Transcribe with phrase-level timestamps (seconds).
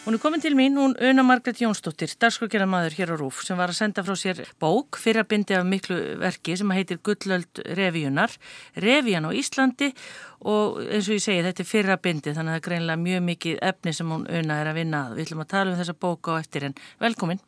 [0.00, 3.68] Hún er komin til mín, hún Una Margret Jónsdóttir, starfskokjara hér á Rúf, sem var
[3.68, 8.32] að senda frá sér bók fyrir að bindi af miklu verki sem heitir Gullöld revíunar,
[8.80, 9.92] revían á Íslandi
[10.40, 13.02] og eins og ég segi þetta er fyrir að bindi þannig að það er greinlega
[13.04, 15.14] mjög mikið efni sem hún Una er að vinna að.
[15.18, 17.44] Við ætlum að tala um þessa bóka á eftir en velkomin.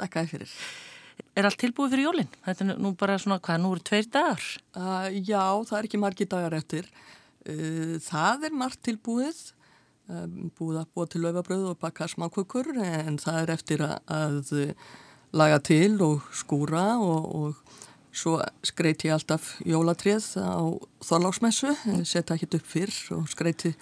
[0.00, 0.56] Þakka þér fyrir.
[1.36, 2.34] Er allt tilbúið fyrir jólinn?
[2.48, 4.50] Þetta er nú bara svona, hvað, nú eru tveir dagar?
[4.72, 6.88] Uh, já, það er ekki margi dagar eftir.
[7.44, 9.50] Uh, það er margt tilbúið
[10.58, 14.52] búið að búa til laufabröð og baka smákökur en það er eftir að
[15.36, 20.58] laga til og skúra og, og svo skreiti ég alltaf jólatrið á
[21.06, 23.74] þorláksmessu, setja ekki upp fyrr og skreiti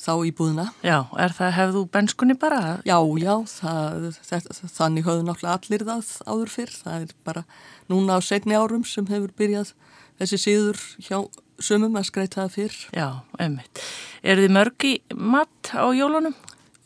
[0.00, 0.66] þá í búðina.
[0.84, 2.78] Já, er það, hefðu benskunni bara?
[2.88, 7.44] Já, já, það, það, þannig höfðu náttúrulega allir það áður fyrr, það er bara
[7.92, 9.72] núna á setni árum sem hefur byrjað
[10.20, 11.18] þessi síður hjá
[11.62, 12.76] sumum að skreita það fyrr.
[12.96, 13.08] Já,
[13.40, 13.82] einmitt.
[14.26, 16.36] Er þið mörg í mat á jólunum?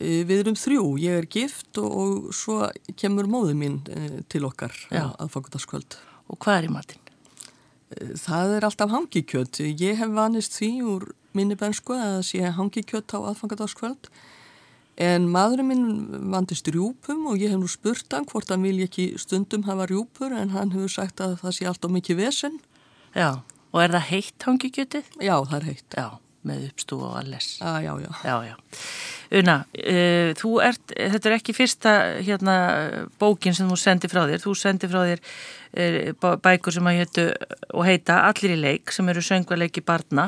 [0.01, 0.85] E, við erum þrjú.
[1.01, 2.65] Ég er gift og, og svo
[2.99, 5.99] kemur móðu mín e, til okkar aðfangundaskvöld.
[6.31, 7.01] Og hvað er í matin?
[7.91, 9.61] E, það er alltaf hangikjöt.
[9.69, 14.11] Ég hef vanist því úr minni bensku að það sé hangikjöt á aðfangundaskvöld.
[15.01, 15.85] En maðurinn minn
[16.33, 20.33] vandist rjúpum og ég hef nú spurt hann hvort hann vil ekki stundum hafa rjúpur
[20.35, 22.59] en hann hefur sagt að það sé alltaf mikið vesen.
[23.15, 23.41] Já.
[23.71, 25.15] Og er það heitt hangikjötið?
[25.23, 25.95] Já, það er heitt.
[25.95, 26.07] Já,
[26.47, 27.53] með uppstú og alles.
[27.61, 28.11] Já, já, já.
[28.25, 28.55] Já, já.
[29.41, 32.55] Una, uh, þú ert, þetta er ekki fyrsta hérna
[33.21, 34.43] bókin sem þú sendir frá þér.
[34.43, 37.25] Þú sendir frá þér uh, bækur sem að héttu
[37.71, 40.27] og heita Allir í leik sem eru söngvarleiki barna.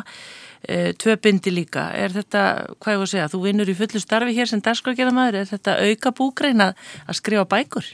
[0.64, 1.90] Uh, tvö bindi líka.
[2.00, 2.46] Er þetta,
[2.80, 5.42] hvað ég voru að segja, þú vinnur í fullu starfi hér sem dagskrafgerðamæður.
[5.42, 7.92] Er þetta auka búgrein að skrifa bækur?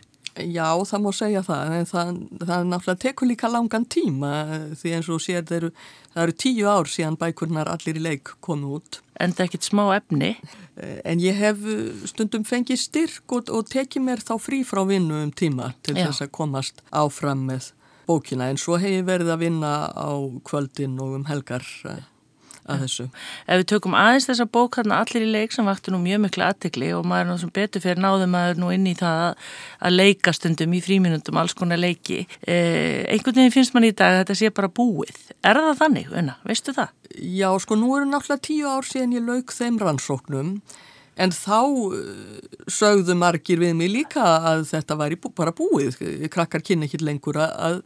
[0.48, 2.10] Já, það má segja það, en það,
[2.40, 4.32] það náttúrulega tekur líka langan tíma
[4.80, 5.72] því eins og sér eru,
[6.14, 9.02] það eru tíu ár síðan bækurnar allir í leik komu út.
[9.20, 10.32] En það er ekkit smá efni?
[10.80, 11.66] En ég hef
[12.08, 16.08] stundum fengið styrk og, og tekið mér þá frí frá vinnu um tíma til Já.
[16.08, 17.74] þess að komast áfram með
[18.10, 20.10] bókina en svo hef ég verið að vinna á
[20.48, 21.66] kvöldin og um helgar
[22.70, 23.06] að þessu.
[23.46, 26.46] Ef við tökum aðeins þessa bók hérna allir í leik sem vakti nú mjög miklu
[26.46, 29.48] aðtegli og maður er náttúrulega betur fyrir náðum maður nú inn í það
[29.80, 32.26] að leika stundum í fríminundum, alls konar leiki.
[32.42, 35.24] Eh, einhvern veginn finnst mann í dag að þetta sé bara búið.
[35.44, 36.38] Er það þannig, unna?
[36.48, 36.94] Veistu það?
[37.20, 40.54] Já, sko nú eru náttúrulega tíu ár síðan ég lauk þeim rannsóknum
[41.20, 41.60] en þá
[42.72, 45.98] sögðu margir við mig líka að þetta væri bara búið.
[46.32, 47.82] Krakkar kynna ekki lengur að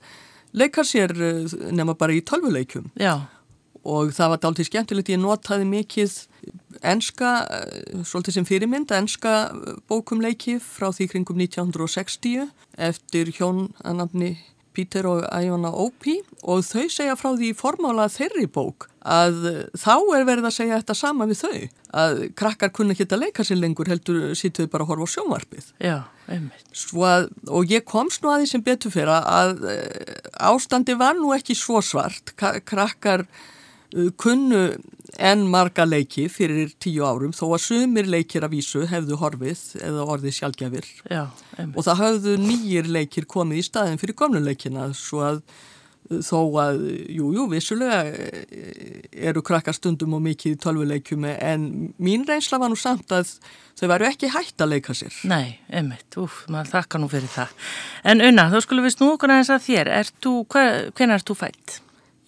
[0.53, 1.15] leika sér
[1.73, 2.91] nema bara í tölvuleikum.
[2.99, 3.25] Já
[3.83, 6.15] og það var dálítið skemmtilegt, ég notaði mikið
[6.93, 7.33] enska,
[8.07, 9.35] svolítið sem fyrirmynd, enska
[9.91, 12.49] bókumleiki frá því kringum 1960
[12.89, 14.33] eftir hjón að nafni
[14.73, 19.39] Pítur og Æjona Ópi og þau segja frá því formála þeirri bók að
[19.77, 21.63] þá er verið að segja þetta sama við þau.
[22.03, 25.71] Að krakkar kunna ekki að leika sér lengur heldur sýtuðu bara að horfa á sjónvarpið.
[25.83, 25.97] Já,
[26.31, 29.65] að, og ég komst nú að því sem betur fyrir að
[30.39, 32.33] ástandi var nú ekki svo svart.
[32.39, 33.27] Krakkar
[34.17, 34.63] kunnu
[35.21, 40.07] enn marga leiki fyrir tíu árum þó að sumir leikir af vísu hefðu horfið eða
[40.15, 41.27] orðið sjálfgjafir Já,
[41.67, 46.81] og það hafðu nýjir leikir komið í staðin fyrir gömnuleikina svo að uh, þó að,
[47.13, 48.41] jújú, jú, vissulega uh,
[49.29, 51.69] eru krakkar stundum og mikið í tölvuleikjum en
[52.01, 53.35] mín reynsla var nú samt að
[53.77, 55.13] þau væru ekki hægt að leika sér.
[55.29, 57.55] Nei, einmitt, úf, maður þakka nú fyrir það.
[58.09, 61.37] En unna, þá skulum við snú okkur aðeins að þér, er þú, hven er þú
[61.37, 61.81] fætt?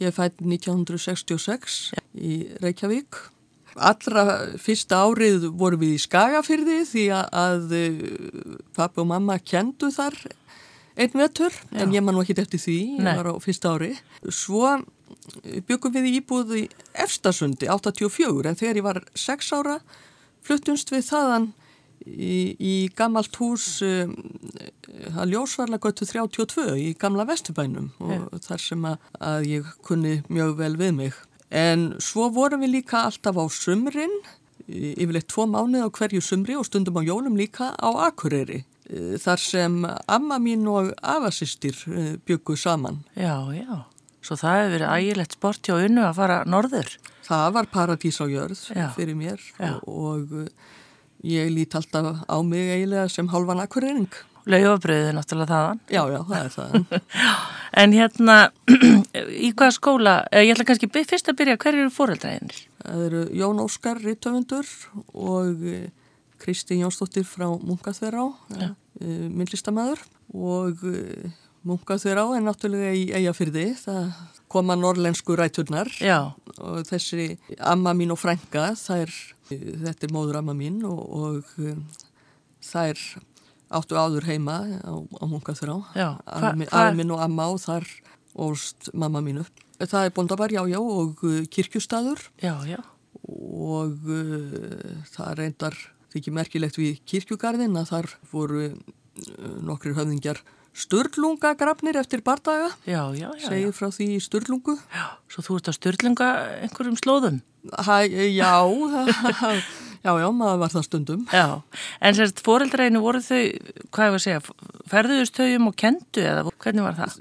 [0.03, 2.03] Ég fætt 1966 ja.
[2.13, 3.19] í Reykjavík.
[3.75, 7.73] Allra fyrsta árið voru við í Skagafyrði því að
[8.75, 10.15] pappi og mamma kendu þar
[10.95, 11.83] einn vetur Já.
[11.83, 13.15] en ég man nú ekki eftir því, ég Nei.
[13.19, 13.91] var á fyrsta ári.
[14.31, 14.77] Svo
[15.67, 16.63] byggum við í íbúð í
[17.03, 19.79] Efstasundi 84 en þegar ég var 6 ára
[20.45, 21.51] fluttumst við þaðan
[22.05, 24.15] í, í gammalt hús um,
[25.15, 28.43] að ljósvarla göttu 32 í gamla vestubænum og yeah.
[28.45, 31.19] þar sem að, að ég kunni mjög vel við mig.
[31.55, 34.13] En svo vorum við líka alltaf á sumrin,
[34.65, 38.63] yfirleitt tvo mánuð á hverju sumri og stundum á jólum líka á Akureyri.
[38.85, 43.03] E, þar sem amma mín og afasistir e, byggu saman.
[43.13, 43.85] Já, já.
[44.25, 46.95] Svo það hefur verið ægilegt sport hjá unnu að fara norður?
[47.25, 48.87] Það var paradís á jörð já.
[48.97, 50.49] fyrir mér og, og
[51.25, 54.09] ég lít alltaf á mig eiginlega sem halvan akkurering.
[54.45, 55.79] Laufabröðið er náttúrulega þaðan.
[55.89, 56.85] Já, já, það er þaðan.
[57.81, 58.35] en hérna,
[59.47, 62.59] í hvaða skóla, eh, ég ætla kannski fyrst að byrja, hver eru fóröldræðinir?
[62.83, 64.69] Það eru Jón Óskar Rittöfundur
[65.17, 65.87] og eh,
[66.41, 68.27] Kristi Jónsdóttir frá Mungaþverá,
[68.59, 68.69] ja.
[69.01, 70.05] Eh, myndlistamæður
[70.35, 70.85] og
[71.65, 74.13] Mungaþverá er náttúrulega í eigafyrði, það
[74.55, 76.35] koma norlensku ræturnar Já.
[76.61, 79.15] og þessi amma mín og frænga, það er
[79.49, 81.83] þetta er móður amma mín og, og um,
[82.65, 82.97] þær
[83.75, 85.75] áttu áður heima á, á munkaþrá.
[86.25, 86.53] Hva-
[86.97, 87.85] minn og amma og þar
[88.35, 89.45] ólst mamma mínu
[89.79, 92.77] það er Bondabær, já, já, og uh, kirkjustadur Já, já.
[93.27, 95.75] og uh, það reyndar
[96.15, 100.39] þykir merkilegt við kirkjugarðin að þar voru uh, nokkrir höfðingjar
[100.75, 103.47] Sturlungagrafnir eftir bardaga, Já, já, já.
[103.47, 104.75] segir frá því í Sturlungu.
[104.91, 105.05] já.
[105.31, 106.27] Svo þú ert að styrlinga
[106.65, 107.41] einhverjum slóðum.
[107.79, 107.97] Hæ,
[108.35, 108.51] já,
[110.05, 111.23] já, já, maður var það stundum.
[111.33, 111.45] Já,
[112.01, 113.39] en sérst fóreldreinu voru þau,
[113.89, 114.41] hvað ég var að segja,
[114.91, 117.17] ferðuðust þau um og kendu eða hvernig var það?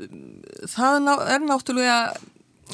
[0.75, 1.99] Það er náttúrulega,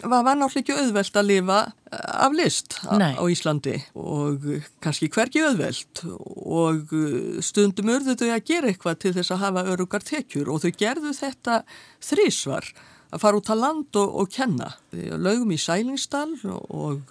[0.02, 1.58] var, var náttúrulega ekki auðvelt að lifa
[1.90, 3.12] eh, af list Nei.
[3.16, 9.00] á Íslandi og eh, kannski hvergi auðvelt og eh, stundum urðu þau að gera eitthvað
[9.04, 11.60] til þess að hafa örugar tekjur og þau gerðu þetta
[12.10, 12.72] þrísvar
[13.10, 14.68] að fara út á land og, og kenna.
[14.94, 17.10] Laugum í Sælingsdal og,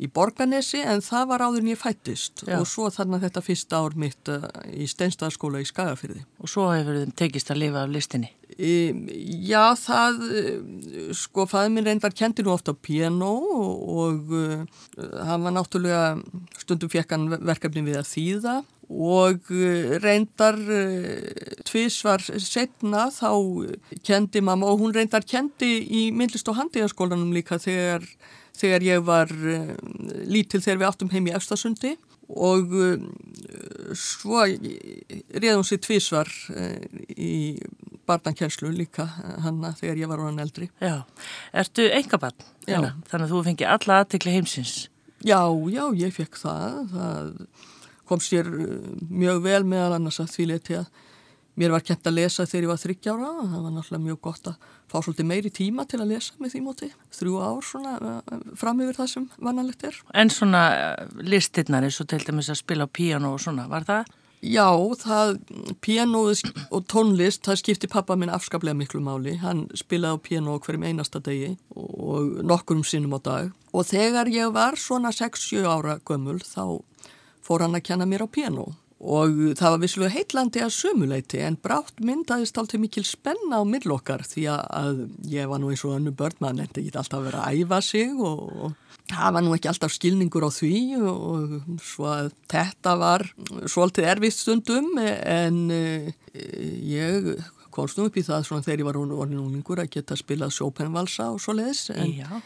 [0.00, 2.56] í Borganesi en það var áður en ég fættist Já.
[2.60, 6.24] og svo þannig þetta fyrsta ár mitt eh, í Steinstaðskóla í Skagafyrði.
[6.40, 8.32] Og svo hefur þeim tekist að lifa af listinni.
[8.60, 13.30] Já, það, eh, sko, fæði minn reyndar kendi nú ofta piano
[14.00, 14.64] og, uh,
[15.28, 16.18] hann var náttúrulega,
[16.60, 18.58] stundum fekk hann verkefni við að þýða
[18.90, 19.52] og
[20.02, 20.56] reyndar
[21.68, 23.30] tvísvar setna þá
[24.02, 28.02] kendi mamma og hún reyndar kendi í myndlist og handíðaskólanum líka þegar,
[28.58, 29.74] þegar ég var uh,
[30.28, 31.96] lítil þegar við áttum heim í Efstasundi
[32.30, 32.96] og uh,
[33.98, 36.78] svo réðum sér tvísvar uh,
[37.16, 37.58] í
[38.10, 39.06] barnankjærslu líka
[39.44, 40.70] hanna þegar ég var hann eldri.
[40.82, 41.02] Já,
[41.54, 42.46] ertu engabann?
[42.66, 42.80] Já.
[43.10, 44.78] Þannig að þú fengi alla aðtikli heimsins.
[45.22, 46.80] Já, já, ég fekk það.
[46.94, 47.30] Það
[48.10, 48.48] kom sér
[49.06, 50.88] mjög vel meðal annars að því leti að
[51.60, 53.32] mér var kent að lesa þegar ég var þryggjára.
[53.40, 56.62] Það var náttúrulega mjög gott að fá svolítið meiri tíma til að lesa með því
[56.66, 56.88] móti.
[57.18, 60.00] Þrjú ár svona uh, fram yfir það sem vannalegt er.
[60.16, 63.86] En svona eh, listirnar eins og til dæmis að spila á píano og svona, var
[63.88, 64.16] það?
[64.40, 65.34] Já, það,
[65.84, 66.38] pianoð
[66.72, 69.34] og tónlist, það skipti pappa minn afskaplega miklu máli.
[69.42, 73.50] Hann spilaði á piano hverjum einasta degi og nokkurum sinnum á dag.
[73.76, 76.80] Og þegar ég var svona 6-7 ára gömul þá
[77.44, 78.64] fór hann að kenna mér á piano.
[78.64, 84.26] Og það var vissulega heitlandi að sömuleiti en brátt myndaðist alltaf mikil spenna á millokkar
[84.28, 84.98] því að
[85.30, 87.80] ég var nú eins og önnu börn, maður nefndi ekki alltaf að vera að æfa
[87.86, 88.74] sig og, og
[89.08, 93.24] það var nú ekki alltaf skilningur á því og svo að þetta var
[93.64, 96.12] svolítið erfitt stundum en e,
[96.92, 97.32] ég
[97.72, 101.30] komst nú upp í það svona þegar ég var orðin úlingur að geta spilað Chopin-valsa
[101.32, 102.36] og svo leiðis en,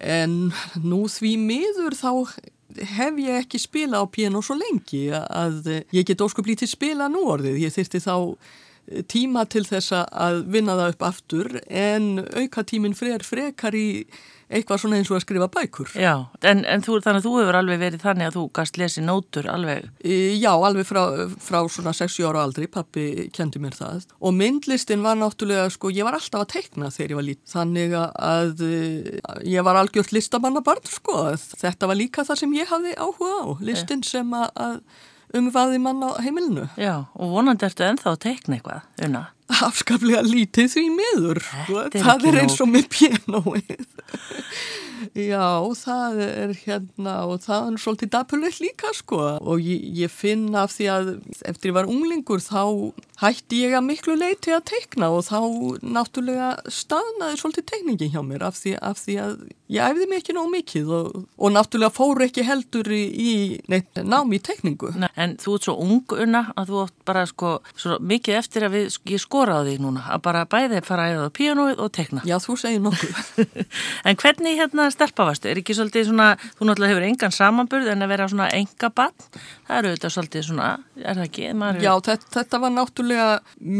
[0.00, 0.36] en
[0.80, 2.10] nú því miður þá
[2.78, 7.24] hef ég ekki spila á piano svo lengi að ég get óskup lítið spila nú
[7.34, 7.60] orðið.
[7.62, 8.16] Ég þyrti þá
[9.08, 14.04] tíma til þess að vinna það upp aftur en auka frekar frekar í
[14.52, 15.92] eitthvað svona eins og að skrifa bækur.
[15.98, 16.12] Já,
[16.48, 19.48] en, en þú, þannig að þú hefur alveg verið þannig að þú gast lesið nótur
[19.52, 19.86] alveg.
[20.04, 21.02] E, Já, alveg frá,
[21.42, 24.08] frá svona 60 ára aldri, pappi kendi mér það.
[24.20, 27.42] Og myndlistin var náttúrulega, sko, ég var alltaf að teikna þegar ég var lít.
[27.52, 28.66] Þannig að
[29.48, 31.22] ég var algjört listamannabarn, sko.
[31.62, 34.82] Þetta var líka það sem ég hafði áhuga á, listin sem að
[35.36, 36.66] umvaði mann á heimilinu.
[36.76, 39.22] Já, og vonandi ertu ennþá að teikna eitthvað, unna.
[39.68, 41.42] Afskaplega lítið því miður.
[41.92, 43.76] Það er eins og með pianoið.
[45.18, 50.52] Já, það er hérna og það er svolítið dapulegt líka sko og ég, ég finn
[50.56, 51.10] af því að
[51.50, 55.40] eftir ég var unglingur þá hætti ég að miklu leiti að teikna og þá
[55.82, 59.34] náttúrulega staðnaði svolítið teikningin hjá mér af því, af því að
[59.72, 63.32] ég æfði mig ekki nóg mikið og, og náttúrulega fór ekki heldur í, í
[63.72, 64.94] neitt nám í teikningu.
[64.98, 68.66] Nei, En þú ert svo ung, unna, að þú átt bara sko, svo mikið eftir
[68.66, 71.80] að við, ég skora á þig núna, að bara bæði fara að æða á píanóið
[71.82, 72.22] og teikna.
[72.28, 73.22] Já, þú segir nokkuð.
[74.08, 75.48] En hvernig hérna stelpa varstu?
[75.50, 79.14] Er ekki svolítið svona, þú náttúrulega hefur engan samanburð en að vera svona enga bann,
[79.68, 80.68] það eru þetta svolítið svona,
[81.00, 81.46] er það ekki?
[81.58, 83.28] Maður Já, þetta, þetta var náttúrulega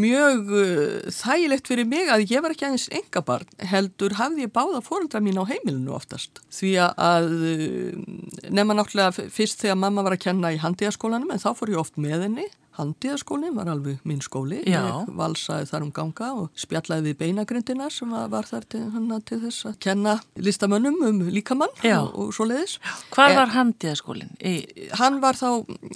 [0.03, 4.81] mjög uh, þægilegt fyrir mig að ég var ekki aðeins engabarn, heldur hafði ég báða
[4.85, 6.43] fórundra mín á heimilinu oftast.
[6.55, 11.51] Því að uh, nema náttúrulega fyrst þegar mamma var að kenna í handíðaskólanum en þá
[11.55, 12.49] fór ég oft með henni.
[12.77, 14.61] Handíðaskólinn var alveg minn skóli.
[14.65, 14.81] Já.
[14.81, 19.39] Ég valsaði þar um ganga og spjallaði við beinagrindina sem var þar til, hana, til
[19.43, 22.79] þess að kenna listamönnum um líkamann og, og svo leiðis.
[23.13, 24.33] Hvað En- var handiðaskólinn?
[24.41, 24.55] Í...
[24.99, 25.49] Hann var þá,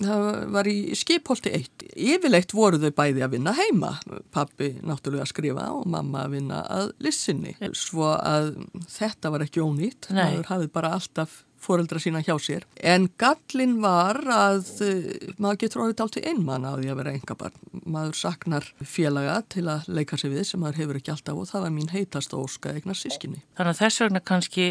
[0.03, 1.87] það var í skipholti eitt.
[1.97, 3.95] Yfirleitt voru þau bæði að vinna heima.
[4.35, 7.55] Pappi náttúrulega að skrifa og mamma að vinna að lissinni.
[7.77, 8.53] Svo að
[8.93, 10.11] þetta var ekki ónýtt.
[10.13, 12.65] Maður hafði bara alltaf foreldra sína hjá sér.
[12.79, 17.13] En gallin var að uh, maður getur orðið allt í einmann að því að vera
[17.17, 17.61] engabarn.
[17.87, 21.65] Maður saknar félaga til að leika sig við sem maður hefur ekki alltaf og það
[21.65, 23.43] var mín heitast óska eignar sískinni.
[23.57, 24.67] Þannig að þess vegna kannski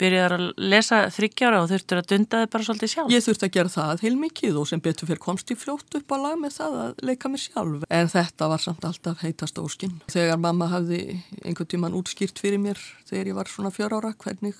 [0.00, 3.12] byrjar að lesa þryggjára og þurftur að dunda þið bara svolítið sjálf.
[3.14, 6.14] Ég þurfti að gera það heil mikið og sem betur fyrir komst í fljótt upp
[6.14, 7.86] á lag með það að leika mig sjálf.
[7.92, 9.98] En þetta var samt alltaf heitast óskinn.
[10.12, 11.02] Þegar mamma hafði
[11.44, 14.56] einhvern tíman útskýrt fyrir mér þegar ég var svona fjör ára hvernig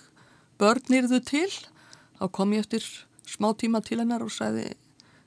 [0.59, 1.50] börn yrðu til
[2.18, 2.84] þá kom ég eftir
[3.28, 4.70] smá tíma til hennar og sagði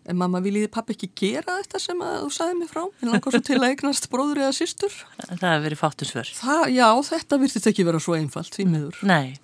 [0.10, 2.81] en mamma viljiði pappi ekki gera þetta sem þú sagði mig frá?
[3.03, 4.95] En langar svo til að eignast bróður eða sýstur
[5.27, 6.31] Það hefur verið fátusför
[6.74, 9.03] Já, þetta virtist ekki vera svo einfalt því miður.
[9.05, 9.38] Nei,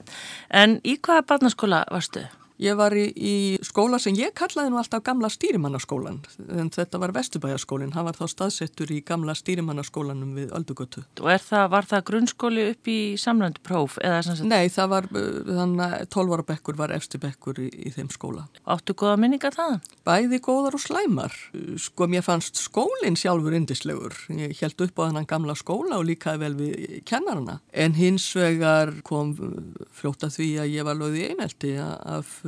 [0.50, 2.25] en í hvaða barnaskóla varstu?
[2.58, 3.34] Ég var í, í
[3.66, 6.24] skóla sem ég kallaði nú alltaf gamla stýrimannaskólan
[6.58, 11.04] en þetta var Vesturbæjaskólinn, hann var þá staðsettur í gamla stýrimannaskólanum við Öldugötu.
[11.22, 14.00] Og það, var það grunnskóli upp í samlandi próf?
[14.42, 18.48] Nei, það var, þannig að 12 ára bekkur var efsti bekkur í, í þeim skóla.
[18.66, 19.78] Áttu góða minninga það?
[20.08, 21.38] Bæði góðar og slæmar.
[21.84, 24.18] Sko, mér fannst skólinn sjálfur indislegur.
[24.34, 27.60] Ég held upp á þennan gamla skóla og líkaði vel við kennarana.
[27.70, 29.36] En hins vegar kom
[29.94, 32.40] fljóta því að ég var lögði einelti af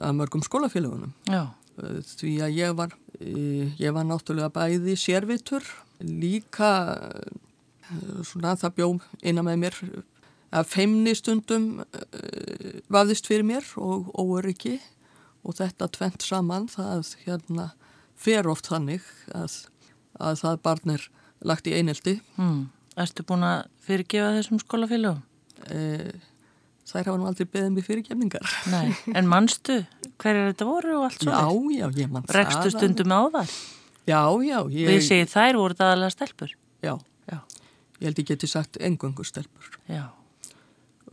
[0.00, 1.52] af mörgum skólafélagunum Já.
[1.76, 5.64] því að ég var ég var náttúrulega bæði sérvitur
[6.00, 6.70] líka
[8.26, 8.88] svona það bjó
[9.22, 9.80] innan með mér
[10.56, 11.82] að feimni stundum
[12.92, 14.78] vafðist fyrir mér og óöryggi
[15.46, 17.70] og þetta tvent saman það hérna
[18.16, 19.04] fer oft þannig
[19.36, 19.60] að,
[20.18, 21.08] að það barn er
[21.46, 22.66] lagt í einelti hmm.
[22.96, 25.18] Erstu búin að fyrirgefa þessum skólafélagum?
[25.64, 26.14] eða
[26.86, 28.52] þær hafa nú aldrei beðið mig fyrir kemningar.
[28.72, 29.80] Nei, en mannstu
[30.22, 31.40] hverjar þetta voru og allt svona?
[31.42, 32.36] Já, já, ég mann það.
[32.38, 33.56] Rekstu stundum á þar?
[34.06, 34.58] Já, já.
[34.70, 34.92] Ég...
[34.92, 36.54] Við segjum þær voru það alveg stelpur?
[36.86, 36.94] Já,
[37.26, 37.40] já.
[37.98, 39.72] Ég held ég geti sagt engöngu stelpur.
[39.90, 40.04] Já.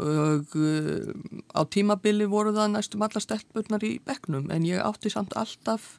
[0.03, 1.09] Og uh,
[1.53, 5.95] á tímabili voru það næstum alla stelpurnar í begnum en ég átti samt alltaf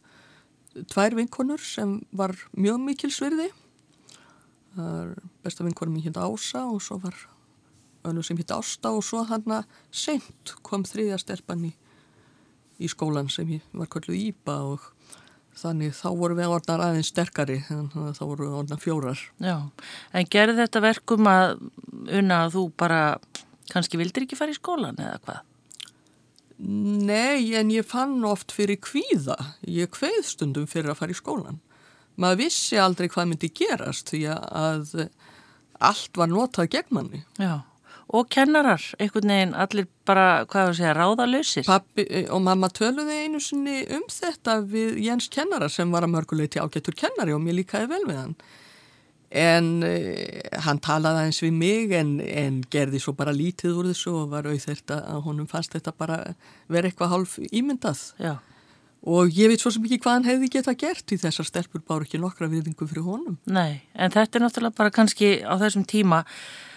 [0.91, 3.51] tvær vinkonur sem var mjög mikil svirði.
[5.45, 7.15] Besta vinkonum ég hérna Ása og svo var
[8.09, 11.73] önnur sem hitt Ásta og svo hann að sent kom þriðja stelpann í,
[12.81, 14.91] í skólan sem var kölluð Íba og
[15.59, 19.25] þannig þá voru við orðnar aðeins sterkari þannig að þá voru við orðnar fjórar.
[19.43, 19.57] Já,
[20.13, 21.59] en gerði þetta verkum að
[22.21, 23.03] unna að þú bara
[23.73, 25.43] kannski vildir ekki fara í skólan eða hvað?
[26.65, 29.37] Nei, en ég fann oft fyrir kvíða.
[29.67, 31.61] Ég kveið stundum fyrir að fara í skólan.
[32.21, 34.93] Maður vissi aldrei hvað myndi gerast því að
[35.83, 37.25] allt var notað gegn manni.
[37.43, 37.63] Já
[38.13, 43.25] og kennarar, einhvern veginn allir bara, hvað þú segja, ráðalösir Pappi eh, og mamma töluði
[43.25, 47.63] einu sinni um þetta við Jens kennara sem var að mörguleiti ágættur kennari og mér
[47.63, 48.37] líkaði vel við hann.
[49.35, 54.13] En uh, hann talaði eins við mig en, en gerði svo bara lítið úr þessu
[54.21, 56.19] og var auðvitað að honum fannst þetta bara
[56.69, 58.05] verið eitthvað hálf ímyndað.
[58.21, 58.37] Já.
[59.05, 62.07] og ég veit svo sem ekki hvað hann hefði geta gert í þessar stelpur báru
[62.07, 63.35] ekki nokkra viðingum fyrir honum.
[63.45, 66.23] Nei, en þetta er náttúrulega bara kannski á þessum tíma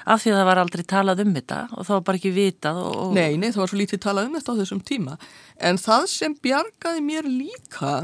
[0.08, 2.78] af því að það var aldrei talað um þetta og það var bara ekki vitað
[2.84, 3.00] og...
[3.18, 5.18] Nei, nei, það var svo lítið talað um þetta á þessum tíma.
[5.70, 7.96] En það sem bjargaði mér líka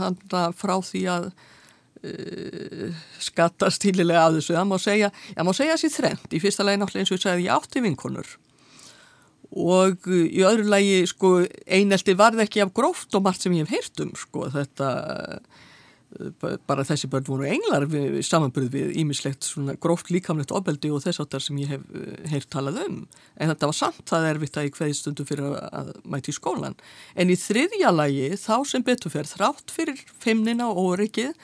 [0.00, 0.16] hann
[0.56, 5.92] frá því að uh, skatta stílilega af þessu, það má segja ég má segja þessi
[5.98, 8.34] þrend, í fyrsta lagi náttúrulega eins og ég segði ég átti vinkonur.
[9.54, 11.36] Og í öðru lagi sko
[11.68, 14.88] einelti varði ekki af gróft og margt sem ég hef heyrt um sko þetta
[16.68, 21.22] bara þessi börn voru englar við samanbyrð við ímislegt svona gróft líkamlegt ofbeldi og þess
[21.24, 23.00] áttar sem ég hef eh, heyrt talað um.
[23.38, 26.78] En þetta var samt það erfitt að ég hverði stundu fyrir að mæti í skólan
[27.14, 31.34] en í þriðja lagi þá sem betur fer þrátt fyrir feimnina og óryggið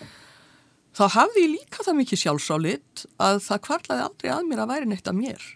[0.97, 4.91] þá hafði ég líka það mikið sjálfsálit að það kvarlaði aldrei að mér að væri
[4.91, 5.49] neitt að mér.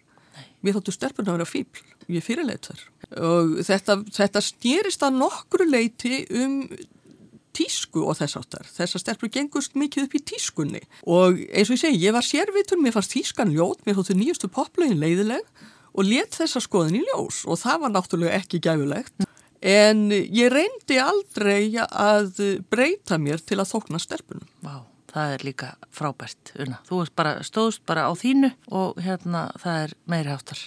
[0.64, 2.83] Mér þóttu sterfurna að vera fíbl ég fyrirleit þar
[3.25, 6.64] og þetta, þetta stýrist að nokkru leiti um
[7.54, 8.66] tísku og þess áttar.
[8.75, 12.80] Þessar stelpur gengust mikið upp í tískunni og eins og ég segi, ég var sérvitur,
[12.82, 15.46] mér fannst tískan ljót, mér þóttu nýjustu poplögin leiðileg
[15.94, 19.28] og let þessa skoðin í ljós og það var náttúrulega ekki gæfulegt
[19.64, 24.50] en ég reyndi aldrei að breyta mér til að þókna stelpunum.
[24.64, 24.84] Vá,
[25.14, 26.80] það er líka frábært, Una.
[26.88, 30.61] Þú bara, stóðst bara á þínu og hérna það er meiri áttar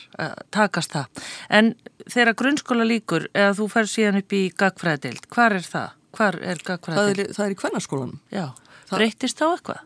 [0.56, 1.22] takast það.
[1.50, 1.76] En
[2.08, 5.97] þegar grunnskóla líkur, eða þú fer síðan upp í gagfræðild, hvar er það?
[6.18, 7.28] Hvar er gagfræði?
[7.36, 8.18] Það er í kvennarskólanum.
[8.34, 8.48] Já,
[8.88, 8.96] það...
[8.96, 9.84] breytist þá eitthvað?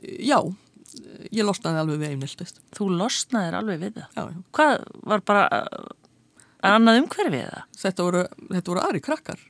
[0.00, 0.38] Já,
[1.30, 2.60] ég losnaði alveg við einhildist.
[2.76, 4.08] Þú losnaði alveg við það?
[4.16, 4.40] Já, já.
[4.58, 4.74] Hvað
[5.12, 5.92] var bara uh,
[6.72, 7.68] annað umhverfið það?
[7.84, 9.46] Þetta voru, þetta voru aðri krakkar.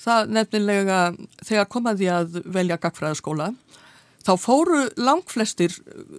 [0.00, 0.98] Það nefnilega,
[1.44, 3.50] þegar komaði að velja gagfræðaskóla,
[4.24, 5.76] þá fóru langflestir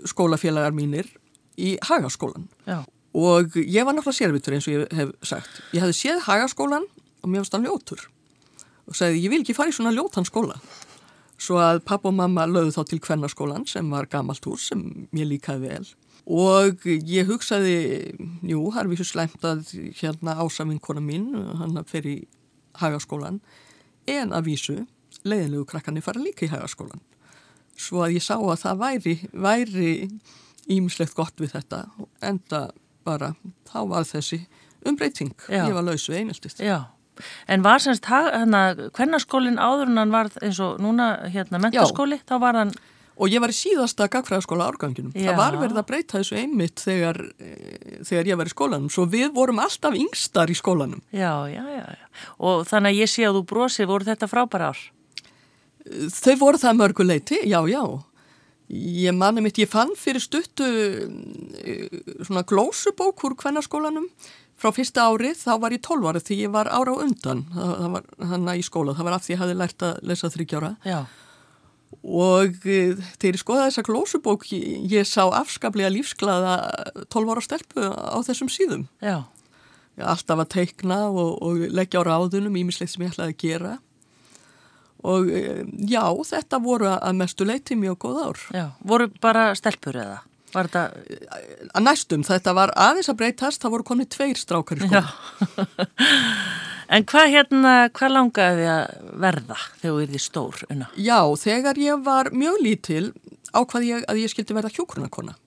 [0.10, 1.10] skólafélagar mínir
[1.58, 2.50] í hagaskólan.
[2.70, 2.84] Já.
[3.12, 5.58] og ég var náttúrulega sérvitur eins og ég hef sagt.
[5.76, 8.06] Ég hefði séð hagaskólan og mér varst hann ljótur
[8.92, 10.60] og sagði ég vil ekki fara í svona ljótan skóla.
[11.42, 15.32] Svo að papp og mamma lögðu þá til kvennarskólan sem var gamalt hús sem mér
[15.32, 15.86] líkaði vel
[16.30, 17.76] og ég hugsaði,
[18.46, 22.18] jú, það er vissu slæmt að hérna ásafinkona mín, hann fer í
[22.78, 23.40] hagaskólan
[24.10, 24.78] en að vísu
[25.26, 27.02] leiðinlegu krakkarnir fara líka í hagaskólan.
[27.78, 29.92] Svo að ég sá að það væri, væri
[30.72, 31.84] ímislegt gott við þetta
[32.22, 32.70] enda
[33.04, 33.34] bara,
[33.68, 34.44] þá var þessi
[34.86, 35.34] umbreyting.
[35.50, 36.62] Ég var laus við eineltist.
[36.62, 36.86] Já.
[37.48, 42.60] En var semst hvernarskólinn áður en hann var eins og núna hérna mentaskóli, þá var
[42.62, 42.74] hann...
[43.22, 45.12] Og ég var í síðasta gagfræðaskóla árganginum.
[45.14, 45.30] Já.
[45.30, 47.50] Það var verið að breyta þessu einmitt þegar, e,
[48.08, 48.88] þegar ég var í skólanum.
[48.90, 51.04] Svo við vorum alltaf yngstar í skólanum.
[51.14, 51.84] Já, já, já.
[51.92, 52.08] já.
[52.42, 54.82] Og þannig að ég sé að þú brosið, voru þetta frábæra ár?
[56.16, 57.84] Þau voru það mörguleiti, já, já.
[58.72, 60.66] Ég manni mitt, ég fann fyrir stuttu
[61.60, 61.78] e,
[62.24, 64.08] svona glósubók úr hvernarskólanum
[64.62, 67.44] frá fyrsta árið þá var ég 12 árið því ég var ára á undan.
[67.56, 70.76] Var hann í skóla, það var af því ég hafi lært að lesa þryggjára
[72.02, 76.56] og e, þegar ég skoðaði þessa glósubók ég, ég sá afskaplega lífsglaða
[77.14, 78.88] 12 ára stelpu á þessum síðum.
[79.04, 79.28] Já.
[80.02, 83.74] Alltaf að teikna og, og leggja á ráðunum ímislegt sem ég ætlaði að gera.
[85.12, 85.44] Og e,
[85.90, 88.44] já, þetta voru að mestu leiti mjög góð ár.
[88.56, 90.22] Já, voru bara stelpur eða?
[90.52, 90.84] Var þetta...
[91.72, 95.04] Að næstum, þetta var aðeins að breytast, það voru komið tveir strákar í skóla.
[96.96, 100.64] en hvað hérna, hvað langaði að verða þegar þú erði stór?
[100.74, 100.90] Una?
[101.00, 103.06] Já, þegar ég var mjög lítil
[103.56, 105.38] ákvaði ég að ég skildi verða hjókrunarkona.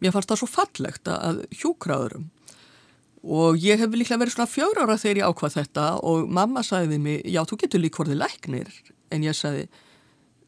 [0.00, 2.30] Mér fannst það svo fallegt að hjókraðurum
[3.20, 6.96] og ég hef líklega verið svona fjóra ára þegar ég ákvað þetta og mamma sagði
[7.02, 8.70] mig, já, þú getur lík hvorði læknir,
[9.12, 9.66] en ég sagði,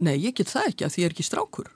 [0.00, 1.68] nei, ég get það ekki að því ég er ekki strákur.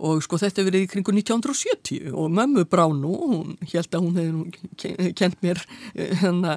[0.00, 5.10] Og sko þetta verið í kringu 1970 og mömmu Bránu, hún held að hún hefði
[5.18, 5.60] kent mér,
[6.22, 6.54] hérna,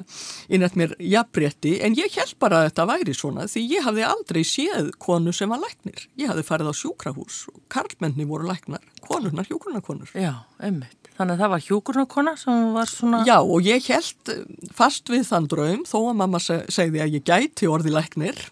[0.48, 4.40] innrætt mér jafnrétti, en ég held bara að þetta væri svona því ég hafði aldrei
[4.48, 6.06] séð konu sem var læknir.
[6.16, 10.16] Ég hafði farið á sjúkrahús og karlmenni voru læknar, konurnar, hjókurnakonur.
[10.16, 10.96] Já, einmitt.
[11.16, 13.22] Þannig að það var hjókurnakona sem var svona...
[13.28, 14.32] Já, og ég held
[14.76, 18.42] fast við þann draum, þó að mamma segði að ég gæti orði læknir,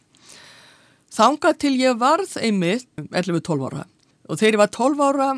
[1.13, 3.85] þangað til ég varð einmitt 11-12 ára
[4.29, 5.29] og þegar ég var 12 ára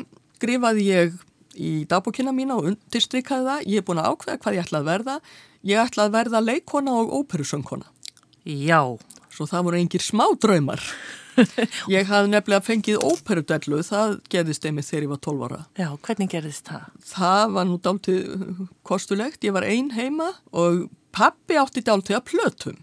[0.41, 1.19] grifaði ég
[1.57, 3.67] í dagbókina mína og undirstrykkaði það.
[3.67, 5.15] Ég er búin að ákveða hvað ég ætlaði að verða.
[5.67, 7.87] Ég ætlaði að verða leikona og óperusöngkona.
[8.47, 8.81] Já.
[9.33, 10.81] Svo það voru engir smá draumar
[11.93, 13.81] Ég hafði nefnilega fengið óperudellu.
[13.85, 15.59] Það gerðist einmitt þegar ég var 12 ára.
[15.77, 16.87] Já, hvernig gerðist það?
[17.11, 18.21] Það var nú dáltið
[18.87, 19.43] kostulegt.
[19.45, 22.79] Ég var ein heima og pappi átti dáltið að plötum.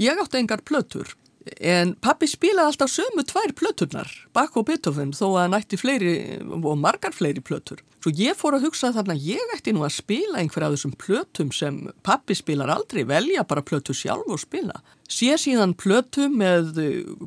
[0.00, 1.12] Ég átti engar plötur
[1.60, 6.14] En pappi spilaði alltaf sömu tvær plöturnar, Bach og Beethoven, þó að hann ætti fleiri
[6.42, 7.82] og margar fleiri plötur.
[8.02, 11.52] Svo ég fór að hugsa þarna, ég ætti nú að spila einhverja af þessum plötum
[11.54, 14.80] sem pappi spilar aldrei, velja bara plötu sjálf og spila.
[15.12, 16.80] Sér síðan plötu með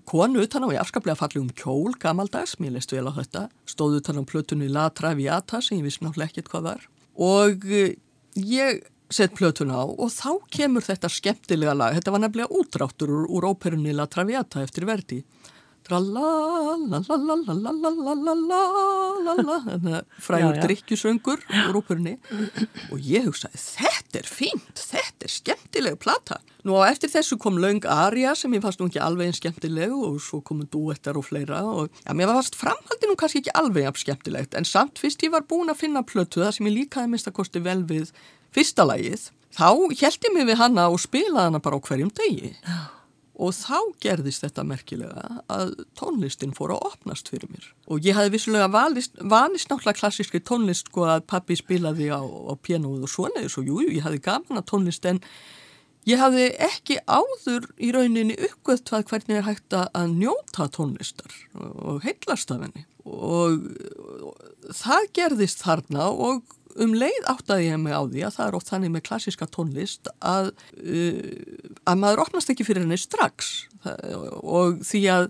[0.09, 4.19] konu utan á í afskaplega fallegum kjól, gamaldags, mér leist vel á þetta, stóð utan
[4.19, 6.89] á plötunni La Traviata sem ég vissi náttúrulega ekkert hvað var.
[7.15, 7.95] Og eh,
[8.35, 13.27] ég sett plötun á og þá kemur þetta skemmtilega lag, þetta var nefnilega útráttur úr,
[13.29, 15.21] úr óperunni La Traviata eftir verdi
[20.25, 22.15] frægur drikkjusöngur úr óperunni
[22.89, 26.39] og ég hugsaði þetta er fínt, þetta er skemmtilega plata.
[26.65, 29.99] Nú á eftir þessu kom laung Arja sem ég fannst nú ekki alveg en skemmtilegu
[30.07, 34.01] og svo komu duettar og fleira og já, mér fannst framhaldi nú kannski ekki alveg
[34.01, 37.29] skemmtilegt en samt fyrst ég var búin að finna plötu það sem ég líkaði mist
[37.29, 38.09] að kosti vel við
[38.55, 42.53] fyrsta lagið, þá held ég mig við hanna og spilaði hana bara á hverjum degi.
[43.35, 47.65] Og þá gerðist þetta merkilega að tónlistin fór að opnast fyrir mér.
[47.91, 52.53] Og ég hafði vissulega valist, vanist náttúrulega klassíski tónlist sko að pappi spilaði á, á
[52.55, 55.19] pianoð og svona eins og jújú, ég hafði gaman að tónlist en
[56.07, 62.05] ég hafði ekki áður í rauninni uppgöðt hvað hvernig er hægt að njóta tónlistar og
[62.07, 62.85] heillast af henni.
[63.03, 63.67] Og
[64.71, 68.71] það gerðist þarna og um leið áttaði ég mig á því að það er ótt
[68.71, 75.01] þannig með klassiska tónlist að, uh, að maður opnast ekki fyrir henni strax og því
[75.13, 75.25] að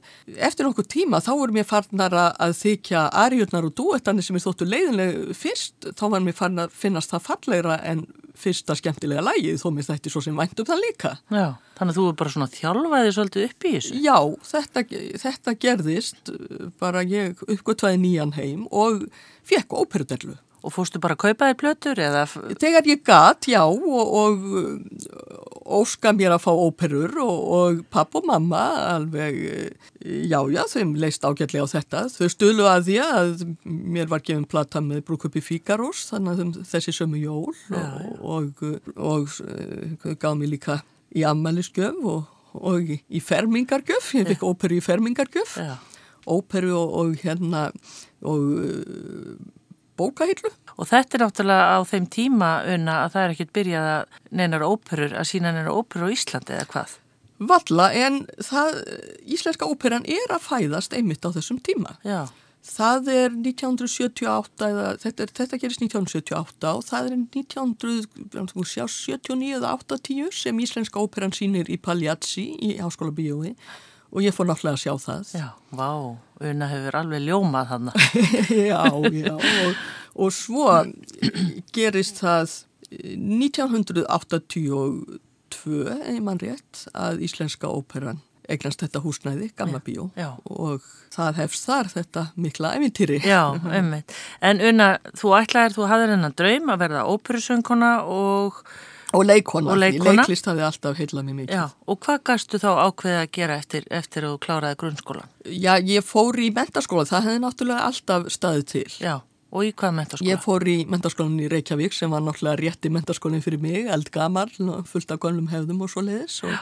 [0.47, 4.67] eftir nokkuð tíma þá voru mér farnar að þykja arjurnar og duettanir sem ég þóttu
[4.69, 8.05] leiðinlega fyrst, þá var mér farnar að finnast það fallegra en
[8.36, 11.12] fyrsta skemmtilega lægið þó mér þætti svo sem vænt um það líka.
[11.31, 11.45] Já,
[11.77, 13.99] þannig að þú er bara svona þjálfaði svolítið upp í þessu.
[14.03, 14.17] Já,
[14.51, 14.86] þetta,
[15.23, 16.34] þetta gerðist
[16.81, 19.05] bara ég uppgötvaði nýjan heim og
[19.47, 22.23] fekk óperudellu Og fórstu bara að kaupa þér plötur eða?
[22.58, 24.45] Þegar ég gat, já, og, og
[25.65, 28.63] óska mér að fá óperur og, og papp og mamma
[28.95, 29.38] alveg,
[30.01, 32.04] já, já, þeim leist ágætlega á þetta.
[32.15, 36.95] Þau stuðlu að því að mér var gefin plata með Brúkupi Fíkarós, þannig að þessi
[36.97, 37.86] sömu jól já,
[38.21, 38.63] og,
[38.95, 39.36] og,
[40.01, 40.80] og gaf mér líka
[41.15, 42.01] í ammælisgjöf
[42.56, 45.58] og í fermingargjöf, ég fikk óperu í fermingargjöf,
[46.25, 47.67] óperu og hérna
[48.25, 48.41] og
[49.99, 50.51] bókahillu.
[50.75, 54.67] Og þetta er náttúrulega á þeim tíma unna að það er ekkert byrjað að neinar
[54.67, 56.95] óperur, að sína neinar óperur á Íslandi eða hvað?
[57.51, 58.79] Valla, en það,
[59.27, 61.91] íslenska óperan er að fæðast einmitt á þessum tíma.
[62.08, 62.21] Já.
[62.65, 70.31] Það er 1978, eða, þetta, er, þetta gerist 1978 og það er 1979 eða 80
[70.34, 73.51] sem íslenska óperan sínir í Pagliacci í Háskóla Bíói
[74.15, 75.21] og ég fór náttúrulega að sjá það.
[75.36, 75.91] Já, vá,
[76.39, 77.88] unna hefur alveg ljómað hann.
[78.71, 79.71] já, já, og,
[80.15, 80.69] og svo
[81.75, 82.45] gerist það
[82.95, 84.71] 1982,
[85.99, 90.10] en ég mann rétt, að Íslenska óperan eignast þetta húsnæði, Gamla Bíó
[90.45, 93.17] og það hefst þar þetta mikla eventýri.
[93.25, 94.13] Já, einmitt.
[94.45, 98.62] En unna, þú ætlaðir, þú hafðir hennar draum að verða óperusöngkona og
[99.13, 100.15] Og leikona, og leikona.
[100.21, 101.53] leiklist hafði alltaf heilað mér mikið.
[101.55, 105.29] Já, og hvað gæstu þá ákveðið að gera eftir, eftir að þú kláraði grunnskólan?
[105.45, 108.87] Já, ég fór í mentaskóla, það hefði náttúrulega alltaf staðið til.
[109.03, 109.13] Já,
[109.51, 110.31] og í hvað mentaskóla?
[110.31, 114.49] Ég fór í mentaskólan í Reykjavík sem var náttúrulega rétti mentaskólinn fyrir mig, eldgammal,
[114.89, 116.57] fullt af gönnum hefðum og svo leiðis og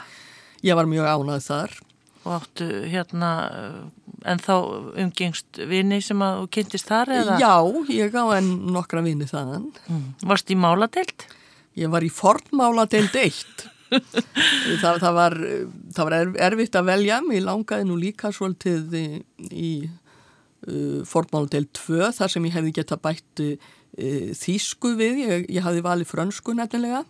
[0.64, 1.76] ég var mjög ánað þar.
[2.24, 3.30] Og áttu hérna,
[4.24, 4.54] en þá
[5.02, 7.34] umgengst vini sem að kynntist þar eða?
[7.42, 7.52] Já,
[7.92, 9.66] ég á enn nokkra vini þaðan.
[9.90, 10.06] Mm.
[10.30, 11.26] Varst í máladelt?
[11.78, 13.66] Ég var í fornmála deild eitt.
[14.82, 15.36] það, það, var,
[15.94, 16.16] það var
[16.48, 19.06] erfitt að velja, mér langaði nú líka svolítið í,
[19.50, 23.72] í uh, fornmála deild 2 þar sem ég hefði geta bætt uh,
[24.40, 27.04] þýsku við, ég, ég hafði valið frönsku nefnilega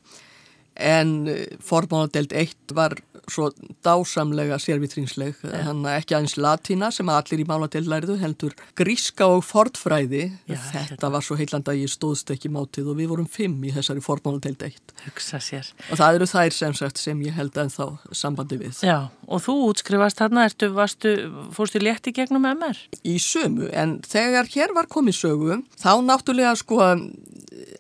[0.77, 1.17] en
[1.63, 2.97] fornmála deild 1 var
[3.31, 3.47] svo
[3.87, 10.27] dásamlega sérvitrinsleg hann ekki aðeins latína sem allir í máladeild læriðu heldur gríska og fordfræði
[10.51, 11.11] Já, þetta þetta.
[11.15, 14.67] var svo heiland að ég stóðst ekki mátið og við vorum fimm í þessari fornmáladeild
[14.67, 15.71] 1 Hugsa sér.
[15.89, 19.41] og það eru þær sem sagt sem ég held en þá sambandi við Já, og
[19.47, 21.15] þú útskrifast þarna, ertu, varstu,
[21.57, 22.77] fórstu létt í gegnum MR?
[23.09, 26.83] í sömu en þegar hér var komið sögu þá náttúrulega sko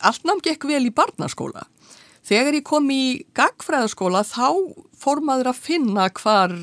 [0.00, 1.66] allt nám gekk vel í barnaskóla
[2.26, 3.04] þegar ég kom í
[3.36, 4.48] gagfræðaskóla þá
[4.98, 6.54] fór maður að finna hvar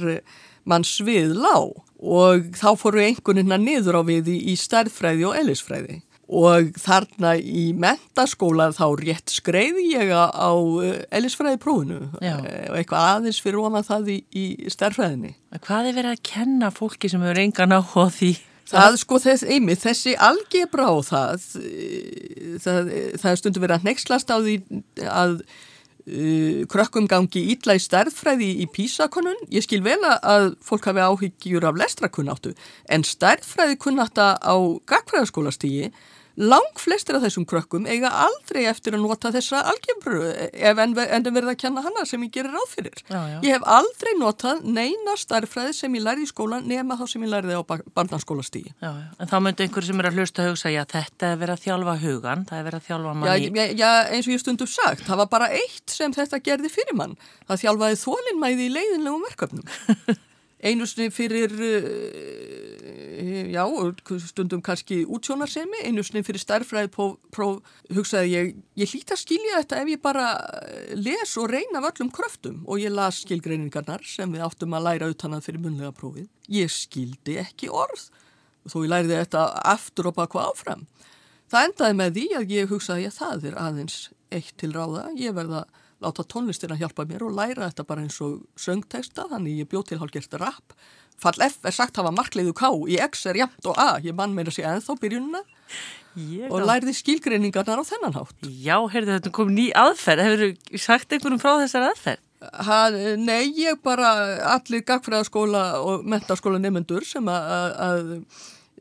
[0.67, 6.69] mann svið lág og þá fóru einhvernina niður á við í, stærðfræði og ellisfræði og
[6.79, 10.51] þarna í mentaskóla þá rétt skreiði ég á
[11.11, 12.37] ellisfræði prófunu Já.
[12.39, 15.33] og eitthvað aðeins fyrir ofan það í, í stærðfræðinni.
[15.59, 18.31] Hvað er verið að kenna fólki sem hefur engan á því?
[18.71, 23.89] Það sko þess, einmitt, þessi algebra á það, eh, það, það er stundu verið að
[23.89, 24.55] nexlast á því
[25.11, 29.43] að uh, krökkum gangi ítla í stærðfræði í písakonun.
[29.53, 32.55] Ég skil vel að fólk hafi áhyggjur af lestrakunnáttu,
[32.89, 34.55] en stærðfræði kunnáta á
[34.87, 35.91] gagfræðaskólastígi,
[36.39, 41.27] lang flestir af þessum krökkum eiga aldrei eftir að nota þessa algebru ef enn en
[41.27, 43.01] verið að kenna hana sem ég gerir ráð fyrir.
[43.09, 43.37] Já, já.
[43.43, 47.33] Ég hef aldrei notað neina starffræði sem ég lærði í skóla nema þá sem ég
[47.33, 47.61] lærði á
[47.97, 48.73] barnanskólastígi.
[48.81, 51.63] En þá myndi einhverju sem er að hlusta að hugsa, já, þetta er verið að
[51.67, 53.51] þjálfa hugan, það er verið að þjálfa Já, manni.
[53.59, 56.97] já, já, eins og ég stundum sagt, það var bara eitt sem þetta gerði fyrir
[56.97, 57.15] mann.
[57.49, 59.71] Það þjálfaði þólinnmæði í leiðinlegum verkefnum.
[60.71, 62.70] Einu sinni fyrir, uh,
[63.51, 63.63] já,
[64.25, 67.59] stundum kannski útsjónarsemi, einu sinni fyrir stærfræði próf, próf,
[67.93, 70.27] hugsaði ég, ég hlýta að skilja þetta ef ég bara
[70.97, 75.11] les og reyna af öllum kröftum og ég las skilgreiningarnar sem við áttum að læra
[75.11, 76.29] utanað fyrir munlega prófið.
[76.51, 78.07] Ég skildi ekki orð,
[78.67, 80.87] þó ég læriði þetta aftur og baka áfram.
[81.51, 85.09] Það endaði með því að ég hugsaði að það er aðeins eitt til ráða.
[85.19, 85.65] Ég verða
[86.01, 89.99] láta tónlistina hjálpa mér og læra þetta bara eins og söngteksta, þannig ég bjóð til
[90.01, 90.75] hálfgert rap.
[91.21, 94.33] Fall F er sagt hafa markleiðu K, í X er jæmt og A, ég mann
[94.33, 95.43] meira að segja ennþá byrjununa
[96.51, 98.49] og lærði skilgreiningarnar á þennan hátt.
[98.49, 102.25] Já, heyrðu þetta kom ný aðferð, hefur þú sagt einhverjum frá þessar aðferð?
[102.41, 102.77] Ha,
[103.21, 104.09] nei, ég bara
[104.55, 108.15] allir gagfræðaskóla og mentaskóla nefnendur sem að,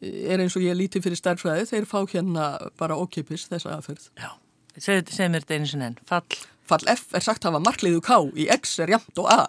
[0.01, 4.09] er eins og ég líti fyrir stærfræði, þeir fá hérna bara okkipis þessa aðferð.
[4.17, 4.33] Já,
[4.81, 6.25] segð, segð mér þetta einu sinni enn, fall.
[6.71, 9.43] Fall F er sagt hafa markleiðu K, í X er jæmt og A.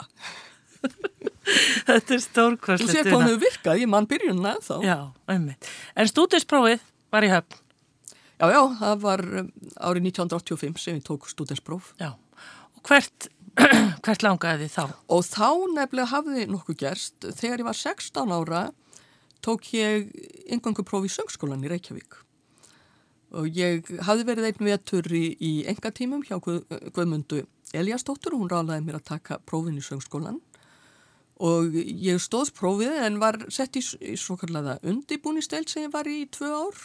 [1.89, 2.86] þetta er stórkvæmst.
[2.86, 4.73] Þú sé hvað hann hefur virkað, ég mann byrjunna þá.
[4.86, 4.97] Já,
[5.32, 5.69] einmitt.
[5.95, 7.60] En stúdinsprófið var í höfn.
[8.41, 11.91] Já, já, það var um, árið 1985 sem ég tók stúdenspróf.
[12.01, 12.13] Já,
[12.73, 13.27] og hvert,
[14.06, 14.95] hvert langaði þið þá?
[15.13, 17.17] Og þá nefnilega hafði nokkuð gerst.
[17.38, 18.63] Þegar ég var 16 ára
[19.45, 20.10] tók ég
[20.54, 22.19] yngangupróf í söngskólan í Reykjavík.
[23.32, 28.51] og ég hafði verið einn vetur í, í engatímum hjá Guð, Guðmundu Eliasdóttur og hún
[28.51, 30.41] rálaði mér að taka prófin í söngskólan
[31.41, 36.10] og ég stóðs prófið en var sett í, í svo kallaða undibúnistel sem ég var
[36.10, 36.82] í tvö ár.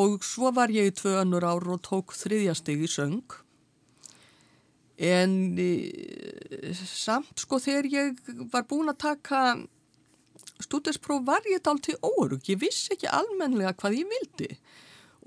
[0.00, 3.38] Og svo var ég í tvö annur ár og tók þriðja steg í söng.
[5.00, 5.70] En e,
[6.74, 8.18] samt sko þegar ég
[8.52, 9.44] var búin að taka
[10.60, 14.50] stúdinspróf var ég dál til órug, ég vissi ekki almenlega hvað ég vildi.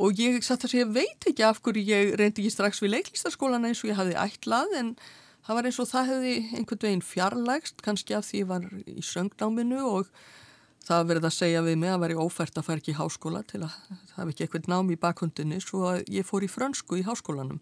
[0.03, 3.67] Og ég satt að segja, veit ekki af hverju ég reyndi ekki strax við leiklistaskólan
[3.69, 4.95] eins og ég hafði ætlað en
[5.43, 9.03] það var eins og það hefði einhvern veginn fjarlægst kannski af því ég var í
[9.03, 10.11] söngnáminu og
[10.83, 13.63] það verið að segja við mig að veri ófært að fara ekki í háskóla til
[13.63, 13.75] að
[14.11, 17.61] það hef ekki eitthvað námi í bakhundinni svo að ég fór í frönsku í háskólanum.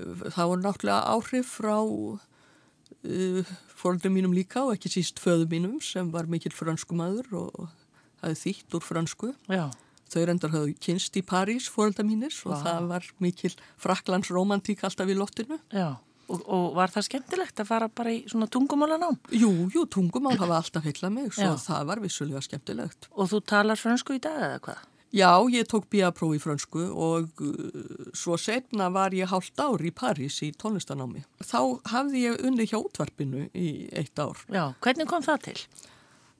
[0.00, 6.10] Það voru náttúrulega áhrif frá uh, fóröldum mínum líka og ekki síst föðu mínum sem
[6.14, 7.70] var mikill frönskumadur og
[8.24, 9.32] hafði þýtt úr frönsku.
[9.50, 9.68] Já.
[10.10, 15.06] Þau reyndar hafðu kynst í París, fórölda mínir, og það var mikil fraklands romantík alltaf
[15.06, 15.60] í lottinu.
[15.70, 19.18] Já, og, og var það skemmtilegt að fara bara í svona tungumálanám?
[19.34, 23.10] Jú, jú, tungumál hafa alltaf heilað mig, svo það var vissulega skemmtilegt.
[23.16, 24.86] Og þú talar fransku í dag eða hvað?
[25.10, 29.90] Já, ég tók bíapróf í fransku og uh, svo setna var ég hálft ár í
[29.90, 31.24] París í tónlistanámi.
[31.42, 34.38] Þá hafði ég unni hjá útvarpinu í eitt ár.
[34.46, 35.56] Já, hvernig kom það til?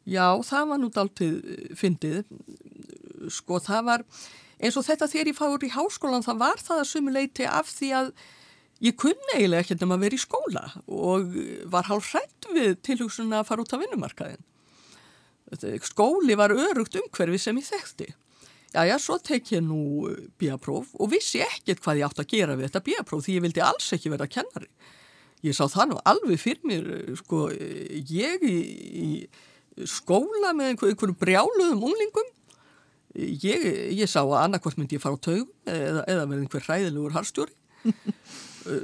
[0.07, 1.35] Já, það var nú dáltið
[1.79, 2.22] fyndið
[3.31, 4.05] sko það var
[4.61, 7.90] eins og þetta þegar ég fáur í háskólan það var það að sumuleiti af því
[7.98, 8.12] að
[8.85, 11.37] ég kunni eiginlega ekkert um að vera í skóla og
[11.73, 14.43] var hálf hrætt við tilhugsun að fara út á vinnumarkaðin.
[15.85, 18.09] Skóli var örugt umhverfi sem ég þekkti.
[18.71, 20.07] Já, já, svo tek ég nú
[20.38, 23.64] bíapróf og vissi ekkert hvað ég átt að gera við þetta bíapróf því ég vildi
[23.66, 24.71] alls ekki vera kennari.
[25.43, 28.59] Ég sá það nú alveg fyrir mér, sko, ég í,
[29.01, 32.37] í skóla með einhver, einhverjum brjáluðum unglingum
[33.19, 33.64] Ég,
[33.99, 37.57] ég sá að annarkvæmt myndi ég fara á taug eða, eða verði einhver hræðilegur harstjóri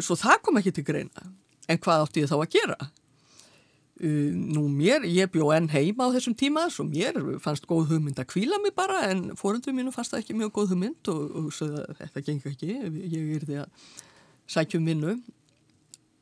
[0.04, 1.26] svo það kom ekki til greina.
[1.66, 2.88] En hvað átti ég þá að gera?
[3.96, 8.28] Nú mér, ég bjó enn heima á þessum tíma svo mér fannst góð hugmynd að
[8.34, 11.70] kvíla mig bara en fórundum mínu fannst það ekki mjög góð hugmynd og, og svo
[12.02, 13.88] þetta gengur ekki ég er því að
[14.52, 15.16] sækjum vinnu.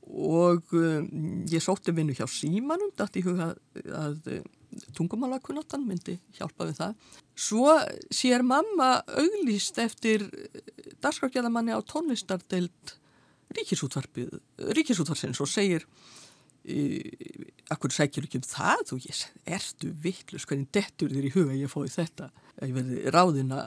[0.05, 1.07] Og um,
[1.51, 3.55] ég sótti vinnu hjá símanum dætt í huga
[3.97, 4.43] að,
[4.95, 6.97] tungumálakunnáttan myndi hjálpa við það.
[7.35, 7.73] Svo
[8.13, 10.29] sér mamma auglýst eftir
[11.03, 12.95] dagskrafgjæðamanni á tónlistardeild
[13.55, 15.89] ríkisútvarsins og segir
[16.65, 21.57] Akkur sækir ekki um það og ég segi, ertu vittlust, hvernig dettur þér í huga
[21.59, 22.31] ég fóði þetta?
[22.65, 23.59] Ég verði ráðina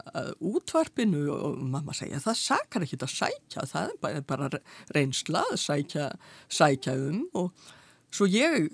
[0.41, 1.27] útvarpinu?
[1.29, 4.61] Og mamma segja það sakar ekki að sækja, það er bara, bara
[4.97, 6.07] reynsla að sækja,
[6.49, 7.21] sækja um.
[7.37, 7.69] Og
[8.09, 8.65] svo ég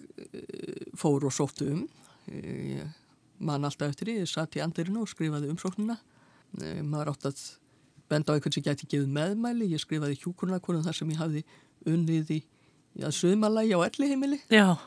[1.00, 1.84] fór og sóttu um
[2.32, 2.88] ég
[3.44, 6.00] man alltaf eftir því, ég satt í andirinu og skrifaði umsóknuna
[6.86, 7.44] maður átt að
[8.13, 11.45] benda á einhvern sem gæti gefið meðmæli, ég skrifaði hjúkurnakonum þar sem ég hafði
[11.89, 12.41] unnið í
[13.02, 14.78] að sögmalagi á elli heimili Já,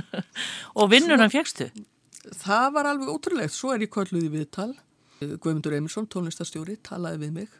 [0.78, 1.68] og vinnunum fjækstu?
[2.38, 4.70] Það var alveg ótrúlegt, svo er ég kvölluði viðtal.
[5.22, 7.56] Guðmundur Eiminsson, tónlistastjóri, talaði við mig.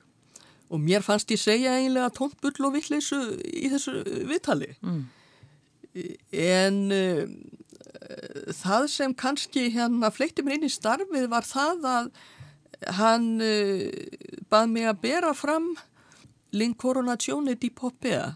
[0.72, 3.96] Og mér fannst ég segja eiginlega tónbull og vittleysu í þessu
[4.30, 4.70] viðtali.
[4.86, 5.02] Mm.
[6.32, 6.78] en
[8.56, 12.08] það sem kannski hérna fleitti mér inn í starfið var það að
[12.98, 13.88] hann uh,
[14.52, 15.72] bað mig að bera fram
[16.52, 18.34] L'incoronazione di Poppea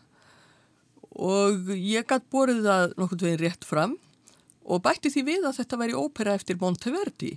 [1.17, 3.95] og ég gætt borðið það nokkur veginn rétt fram
[4.67, 7.37] og bætti því við að þetta væri ópera eftir Monteverdi.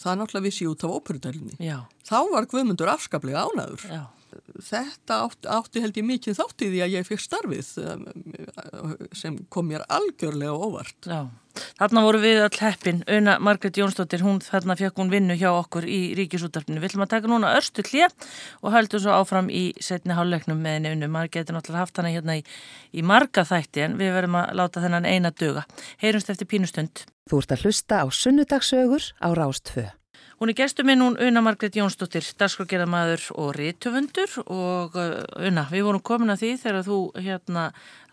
[0.00, 1.58] Það náttúrulega vissi út af óperudælunni
[2.08, 4.02] þá var Guðmundur afskaplega ánaður Já
[4.60, 8.08] þetta átti, átti held ég mikið þátti því að ég fikk starfið um,
[9.16, 10.96] sem kom mér algjörlega óvart.
[11.08, 11.28] Já,
[11.80, 15.86] þarna voru við all heppin, Una Margret Jónsdóttir, hún þarna fekk hún vinnu hjá okkur
[15.88, 16.80] í ríkisútarfinu.
[16.82, 18.30] Við ætlum að taka núna örstu hlið
[18.62, 21.12] og höldum svo áfram í setni hálulegnum með unnu.
[21.12, 22.44] Maður getur náttúrulega haft hana hérna í,
[22.94, 25.66] í marga þætti en við verðum að láta þennan eina döga.
[26.02, 27.06] Heyrumst eftir pínustund.
[27.30, 29.99] Þú ert að hlusta á sunnudagsögur á Rástföð.
[30.40, 35.84] Hún er gestur minn hún Una Margret Jónsdóttir, dagskrokkerðamæður og rítufundur og uh, Una, við
[35.84, 37.64] vorum komin að því þegar þú hérna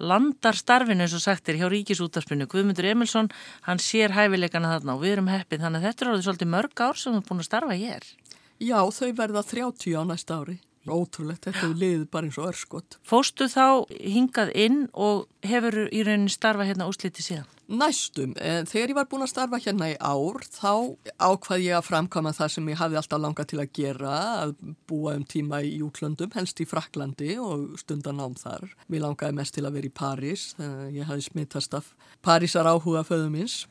[0.04, 2.50] landar starfinu eins og sagtir hjá Ríkisútarspinu.
[2.52, 3.32] Guðmundur Emilsson,
[3.63, 6.84] hann sér hæfileikana þarna og við erum heppið þannig að þetta er alveg svolítið mörg
[6.84, 8.12] ár sem þú er búin að starfa hér.
[8.60, 10.60] Já, þau verða 30 á næsta ári.
[10.93, 12.97] Ótrúlegt, þetta er liðið bara eins og örskott.
[13.08, 17.47] Fóstu þá hingað inn og hefur í rauninni starfa hérna úsliti síðan?
[17.67, 21.88] Næstum, en þegar ég var búin að starfa hérna í ár þá ákvað ég að
[21.89, 24.13] framkama það sem ég hafði alltaf langað til að gera,
[24.45, 24.54] að
[24.88, 28.71] búa um tíma í útlöndum, helst í Fraklandi og stundan ám þar.
[28.88, 30.54] Mér langaði mest til að vera í París,
[30.95, 31.91] ég hafði smittast af
[32.23, 33.65] Parísar áhuga föðumins.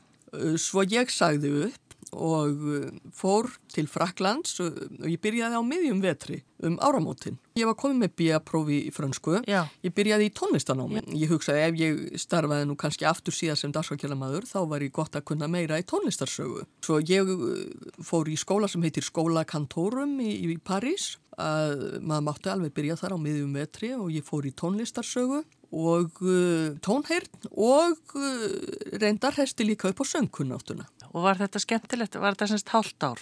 [0.61, 6.41] Svo ég sagði upp og uh, fór til Fraklands og ég byrjaði á miðjum vetri
[6.65, 7.37] um áramótin.
[7.57, 9.37] Ég var komið með B.A.prófi í frönsku.
[9.49, 9.65] Já.
[9.85, 11.03] Ég byrjaði í tónlistanámi.
[11.17, 15.17] Ég hugsaði ef ég starfaði nú kannski aftur síðan sem dagsfakjálamadur þá var ég gott
[15.17, 16.65] að kunna meira í tónlistarsögu.
[16.85, 17.53] Svo ég uh,
[18.05, 22.97] fór í skóla sem heitir Skóla Kantorum í, í París að maður mátti alveg byrja
[22.97, 25.43] þar á miðjum vetri og ég fór í tónlistarsögu
[25.77, 26.21] og
[26.81, 28.15] tónheirn og
[28.97, 30.87] reyndar hesti líka upp á söngkunnáttuna.
[31.17, 32.17] Og var þetta skemmtilegt?
[32.21, 33.21] Var þetta semst hálft ár?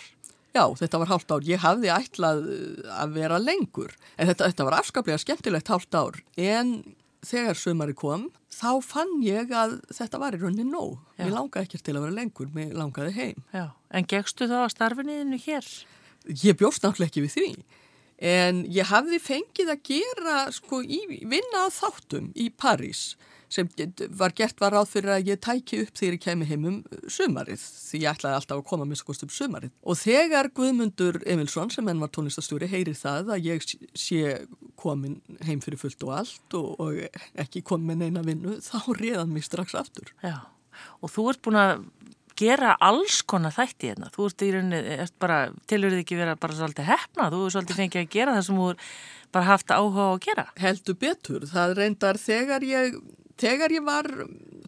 [0.55, 1.47] Já, þetta var hálft ár.
[1.47, 6.19] Ég hafði ætlað uh, að vera lengur en þetta, þetta var afskaplega skemmtilegt hálft ár
[6.39, 6.77] en
[7.25, 10.99] þegar sömari kom þá fann ég að þetta var í rauninni nóg.
[11.15, 11.25] Já.
[11.25, 13.41] Mér langaði ekkert til að vera lengur, mér langaði heim.
[13.55, 13.65] Já.
[13.95, 15.71] En gegstu þá að starfinniðinu hér?
[16.25, 17.49] Ég bjóst náttúrulega ekki við því
[18.17, 23.13] en ég hafði fengið að gera sko í vinna á þáttum í París
[23.51, 23.67] sem
[24.17, 26.77] var gert var ráð fyrir að ég tæki upp þegar ég kemi heim um
[27.11, 31.71] sumarið því ég ætlaði alltaf að koma með skoðst um sumarið og þegar Guðmundur Emilsson
[31.73, 34.33] sem enn var tónlistastjóri heyrir það að ég sé
[34.79, 39.33] komin heim fyrir fullt og allt og, og ekki komin með neina vinnu þá réðan
[39.35, 40.39] mig strax aftur Já.
[40.99, 41.85] Og þú ert búin að
[42.39, 44.09] gera alls konar þætti hérna.
[44.13, 47.29] Þú ert í rauninni, ert bara, tilur þið ekki vera bara svolítið hefna.
[47.33, 48.71] Þú er svolítið fengið að gera það sem þú
[49.35, 50.45] bara haft áhuga á að gera.
[50.59, 51.47] heldur betur.
[51.51, 52.99] Það reyndar þegar ég,
[53.41, 54.11] þegar ég var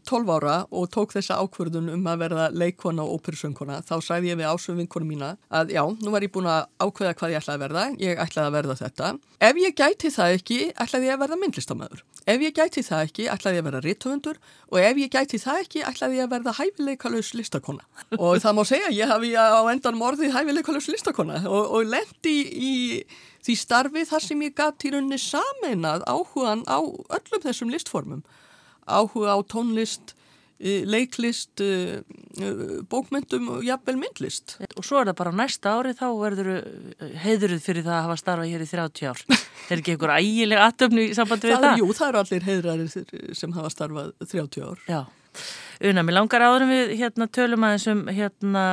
[0.07, 4.39] 12 ára og tók þessa ákvörðun um að verða leikona og óperusöngkona, þá sagði ég
[4.39, 7.57] við ásum vinkonu mína að já, nú var ég búin að ákveða hvað ég ætlaði
[7.57, 9.11] að verða, ég ætlaði að verða þetta.
[9.47, 12.03] Ef ég gæti það ekki, ætlaði ég að verða myndlistamöður.
[12.27, 14.39] Ef ég gæti það ekki, ætlaði ég að verða rittöfundur
[14.71, 17.85] og ef ég gæti það ekki, ætlaði ég að verða hæfileikalaus listakona.
[18.17, 22.73] Og það má segja, ég hafi á endan morðið hæfileikalaus listakona og, og lendi í,
[23.47, 28.25] því starfi þar sem ég gæti í rauninni sameinað áhugan á öllum þessum listformum.
[28.87, 30.13] Áhuga á tónlist,
[30.59, 31.99] eh, leiklist, eh,
[32.39, 34.55] eh, bókmyndum og jafnvel myndlist.
[34.77, 36.07] Og svo er það bara næsta ári þá
[37.23, 39.21] heiðuruð fyrir það að hafa starfað hér í 30 ár.
[39.67, 41.71] Er ekki einhver ægileg aðtöfnu í sambandi við Það það?
[41.73, 44.83] er, jú, það eru allir heiðrarir sem hafa starfað 30 ár.
[44.87, 45.01] Já.
[45.91, 48.63] Una, mér langar áður en við hérna tölum aðeins um hérna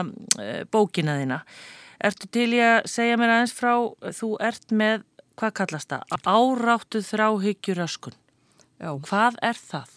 [0.71, 1.41] bókina þína.
[2.05, 3.73] Ertu til í að segja mér aðeins frá,
[4.15, 5.03] þú ert með,
[5.41, 6.15] hvað kallast það?
[6.31, 8.17] Áráttu þráhyggjur öskun.
[8.79, 8.91] Já.
[9.09, 9.93] Hvað er það?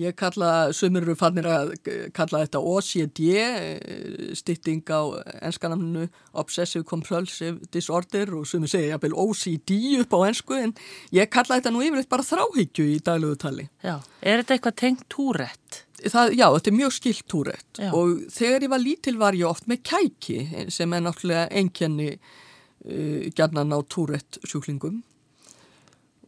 [0.00, 1.74] Ég kalla, sumir eru fannir að
[2.16, 6.06] kalla þetta OCD, eh, stytting á enskanamnu
[6.40, 10.72] Obsessive Compulsive Disorder og sumir segja jafnvel OCD upp á ensku en
[11.12, 13.68] ég kalla þetta nú yfirleitt bara þráhyggju í daglegu tali.
[13.84, 14.00] Já.
[14.22, 15.84] Er þetta eitthvað tengt túrætt?
[16.00, 19.68] Það, já, þetta er mjög skilt túrætt og þegar ég var lítil var ég oft
[19.68, 25.02] með kæki sem er náttúrulega einkenni uh, gjarnan á túrætt sjúklingum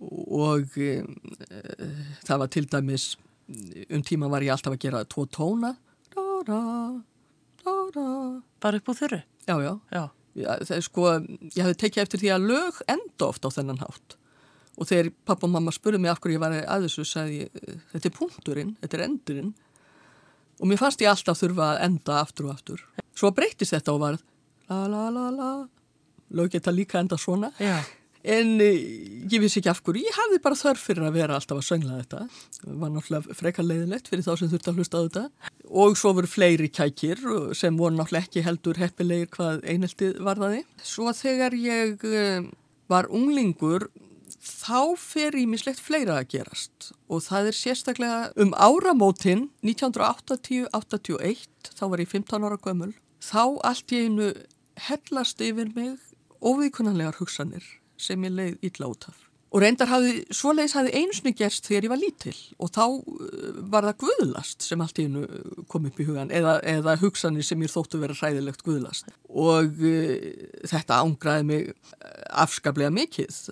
[0.02, 1.04] og uh,
[2.20, 3.14] það var til dæmis
[3.48, 5.74] um tíma var ég alltaf að gera tvo tóna
[6.14, 6.24] da,
[7.64, 8.06] da, da.
[8.62, 9.22] Bara upp úr þurru?
[9.46, 10.02] Já, já, Já.
[10.72, 11.08] Er sko,
[11.52, 14.16] ég hafði tekið eftir því að lög enda oft á þennan hátt
[14.80, 17.66] og þegar pappa og mamma spurði mig af hverju ég var að þessu sagði ég,
[17.92, 19.50] þetta er punkturinn, þetta er endurinn
[20.56, 24.00] og mér fannst ég alltaf þurfa að enda aftur og aftur svo breytist þetta og
[24.00, 24.16] var
[24.72, 25.50] la la la la
[26.32, 27.76] lög geta líka enda svona Já.
[28.22, 28.78] En eh,
[29.30, 30.04] ég vissi ekki af hverju.
[30.06, 32.20] Ég hafði bara þörf fyrir að vera alltaf að söngla þetta.
[32.58, 35.24] Það var náttúrulega frekar leiðilegt fyrir þá sem þurfti að hlusta á þetta.
[35.82, 37.24] Og svo voru fleiri kækir
[37.58, 40.62] sem voru náttúrulega ekki heldur heppilegir hvað eineltið varðaði.
[40.86, 42.48] Svo þegar ég eh,
[42.92, 43.88] var unglingur
[44.42, 46.92] þá fer í mislegt fleira að gerast.
[47.10, 53.94] Og það er sérstaklega um áramótin 1980-81 þá var ég 15 ára gömul þá allt
[53.94, 54.32] í einu
[54.88, 55.98] hellast yfir mig
[56.42, 57.62] óvíkunanlegar hugsanir
[58.02, 59.28] sem ég leið illa út af.
[59.52, 63.84] Og reyndar hafði, svoleiðis hafði einsni gerst þegar ég var lítil og þá uh, var
[63.84, 67.72] það guðlast sem allt í hennu kom upp í hugan eða, eða hugsanir sem ég
[67.72, 69.12] þóttu vera hræðilegt guðlast.
[69.28, 70.24] Og uh,
[70.70, 71.68] þetta ángraði mig
[72.32, 73.42] afskaplega mikið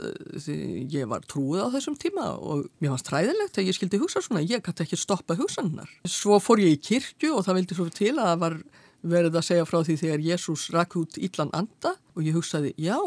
[0.40, 0.58] því
[0.94, 4.40] ég var trúið á þessum tíma og mér fannst hræðilegt að ég skildi hugsa svona,
[4.40, 5.92] ég gæti ekki stoppa hugsannar.
[6.08, 8.62] Svo fór ég í kirkju og það vildi svo til að það var
[9.02, 12.98] verið að segja frá því þegar Jésús rak út ítlan anda og ég hugsaði, já,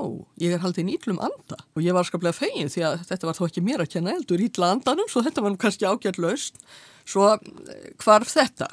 [0.42, 3.44] ég er haldið ítlum anda og ég var skaplega fegin því að þetta var þó
[3.48, 6.58] ekki mér að kenna eldur ítla andanum svo þetta var nú kannski ágjart laust
[7.06, 7.34] svo
[8.02, 8.72] hvarf þetta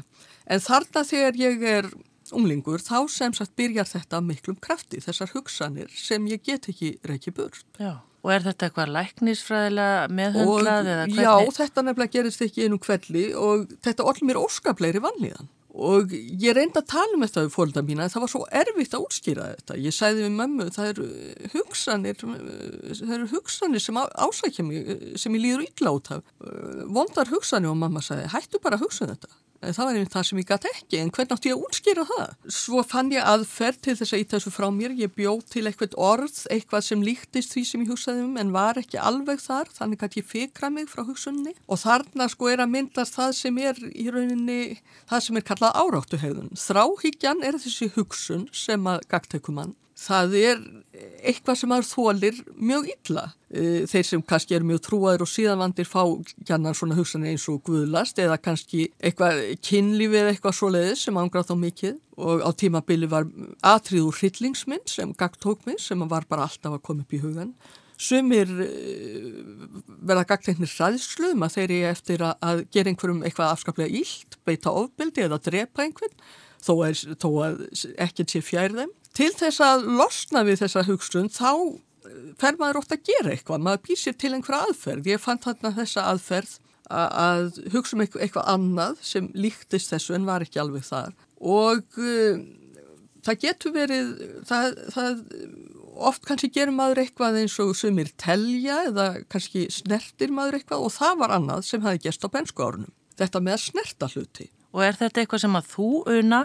[0.51, 1.91] en þarna þegar ég er
[2.37, 7.35] unglingur þá sem sagt byrjar þetta miklum krafti, þessar hugsanir sem ég get ekki reykja
[7.37, 7.99] burt Já.
[8.21, 11.23] Og er þetta eitthvað læknisfræðilega meðhundlað eða hvernig?
[11.25, 16.55] já, þetta nefnilega gerist ekki einu kvelli og þetta orð mér óskapleiri vanlíðan og ég
[16.57, 19.77] reyndi að tala um þetta við fólkna mína það var svo erfitt að útskýra þetta.
[19.85, 21.07] Ég sæði við mömmu, það eru
[21.55, 26.35] hugsanir það eru hugsanir sem ásækja mig, sem ég líður af.
[26.91, 30.27] Vondar hugsanir og mamma sagði, hættu bara að hugsa um þetta það var einmitt það
[30.29, 32.37] sem ég gæti ekki, en hvernig átti ég að útskýra það?
[32.57, 35.97] Svo fann ég aðferð til þess að íta þessu frá mér, ég bjóð til eitthvað
[36.01, 40.07] orð, eitthvað sem líktist því sem ég hugsaði um, en var ekki alveg þar, þannig
[40.07, 41.53] að ég fikra mig frá hugsunni.
[41.69, 44.61] Og þarna sko er að myndast það sem er í rauninni,
[45.11, 46.57] það sem er kallað áráttuhegðun.
[46.57, 50.61] Þráhyggjan er þessi hugsun sem að gagteikumann það er
[51.21, 53.25] eitthvað sem maður þólir mjög illa.
[53.51, 56.03] E, þeir sem kannski eru mjög trúaður og síðanvandir fá
[56.49, 61.51] gjannan svona hugsanir eins og guðlast eða kannski eitthvað kynlífi eða eitthvað svoleiðis sem ángrað
[61.51, 63.29] þá mikið og á tímabili var
[63.67, 67.55] atriður hryllingsminn sem gagt tók mig sem var bara alltaf að koma upp í hugan.
[68.01, 68.69] Sumir e,
[70.01, 75.27] verða gagtegnir ræðsluðum að þeir eru eftir að gera einhverjum eitthvað afskaplega ílt, beita ofbildi
[75.27, 76.17] eða drepa einhvern
[76.61, 76.75] þó
[77.21, 77.61] þó að
[78.01, 82.83] ekkert sé fjær þeim til þess að losna við þessa hugsun þá eh, fer maður
[82.83, 85.11] ótt að gera eitthvað, maður býr sér til einhverja aðferð.
[85.11, 86.59] Ég fann þarna þessa aðferð
[86.91, 92.41] að hugsa um eitthvað, annað sem líktist þessu en var ekki alveg þar og uh,
[93.25, 94.09] það getur verið,
[94.49, 95.21] það, það
[96.11, 100.95] oft kannski gerir maður eitthvað eins og sumir telja eða kannski snertir maður eitthvað og
[100.95, 102.95] það var annað sem hafi gæst á bensku árunum.
[103.21, 104.49] Þetta með að snerta hluti.
[104.71, 105.89] Og er þetta eitthvað sem að þú,
[106.21, 106.41] Una,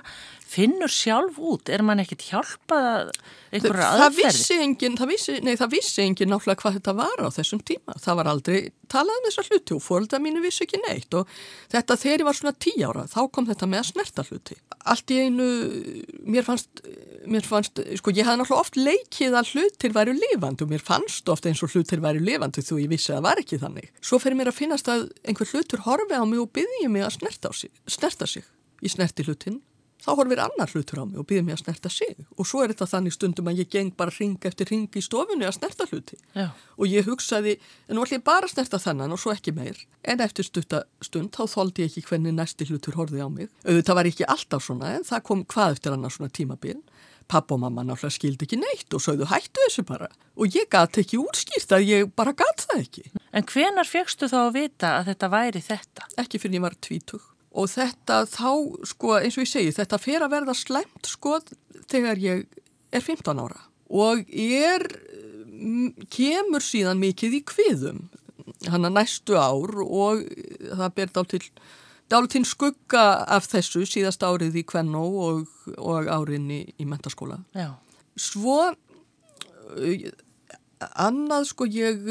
[0.55, 1.69] finnur sjálf út?
[1.69, 3.11] Er mann ekkit hjálpað
[3.55, 4.05] einhverja aðferði?
[4.05, 7.61] Það vissi enginn, það vissi, nei það vissi enginn náttúrulega hvað þetta var á þessum
[7.65, 7.95] tíma.
[8.03, 8.57] Það var aldrei
[8.91, 11.31] talað um þessa hluti og fólkda mínu vissi ekki neitt og
[11.73, 14.57] þetta þegar ég var svona tí ára þá kom þetta með að snerta hluti.
[14.85, 15.49] Allt í einu,
[16.29, 16.83] mér fannst,
[17.25, 21.31] mér fannst, sko ég hafði náttúrulega oft leikið að hlutir væru lifandi og mér fannst
[21.33, 23.93] ofta eins og hlutir væru lifandi þú ég vissi að það var ekki þannig.
[24.05, 27.15] Svo fer mér að finnast að einhver hlutur horfi á mig og byggja mig að
[27.17, 28.45] snerta, sig, snerta sig
[28.85, 29.61] í snerti hlutin
[30.05, 32.13] þá horfir annar hlutur á mig og býðir mig að snerta sig.
[32.37, 35.47] Og svo er þetta þannig stundum að ég geng bara ring eftir ring í stofunni
[35.47, 36.19] að snerta hluti.
[36.35, 36.51] Já.
[36.75, 39.79] og ég hugsaði, en nú ætlum ég bara að snerta þennan og svo ekki meir.
[40.03, 43.51] En eftir stund þá þóldi ég ekki hvernig næsti hlutur horfið á mig.
[43.65, 46.81] Auðvitað var ekki alltaf svona en það kom hvað eftir annar svona tímabil.
[47.25, 50.11] Pappa og mamma náttúrulega skildi ekki neitt og sögðu hættu þessu bara.
[50.37, 53.05] Og ég gæti ekki útskýrt að ég bara gæti það ekki.
[53.33, 56.11] En hvenar fegstu þá að vita að þetta væri þetta?
[56.21, 58.51] Ekki fyrir ég var tvítug og þetta þá,
[58.91, 61.39] sko, eins og ég segi, þetta fer að verða slemt, sko,
[61.91, 62.43] þegar ég
[62.91, 63.63] er 15 ára
[63.95, 64.85] og ég er,
[66.11, 68.05] kemur síðan mikið í kviðum,
[68.71, 70.25] hann að næstu ár og
[70.65, 71.41] það ber dál til,
[72.11, 75.45] dál til skugga af þessu síðast árið í Kvennó og,
[75.77, 77.39] og árinni í, í mentaskóla.
[77.55, 77.75] Já.
[78.19, 78.73] Svo,
[80.81, 82.03] annað, sko, ég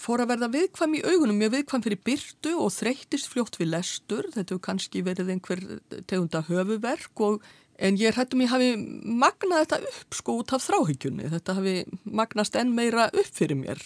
[0.00, 4.28] fór að verða viðkvam í augunum, mjög viðkvam fyrir byrtu og þreytist fljótt við lestur,
[4.34, 5.62] þetta hefur kannski verið einhver
[6.10, 7.44] tegunda höfuverk og,
[7.82, 12.58] en ég hættum ég hafi magnað þetta upp sko út af þráhyggjunni, þetta hafi magnast
[12.60, 13.82] enn meira upp fyrir mér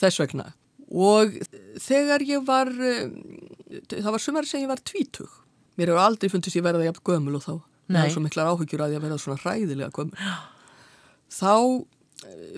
[0.00, 0.50] þess vegna.
[0.90, 1.38] Og
[1.82, 5.30] þegar ég var, það var sumari sem ég var tvítug,
[5.78, 7.54] mér hefur aldrei fundist ég verða jafn gömul og þá,
[7.88, 10.34] það er svo miklar áhyggjur að ég verða svona hræðilega gömul,
[11.34, 11.54] þá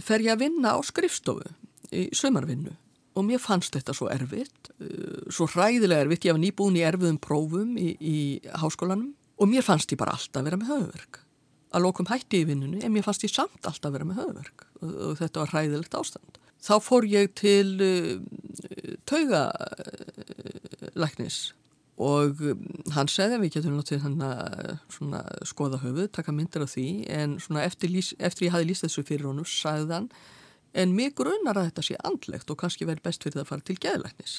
[0.04, 1.48] fer ég að vinna á skrifstofu
[1.94, 2.72] í sömarvinnu
[3.16, 7.18] og mér fannst þetta svo erfitt, uh, svo hræðilega erfitt, ég var nýbúin í erfiðum
[7.22, 11.14] prófum í, í háskólanum og mér fannst ég bara alltaf vera með höfverk.
[11.74, 14.90] Að lokum hætti í vinnunni en mér fannst ég samt alltaf vera með höfverk og,
[14.92, 16.32] og þetta var hræðilegt ástand.
[16.66, 18.16] Þá fór ég til uh,
[19.08, 19.76] taugalæknis
[21.96, 24.32] og um, hann segði að við getum náttúrulega
[25.22, 27.30] að skoða höfuð, taka myndir af því en
[27.62, 27.88] eftir,
[28.20, 30.10] eftir ég hafi líst þessu fyrir honum sagði hann
[30.76, 33.66] en mig grunar að þetta sé andlegt og kannski verið best fyrir það að fara
[33.66, 34.36] til geðlæknis.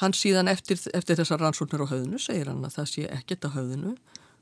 [0.00, 3.50] Hann síðan eftir, eftir þessar rannsóknir á höfðinu segir hann að það sé ekkert á
[3.56, 3.96] höfðinu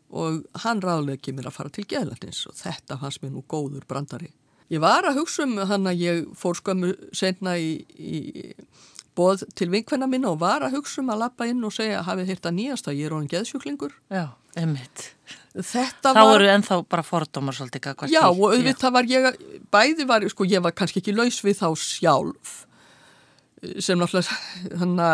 [0.08, 4.30] og hann ráðlegi mér að fara til geðlæknis og þetta hans mér nú góður brandari.
[4.72, 8.52] Ég var að hugsa um hann að ég fór skömmu senna í, í
[9.18, 12.32] bóð til vinkvenna minna og var að hugsa um að lappa inn og segja hafið
[12.32, 13.96] hirt að nýjast að ég er honum geðsjúklingur.
[14.14, 14.24] Já,
[14.62, 15.10] emitt.
[15.58, 16.32] Þetta þá var...
[16.36, 19.28] eru ennþá bara fordómar svolítið Já og auðvitað var ég
[19.74, 22.56] bæði var, sko ég var kannski ekki laus við þá sjálf
[23.82, 25.08] sem náttúrulega hana,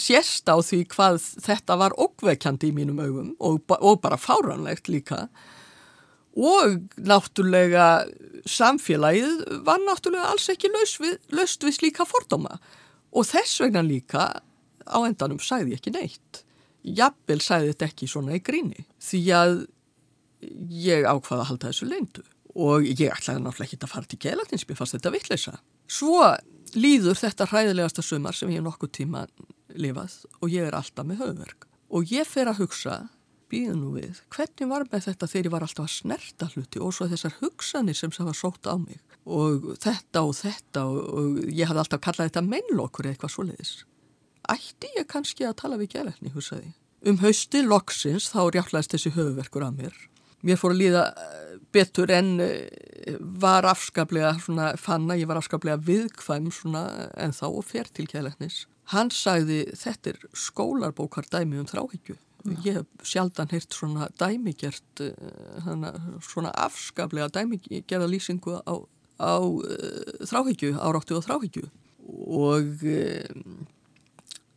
[0.00, 5.28] sérst á því hvað þetta var okkveikjandi í mínum augum og, og bara fáranlegt líka.
[6.36, 8.08] Og náttúrulega
[8.42, 12.58] samfélagið var náttúrulega alls ekki laus við, laust við slíka fordóma
[13.12, 14.26] og þess vegna líka
[14.86, 16.42] á endanum sæði ekki neitt.
[16.86, 19.56] Jafnvel sæði þetta ekki svona í gríni því að
[20.70, 22.24] ég ákvaða að halda þessu leindu
[22.56, 25.56] og ég ætlaði náttúrulega ekki að fara til gelatins, mér fannst þetta vittleisa.
[25.92, 26.22] Svo
[26.76, 29.26] líður þetta hræðilegasta sumar sem ég nokkuð tíma
[29.76, 32.96] lifað og ég er alltaf með höfverk og ég fer að hugsa,
[33.50, 36.94] býðu nú við, hvernig var með þetta þegar ég var alltaf að snerta hluti og
[36.96, 41.68] svo þessar hugsanir sem það var sótt á mig og þetta og þetta og, ég
[41.68, 43.76] hafði alltaf kallað þetta meinlokkur eitthvað svo leiðis.
[44.46, 49.14] Ætti ég kannski að tala við gelatni, hugsaði ég um hausti loksins þá rjáttlæðist þessi
[49.16, 49.96] höfuverkur að mér.
[50.46, 55.40] Mér fór að líða eh, betur en eh, var afskaplega svona, fann að ég var
[55.40, 56.84] afskaplega viðkvæm svona
[57.18, 58.64] en þá og fer til kjæleiknis.
[58.92, 62.18] Hann sagði þetta er skólarbókar dæmi um þráhyggju.
[62.62, 65.00] Ég hef sjaldan heyrt svona dæmigert,
[65.64, 65.90] hana,
[66.22, 68.86] svona afskaplega dæmigerða lýsingu á,
[69.20, 71.66] á uh, þráhyggju, áráttu og þráhyggju.
[72.26, 73.66] Og um,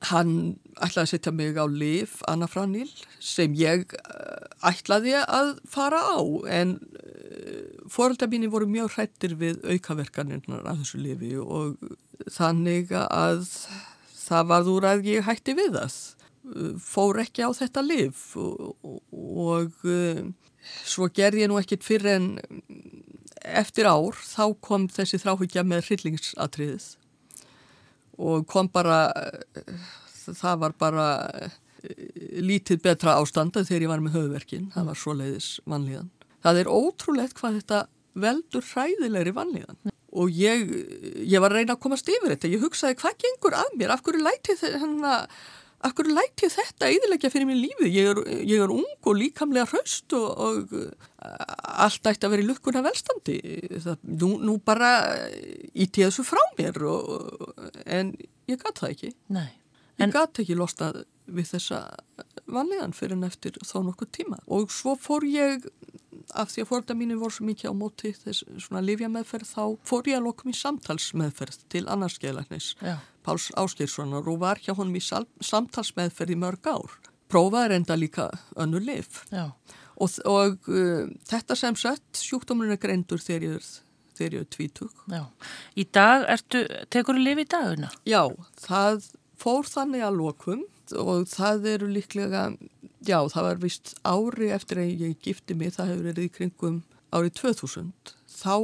[0.10, 0.34] hann
[0.80, 2.88] ætlaði að setja mig á liv Anna Franil
[3.20, 3.92] sem ég
[4.64, 6.20] ætlaði að fara á.
[6.48, 6.78] En
[7.92, 11.80] fórölda mínu voru mjög hrættir við aukaverkanirnar af þessu lifi og
[12.32, 13.44] þannig að
[14.16, 16.00] það varð úr að ég hætti við það.
[16.82, 18.78] Fór ekki á þetta liv og,
[19.20, 19.84] og
[20.88, 22.30] svo gerði ég nú ekkit fyrir en
[23.46, 26.90] eftir ár þá kom þessi þráhyggja með hryllingsatriðið
[28.20, 29.08] og kom bara,
[30.28, 31.06] það var bara
[32.44, 36.10] lítið betra ástanda þegar ég var með höfverkin, það var svo leiðis vanlíðan.
[36.44, 37.80] Það er ótrúlegt hvað þetta
[38.20, 39.80] veldur hræðilegri vanlíðan.
[40.20, 40.66] Og ég,
[41.30, 44.04] ég var að reyna að komast yfir þetta, ég hugsaði hvað gengur að mér, af
[44.04, 45.20] hverju læti þetta, af
[45.88, 50.16] hverju læti þetta eðilegja fyrir mér lífið, ég er, ég er ung og líkamlega hraust
[50.18, 50.74] og, og
[51.86, 53.38] allt ætti að vera í lukkuna velstandi,
[53.86, 54.92] það, nú, nú bara
[55.72, 58.12] íti þessu frá mér og, en
[58.50, 59.50] ég gæti það ekki, Nei.
[60.00, 61.84] Ég gæti ekki losnað við þessa
[62.50, 65.68] vanlegan fyrir en eftir þá nokkuð tíma og svo fór ég
[66.38, 70.10] af því að fórölda mínu voru svo mikið á móti þess svona livjameðferð þá fór
[70.10, 72.74] ég að lokum í samtalsmeðferð til annarskeilæknis
[73.26, 76.96] Páls Áskeirssonar og var hjá honum í samtalsmeðferð í mörg ár.
[77.30, 79.20] Prófaði reynda líka önnu liv
[80.00, 83.70] og, og uh, þetta sem sett sjúkdómurinn er greindur þegar ég er,
[84.18, 85.04] þegar ég er tvítug.
[85.12, 85.24] Já.
[85.76, 87.92] Í dag ertu, tekur þú liv í daguna?
[88.10, 88.24] Já,
[88.64, 90.66] það fór þannig að lokum
[90.98, 92.46] og það eru líklega,
[93.06, 96.80] já það var vist ári eftir að ég gifti mig, það hefur verið í kringum
[97.14, 97.92] árið 2000,
[98.40, 98.56] þá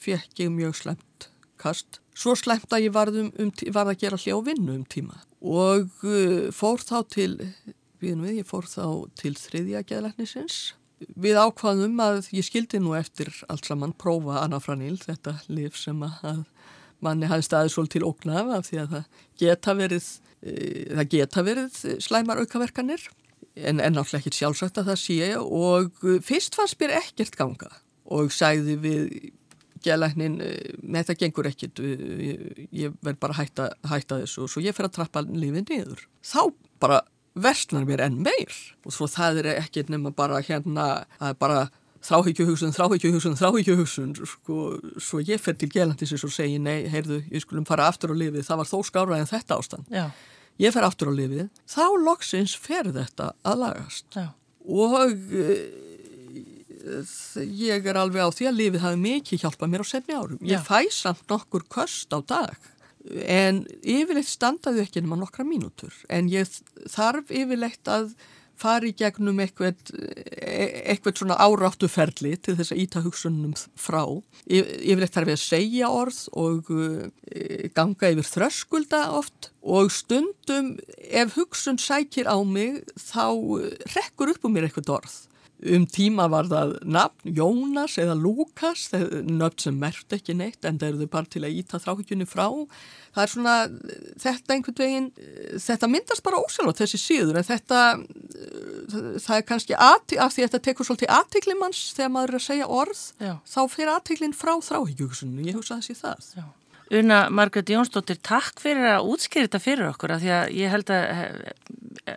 [0.00, 1.28] fekk ég mjög slemt
[1.60, 2.00] kast.
[2.16, 6.50] Svo slemt að ég varð, um, varð að gera hljá vinnu um tíma og uh,
[6.52, 7.32] fór þá til,
[8.02, 8.84] við, ég fór þá
[9.20, 10.60] til þriðja geðlæknisins.
[11.00, 16.42] Við ákvaðum að ég skildi nú eftir allt saman prófa anafranil, þetta liv sem að
[17.04, 19.08] manni hafði staðið svolítið til ógnaf af því að það
[19.42, 23.08] geta verið það geta verið slæmar aukaverkanir.
[23.60, 27.70] En ennáttúrulega ekki sjálfsagt að það sé og fyrst fannst mér ekkert ganga.
[28.10, 29.10] Og sagði við
[29.84, 30.38] gelæknin,
[30.80, 32.42] með þetta gengur ekkert ég,
[32.76, 36.04] ég verð bara að hætta, hætta þessu og svo ég fer að trappa lífið niður.
[36.24, 36.42] Þá
[36.82, 37.00] bara
[37.40, 38.54] versnar mér enn meir.
[38.84, 41.60] Og svo það er ekkert nema bara hérna, það er bara
[42.06, 44.56] þráhyggjuhugsun, þráhyggjuhugsun, þráhyggjuhugsun sko,
[45.02, 48.46] svo ég fer til gelandisins og segi nei, heyrðu, ég skulum fara aftur á lifið
[48.46, 50.06] það var þó skárað en þetta ástand Já.
[50.64, 54.26] ég fer aftur á lifið, þá loksins fer þetta að lagast Já.
[54.64, 55.60] og e,
[57.60, 60.56] ég er alveg á því að lifið hafi mikið hjálpað mér á senni árum ég
[60.56, 60.64] Já.
[60.64, 62.70] fæ samt nokkur köst á dag
[63.28, 66.48] en yfirleitt standaði ekki nema nokkra mínútur en ég
[66.88, 68.14] þarf yfirleitt að
[68.60, 69.78] fari gegnum eitthvað,
[70.40, 74.02] eitthvað svona áráttuferli til þess að íta hugsunum frá.
[74.46, 80.74] Yfirleitt þarf ég að segja orð og e, ganga yfir þröskulda oft og stundum
[81.08, 83.26] ef hugsun sækir á mig þá
[83.96, 85.18] rekkur upp um mér eitthvað orð.
[85.60, 90.88] Um tíma var það nafn Jónas eða Lukas, nöfn sem mert ekki neitt en það
[90.88, 92.46] eru þau bara til að íta þráhyggjunni frá.
[93.10, 93.56] Það er svona,
[94.22, 95.08] þetta einhvern veginn,
[95.60, 97.80] þetta myndast bara ósjálf þessi síður en þetta,
[99.26, 102.46] það er kannski að, af því að þetta tekur svolítið aðtiklimanns þegar maður er að
[102.46, 103.34] segja orð, Já.
[103.44, 106.32] þá fyrir aðtiklinn frá þráhyggjugsunni, ég hugsa sé það.
[106.38, 106.46] Já.
[106.90, 110.90] Una Margret Jónsdóttir, takk fyrir að útskýra þetta fyrir okkur af því að ég held
[110.90, 111.10] að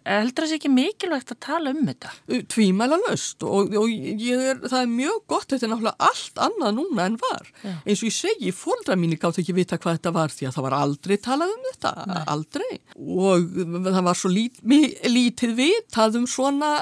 [0.03, 2.11] heldur það sé ekki mikilvægt að tala um þetta.
[2.51, 6.75] Tvímæla löst og, og ég er, það er mjög gott, þetta er náttúrulega allt annað
[6.79, 7.51] núna en var.
[7.63, 7.73] Já.
[7.83, 10.67] Eins og ég segi, fóldra mín gátt ekki vita hvað þetta var því að það
[10.67, 12.23] var aldrei talað um þetta, Nei.
[12.35, 12.71] aldrei.
[13.27, 13.47] Og
[13.89, 14.59] það var svo lít,
[15.09, 16.73] lítið vitað um svona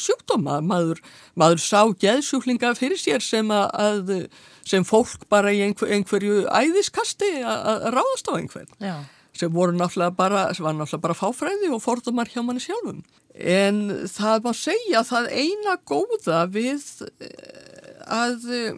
[0.00, 0.60] sjúkdóma.
[0.64, 1.04] Maður,
[1.40, 4.28] maður sá geðsjúklinga fyrir sér sem að
[4.68, 8.94] sem fólk bara í einhver, einhverju æðiskasti að ráðast á einhvern Já.
[9.36, 13.02] sem voru náttúrulega bara, var náttúrulega bara fáfræði og fordumar hjá manni sjálfum.
[13.34, 18.76] En það má segja að það eina góða við eh, að eh,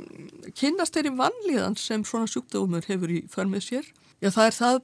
[0.57, 3.91] kynast þeirri vanlíðan sem svona sjúkdómur hefur í förmið sér.
[4.25, 4.79] Já, það er það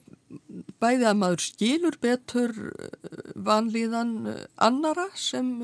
[0.83, 4.15] bæði að maður skilur betur eh, vanlíðan
[4.61, 5.55] annara sem,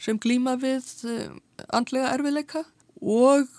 [0.00, 0.88] sem glýma við
[1.68, 2.64] andlega erfileika
[3.00, 3.52] og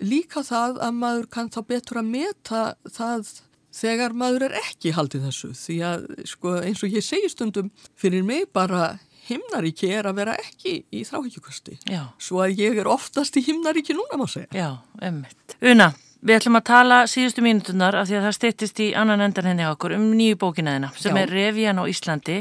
[0.00, 2.62] líka það að maður kann þá betur að meta
[2.94, 3.34] það
[3.78, 8.24] þegar maður er ekki haldið þessu því að sko, eins og ég segi stundum fyrir
[8.26, 8.96] mig bara
[9.28, 11.78] himnaríki er að vera ekki í þráhyggjukasti.
[11.92, 12.06] Já.
[12.22, 14.48] Svo að ég er oftast í himnaríki núna, má segja.
[14.56, 14.68] Já,
[15.04, 15.56] emmitt.
[15.60, 15.90] Una,
[16.24, 19.66] við ætlum að tala síðustu mínutunar af því að það styttist í annan endan henni
[19.68, 21.22] á okkur um nýju bókina þeina sem Já.
[21.22, 22.38] er Revían á Íslandi.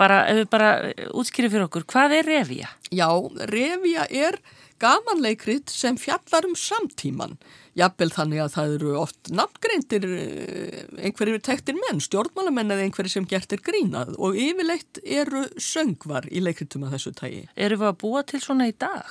[0.00, 0.68] Bara, ef við bara
[1.12, 2.70] útskýrið fyrir okkur, hvað er Revíja?
[2.94, 3.08] Já,
[3.50, 4.38] Revia er
[4.84, 7.38] gamanleikrit sem fjallar um samtíman.
[7.74, 13.26] Jafnvel þannig að það eru oft nafngreindir eh, einhverjir tektir menn, stjórnmálamenn eða einhverjir sem
[13.30, 17.46] gert er grínað og yfirleitt eru söngvar í leikritum af þessu tægi.
[17.56, 19.10] Erum við að búa til svona í dag?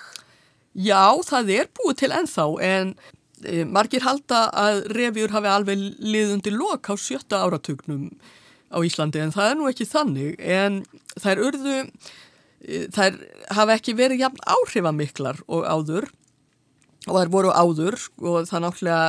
[0.74, 2.94] Já, það er búið til ennþá en
[3.44, 8.08] e, margir halda að revjur hafi alveg liðundi lok á sjötta áratugnum
[8.74, 10.80] á Íslandi en það er nú ekki þannig en
[11.22, 12.23] þær urðu, e,
[12.64, 13.22] þær
[13.54, 16.10] hafa ekki verið jafn áhrifamiklar og áður
[17.08, 19.08] og þær voru áður og það náttúrulega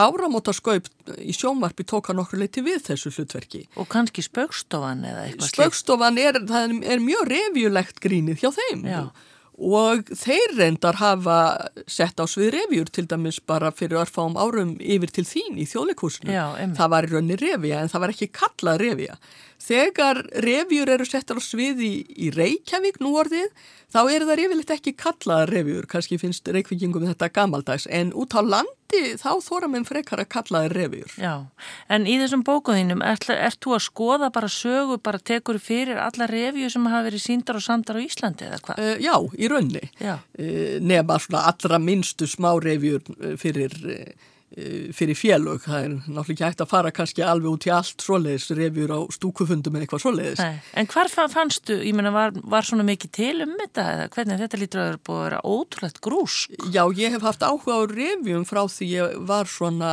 [0.00, 0.86] áramóta skaup
[1.18, 3.64] í sjónvarpi tóka nokkur leiti við þessu hlutverki.
[3.80, 5.50] Og kannski spaukstofan eða eitthvað?
[5.50, 9.00] Spaukstofan er, það er mjög revjulegt grínið hjá þeim Já.
[9.02, 9.26] og
[9.60, 11.36] þeir reyndar hafa
[11.84, 16.32] sett á svið revjur til dæmis bara fyrir örfáum árum yfir til þín í þjóðleikúsinu.
[16.78, 19.18] Það var í rauninni revja en það var ekki kallað revja.
[19.60, 23.50] Þegar revjur eru settar á svið í, í Reykjavík nú orðið
[23.92, 28.40] þá eru það yfirleitt ekki kallaða revjur, kannski finnst reykvíkingum þetta gamaldags en út á
[28.90, 31.12] landi þá þóra menn frekar að kallaða revjur.
[31.18, 31.46] Já,
[31.88, 36.26] en í þessum bókuðinum, ert, ert þú að skoða bara sögu, bara tekur fyrir alla
[36.26, 38.80] revju sem hafa verið síndar og samdar á Íslandi eða hvað?
[38.80, 39.84] Uh, já, í raunni.
[40.00, 40.18] Já.
[40.38, 44.30] Uh, nema svona allra minnstu smárefjur uh, fyrir, uh,
[44.96, 45.60] fyrir félög.
[45.64, 48.98] Það er náttúrulega ekki hægt að fara kannski alveg út í allt svoleiðis revjur á
[49.14, 50.42] stúkufundum eða eitthvað svoleiðis.
[50.42, 50.58] Nei.
[50.82, 53.86] En hvar fa- fannstu, ég meina, var, var svona mikið til um þetta
[54.16, 56.38] hvernig þetta lítur að vera búið að vera ótrúlegt grús?
[56.74, 59.92] Já, ég hef haft áhuga á revjum frá því ég var svona,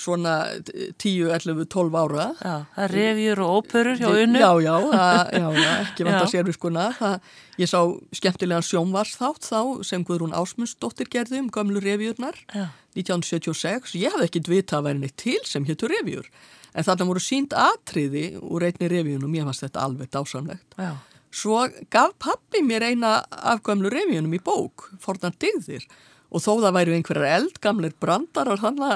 [0.00, 0.34] svona
[1.00, 2.28] 10, 11, 12 ára.
[2.38, 4.40] Já, það er revjur og óperur hjá unnu.
[4.42, 6.86] Já, já, það, já, já, ekki vant að sérviskuna.
[6.98, 7.30] Það,
[7.60, 7.78] ég sá
[8.20, 12.38] skemmtilegan sjónvarsþátt þá sem Guðrún Ásmundsdóttir gerði um gömlu revjurnar.
[12.54, 12.68] Já.
[12.94, 16.28] 1976, ég hafði ekkit vita að væri neitt til sem héttu revjur
[16.74, 20.92] en þarna voru sínt atriði úr einni revjunum, ég fannst þetta alveg dásamlegt Já,
[21.34, 25.86] svo gaf pappi mér eina af gömlu revjunum í bók forðan digðir
[26.34, 28.92] og þó það væru einhverjar eldgamlir brandarar þannig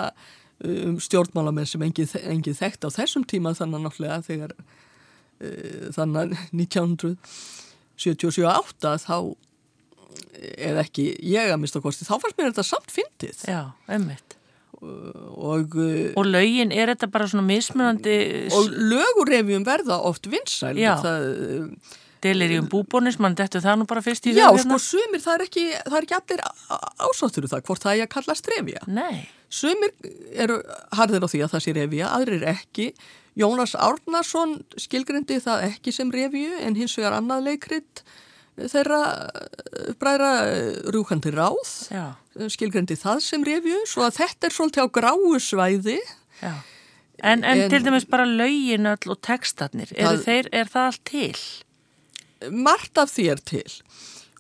[0.67, 8.97] um, stjórnmálamenn sem engið, engið þekkt á þessum tíma þannig náttúrulega þegar uh, þannig 1977-8
[9.05, 9.17] þá
[10.39, 14.31] eða ekki ég að mista kosti, þá fannst mér þetta samt fyndið já, einmitt.
[14.81, 18.17] og, uh, Og lögin, er þetta bara svona mismunandi
[18.55, 21.19] og lögurrefjum verða oft vinsæl það,
[22.25, 25.23] delir í um búbónis, mann dettu það nú bara fyrst í já, hug sko sumir
[25.25, 26.43] það er ekki það er ekki allir
[27.09, 29.93] ásáttur um það hvort það er að kalla strefja Nei, sumir
[30.35, 30.61] eru
[30.99, 32.89] harðir á því að það sé refja aðrir ekki.
[33.39, 38.03] Jónas Árnason skilgrindi það ekki sem refju en hins vegar annað leikrit
[38.59, 42.07] þeirra eh, bræðra eh, rjúkandi ráð já,
[42.51, 46.01] skilgrindi það sem refju svo að þetta er svolítið á gráu svæði.
[46.43, 46.57] Já.
[47.23, 50.91] En, en, En- til dæmis bara lögin öll og textatnir, eru Það- þeir, er það
[50.91, 51.39] allt til?
[52.51, 53.67] Margt af því er til.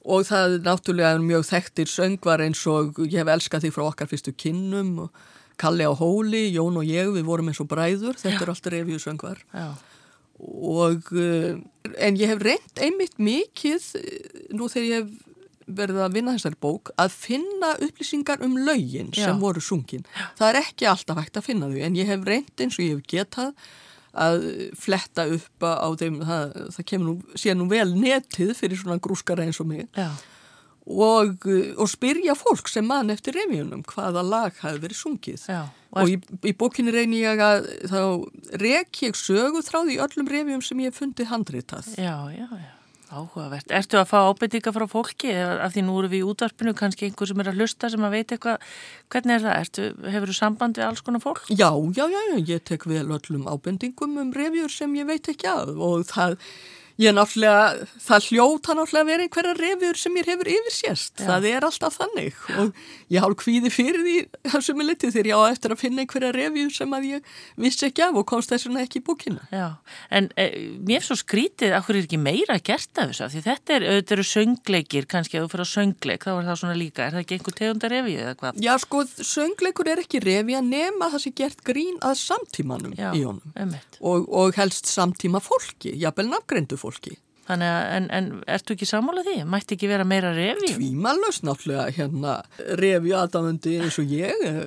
[0.08, 4.10] Og það er náttúrulega mjög þekktir söngvar eins og ég hef elskað því frá okkar
[4.10, 5.26] fyrstu kinnum og
[5.58, 9.00] Kalli á hóli, Jón og ég, við vorum eins og bræður, þetta er alltaf review
[9.02, 9.72] söngvar Já,
[10.38, 11.56] og uh,
[11.98, 15.24] en ég hef reynt einmitt mikið eh, nú þegar ég hef
[15.78, 19.26] verið að vinna þessari bók að finna upplýsingar um Já.
[19.26, 20.06] sem voru sungin.
[20.38, 22.94] Það er ekki alltaf hægt að finna þau en ég hef reynt eins og ég
[22.94, 23.52] hef getað
[24.18, 24.48] að
[24.78, 29.46] fletta upp á þeim, það, það kemur nú, sé nú vel netið fyrir svona grúskara
[29.46, 29.86] eins og mig
[30.88, 31.44] og,
[31.76, 35.44] og spyrja fólk sem mann eftir revjunum hvaða lag hafi verið sungið.
[35.48, 35.66] já.
[35.96, 38.00] Og í, í bókinni reyni ég að þá
[38.60, 41.88] rek ég sögu þráð í öllum revjum sem ég hef fundið handritað.
[41.96, 42.72] Já, já, já.
[43.08, 43.70] Áhugavert.
[43.72, 47.30] Ertu að fá ábyrtinga frá fólki af því nú eru við í útvarpinu kannski einhver
[47.30, 48.66] sem er að hlusta sem að veit eitthvað
[49.08, 49.54] hvernig er það?
[49.62, 51.46] Ertu, hefur þú samband við alls konar fólk?
[51.48, 52.20] Já, já, já,
[52.52, 56.36] ég tek vel öllum ábendingum um revjur sem ég veit ekki að og það,
[56.98, 61.12] ég náttúrulega, það hljóta náttúrulega að vera einhverja revjur sem mér hefur yfirsést.
[61.20, 61.26] Já.
[61.28, 62.80] Það er alltaf þannig og
[63.14, 64.16] ég hálf kvíði fyrir því
[64.50, 67.30] þessum er litið þegar ég á eftir að finna einhverja revjur sem að ég
[67.62, 69.46] vissi ekki af og komst þess vegna ekki í bókina.
[69.54, 69.68] Já,
[70.10, 70.48] en e,
[70.88, 73.88] mér er svo skrítið að hverju er ekki meira gert af þessu því þetta er,
[73.92, 77.14] auðvitað eru söngleikir kannski að þú fyrir að söngleik þá er það svona líka, er
[77.14, 78.60] það ekki einhver tegundar revið eða hvað?
[78.66, 83.22] Já, sko, söngleikur er ekki revja nema það sé gert grín að samtímanum Já, í
[83.22, 86.87] honum og, og helst samtíma fólki, jafnvel nafngreindu fólki.
[87.48, 89.36] Þannig að, en, en ertu ekki sammálað því?
[89.48, 90.68] Mætti ekki vera meira revi?
[90.74, 92.34] Tvímalust náttúrulega hérna
[92.76, 94.58] revi aðdáðandi eins og ég eh,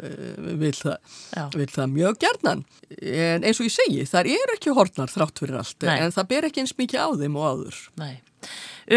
[0.58, 1.20] vil það,
[1.60, 2.64] vil það mjög gerðnan.
[2.98, 6.00] En eins og ég segi, þar er ekki hortnar þrátt fyrir allt, Nei.
[6.02, 7.82] en það ber ekki eins mikið á þeim og áður.
[8.02, 8.14] Nei.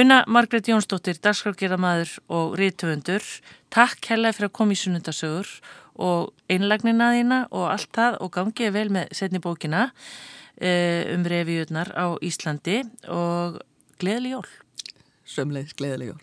[0.01, 3.27] Una Margret Jónsdóttir, dagskrafgerðamæður og rítufundur,
[3.75, 5.51] takk hella fyrir að koma í sunnundasögur
[6.01, 9.91] og einlagnina þína og allt það og gangið vel með setni bókina
[10.61, 13.59] um reviðunar á Íslandi og
[14.00, 14.46] gleðileg jól.
[15.24, 16.22] Sömleis gleðileg jól.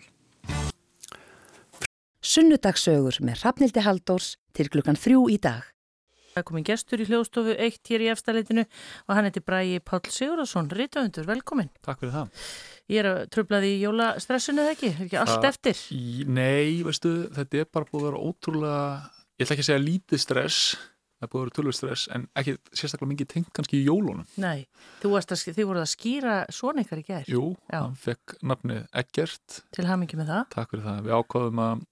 [2.22, 5.66] Sunnudagsögur með Rafnildi Haldórs til klukkan þrjú í dag.
[6.32, 10.70] Það komin gestur í hljóðstofu eitt hér í efstaleitinu og hann heiti Bræi Pál Sigurðarsson,
[10.72, 11.68] Rítaundur, velkomin.
[11.84, 12.46] Takk fyrir það.
[12.92, 14.92] Ég er að tröflaði í jólastressinu eða ekki?
[14.94, 15.82] Er ekki allt eftir?
[15.92, 18.86] Í, nei, veistu, þetta er bara búið að vera ótrúlega,
[19.36, 20.62] ég ætla ekki að segja lítið stress,
[21.22, 24.26] það búið að vera tölvur stress, en ekki sérstaklega mikið tengt kannski í jólunum.
[24.42, 24.66] Nei,
[25.02, 27.32] þú voruð að skýra svona ykkar í gerð.
[27.32, 27.78] Jú, Já.
[27.78, 29.62] hann fekk nafnið Eggert.
[29.72, 30.44] Til hamingi með það.
[30.56, 31.02] Takk fyrir það.
[31.06, 31.84] Við ákvaðum að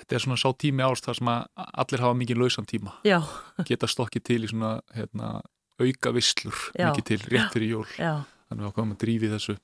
[0.00, 3.18] þetta er svona sá tími ást þar sem að allir hafa mikið lausan tíma Já.
[3.68, 5.32] geta stokkið til í svona hérna,
[5.80, 8.22] auka visslur mikið til rétt fyrir jól Já.
[8.48, 9.56] þannig að við ákvæmum að drífi þessu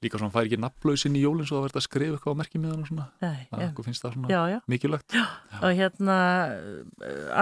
[0.00, 2.84] líka svona fær ekki nafnlausin í jólinn svo að verða að skrifa eitthvað á merkimiðan
[2.84, 3.06] og svona.
[3.20, 5.16] Það finnst það svona já, mikilvægt.
[5.16, 5.26] Já.
[5.60, 6.16] og hérna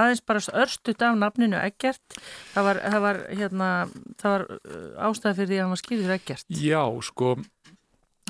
[0.01, 2.19] aðeins bara örstut af nafninu Eggert.
[2.55, 3.71] Það var, það var, hérna,
[4.19, 6.51] það var uh, ástæði fyrir því að hann var skýður Eggert.
[6.59, 7.33] Já, sko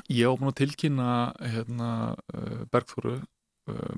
[0.09, 1.09] ég áfum að tilkynna
[1.55, 1.91] hérna,
[2.35, 3.19] uh, Bergþóru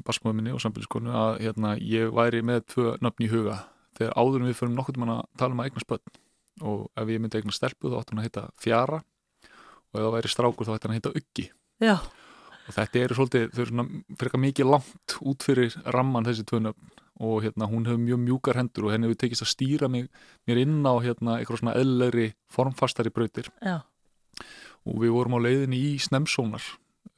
[0.03, 3.61] basmóðminni og samfélagskonu að hérna, ég væri með tvö nöfn í huga.
[3.95, 6.19] Þegar áðurum við fyrir nokkur mann að tala um að eigna spöld
[6.67, 8.99] og ef ég myndi eigna stelpu þá áttum hann að heita Fjara
[9.91, 11.45] og ef það væri strákur þá ætti hann að heita Uggi.
[11.81, 11.95] Já.
[12.61, 13.85] og þetta eru svolítið þau eru svona
[14.15, 16.91] eitthvað mikið langt út fyrir ramman þessi tvö nöfn.
[17.21, 20.07] Og hérna hún hefur mjög mjúkar hendur og henni hefur tekist að stýra mig,
[20.49, 23.51] mér inn á hérna eitthvað svona eðlegri formfastari brautir.
[23.61, 23.83] Já.
[24.89, 26.63] og við vorum á leiðinni í Snemsónar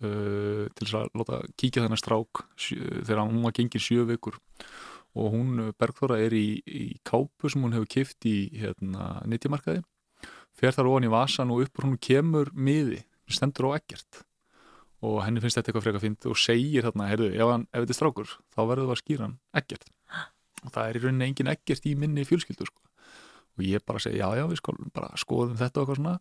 [0.03, 4.39] uh, til þess að láta kíkja þennan strák þegar hún var gengið sjö vikur.
[5.13, 9.83] Og hún, uh, Bergþóra, er í, í kápu sem hún hefur kift í hérna, nýttjamarkaði
[10.59, 14.23] fer þar ofan í vasan og uppur hún kemur miði, stendur á ekkert
[15.03, 17.99] og henni finnst þetta eitthvað frekar fint og segir þarna, heyrðu, ef, ef þetta er
[17.99, 19.91] strákur þá verður það að skýra hann ekkert
[20.63, 22.79] og það er í rauninni engin ekkert í minni fjölskyldu sko.
[23.53, 26.13] Og ég bara segi já já við sko bara skoðum þetta og eitthvað svona.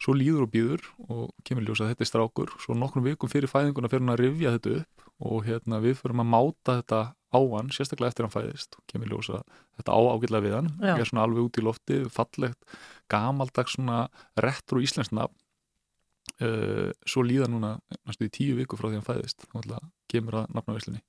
[0.00, 2.52] Svo líður og býður og kemur ljósa að þetta er strákur.
[2.62, 6.22] Svo nokkrum vikum fyrir fæðinguna fyrir hann að rivja þetta upp og hérna við fyrir
[6.22, 8.78] að máta þetta á hann sérstaklega eftir hann fæðist.
[8.78, 9.42] Og kemur ljósa
[9.80, 10.70] þetta á ágætlega við hann.
[10.78, 10.94] Já.
[10.94, 12.78] er svona alveg út í lofti, fallegt
[13.10, 14.04] gamaldags svona
[14.40, 19.46] retro íslensna uh, svo líða núna næstu í tíu viku frá því hann fæðist.
[19.50, 19.78] Þá
[20.10, 21.02] kemur að nafnavíslinni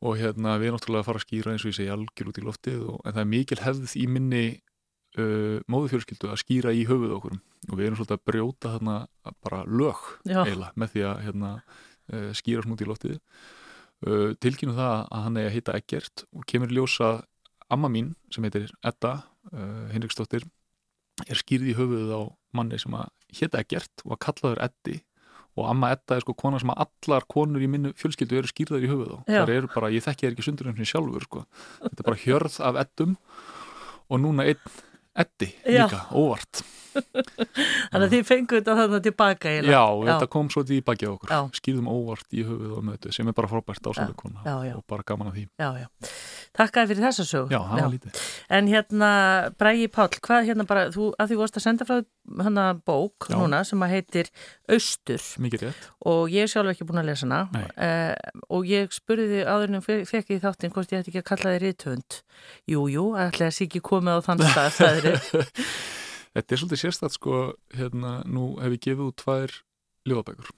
[0.00, 2.40] og hérna við erum náttúrulega að fara að skýra eins og ég segi algjör út
[2.40, 4.44] í loftið og, en það er mikil hefð í minni
[5.20, 7.38] uh, móðufjölskyldu að skýra í höfuð okkur.
[7.68, 8.96] Og við erum svolítið að brjóta þarna
[9.44, 11.50] bara lög eiginlega með því að hérna,
[12.14, 13.18] uh, skýra út í loftið.
[14.00, 17.10] Uh, tilkynum það að hann er að heita Eggert og kemur ljósa
[17.70, 19.18] amma mín sem heitir Edda
[19.52, 20.48] uh, Henriksdóttir
[21.28, 22.22] er skýrð í höfuðið á
[22.56, 23.08] manni sem að
[23.38, 24.98] hétta Eggert og að kallaður Eddi.
[25.58, 28.86] Og amma Edda er sko kona sem að allar konur í minnu fjölskyldu eru skýrðar
[28.86, 29.18] í höfuð á.
[29.26, 31.42] Þar eru bara, ég þekki þær ekki sundur eins og sjálfur sko.
[31.82, 33.16] þetta er bara hjörð af Eddum
[34.10, 34.78] og núna einn
[35.20, 39.74] Eddi líka, óvart Þannig að þið fengu þetta þannig tilbaka eiginlega.
[39.76, 41.40] Já, þetta kom svo til í bakið á okkur Já.
[41.60, 44.74] skýrðum óvart í höfuð og mötu sem er bara frábært ásæðu kona Já, já.
[44.78, 45.88] og bara gaman að því Já, já.
[46.60, 47.52] Takkaði fyrir þessa sög.
[47.54, 47.60] Já,
[48.50, 49.10] En hérna,
[49.60, 52.00] Brægi Páll, hvað hérna bara, þú, að því vorst að senda frá
[52.42, 53.36] hana bók Já.
[53.38, 54.30] núna sem að heitir
[54.70, 59.40] rétt og ég er sjálf ekki búin að lesa hana uh, og ég spurði því
[59.46, 62.20] áður en fe- fekk ég þáttinn hvort ég ætti ekki að kalla þið rithönd.
[62.70, 65.40] Jú, jú, ætla að sé ekki komið á þann stað.
[66.36, 67.36] Þetta er svolítið sérstætt sko,
[67.74, 69.54] hérna, nú hef ég gefið út tvær
[70.08, 70.50] ljóðabækur.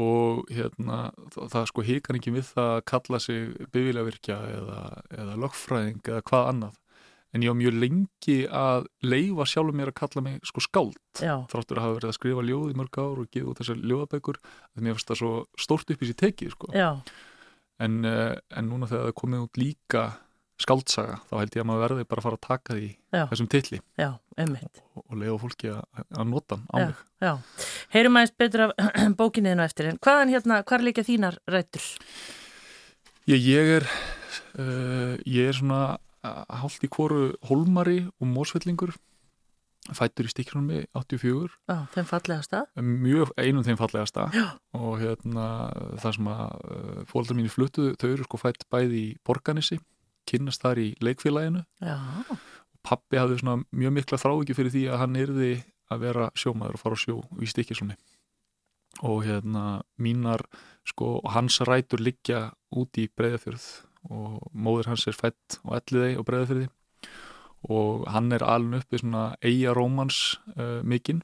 [0.00, 0.98] Og hérna,
[1.34, 4.84] það, það sko hikar ekki við það að kalla sig bifilavirkja eða,
[5.16, 6.76] eða lögfræðing eða hvað annað.
[7.30, 11.02] En ég á mjög lengi að leifa sjálfur mér að kalla mig sko skáld.
[11.18, 13.84] Já, þráttur að hafa verið að skrifa ljóð í mörg ár og gefa út þessar
[13.90, 15.34] ljóðabækur að mér finnst það svo
[15.66, 16.72] stórt upp í sér tekið sko.
[17.80, 20.04] en, uh, en núna þegar það komið út líka
[20.60, 23.22] skáldsaga þá held ég að maður verði bara að fara að taka því Já.
[23.32, 24.08] þessum titli já,
[24.40, 25.82] og, og leiða fólki að,
[26.20, 27.32] að nota hann á mig já.
[27.94, 28.74] Heyrum aðeins betur af
[29.20, 31.84] bókinniðinu eftir en hvaðan hérna, hvar líka þínar rættur?
[33.30, 33.88] ég, ég er
[34.58, 38.94] uh, ég er svona uh, hálft í hvoru holmari og mósvellingur
[39.96, 42.66] fættur í stikkrunum 84 Já, þeim fallega stað.
[42.84, 44.44] mjög einum þeim fallegasta Já.
[44.76, 45.46] og hérna
[46.02, 49.80] það sem að uh, fóldar mínu fluttu, þau eru sko fætt bæði í Borganissi,
[50.30, 51.64] kynnast þar í leikfélaginu.
[51.82, 51.98] Já,
[52.86, 55.52] pappi hafði svona mjög mikla þráiki fyrir því að hann yrði
[55.90, 57.98] að vera sjómaður og fara á sjó í stikkislunni
[59.06, 60.42] og hérna mínar
[60.88, 63.66] sko hans rætur liggja út í breyðafjörð
[64.10, 66.68] og móður hans er fætt og elliði og breyðafjörði
[67.70, 71.20] og hann er alveg uppið svona eiga rómans uh, mikinn.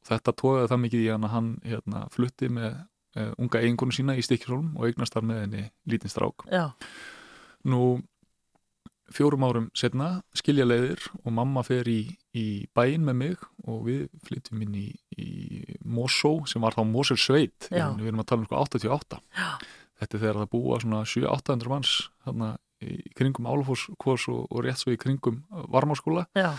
[0.00, 2.70] Og þetta tóði það mikið í hann að hann hérna, flutti með
[3.18, 6.46] uh, unga eigingonu sína í Stikkirsólum og eignast þar með henni lítinn strák.
[6.48, 6.70] Já,
[7.64, 7.98] Nú
[9.12, 12.00] fjórum árum setna skilja leiðir og mamma fer í,
[12.32, 12.46] í
[12.76, 14.88] bæinn með mig og við flytjum inn í,
[15.20, 15.28] í
[15.84, 17.90] Mosó sem var þá Mosel Sveit Já.
[17.98, 19.48] við erum að tala um sko 88 Já.
[20.00, 24.80] þetta er þegar það búa svona 700-800 manns þarna í kringum Álafoss og, og rétt
[24.80, 25.42] svo í kringum
[25.72, 26.50] varmáskóla já,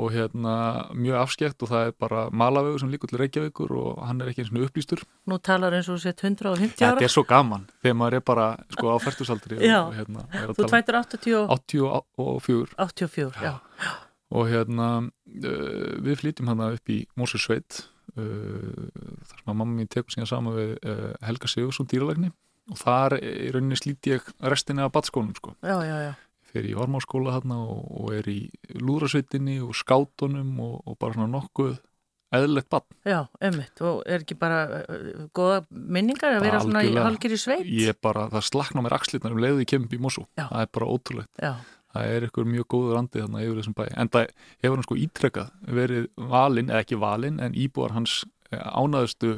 [0.00, 0.54] og hérna
[0.96, 4.44] mjög afskekt og það er bara malavegu sem líkur til Reykjavíkur og hann er ekki
[4.44, 6.96] eins og upplýstur nú talar eins og þú sett 150 ára.
[6.96, 9.78] þetta er svo gaman þegar maður er bara sko á færtusaldri og, Já.
[9.84, 13.54] og hérna er að Þú tala tvættur 80 og 84 84, já.
[14.30, 17.82] og hérna uh, við flytjum hana upp í Mósursveit
[18.16, 18.88] uh,
[19.26, 22.32] þar sem að mamma mín tekur síðan saman við uh, Helga Sigursson dýralegni
[22.70, 26.12] og þar í rauninni slíti ég restinni af batskónum sko Já, já, já.
[26.50, 28.40] Fer í varmáskóla þarna og, og er í
[28.80, 31.78] lúðrasveitinni og skátunum og, og bara svona nokkuð
[32.34, 32.86] eðlegt bann.
[33.06, 33.80] Já, emmitt.
[33.82, 37.08] Og er ekki bara uh, góða minningar að Bara vera svona algjörlega.
[37.08, 37.66] halgir í sveit?
[37.66, 40.26] Ég bara, það slakna mér axlirnar um kemur upp í Mosú.
[40.38, 40.46] Já.
[40.46, 41.32] Það er bara ótrúlegt.
[41.42, 41.52] Já,
[41.90, 43.84] Það er ykkur mjög góður andið þarna yfir þessum bæ.
[43.98, 44.26] En það
[44.62, 45.48] hefur hann sko ítrekkað
[45.78, 48.12] verið valinn, eða ekki valinn, en íbúar hans
[48.54, 49.32] eh, ánaðustu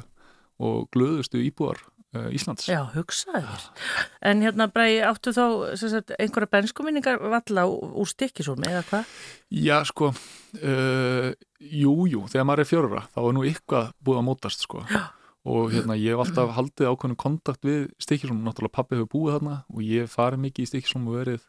[0.62, 1.80] og glöðustu íbúar
[2.12, 2.66] Íslands.
[2.68, 3.62] já, hugsaði þér.
[4.28, 5.46] En hérna, Bræði, áttu þá
[5.80, 9.14] sagt, einhverja benskuminningar valla úr, stikkisólmi eða hvað?
[9.48, 10.10] Já, sko,
[10.60, 14.84] uh, jú, jú, þegar maður er fjörura, þá er nú eitthvað búið að mótast, sko.
[14.92, 15.08] Já.
[15.42, 19.56] Og hérna, ég hef alltaf haldið ákveðnum kontakt við Stikkislóm, náttúrulega pappi hefur búið þarna
[19.72, 21.48] og ég farið mikið í Stikkislóm og verið,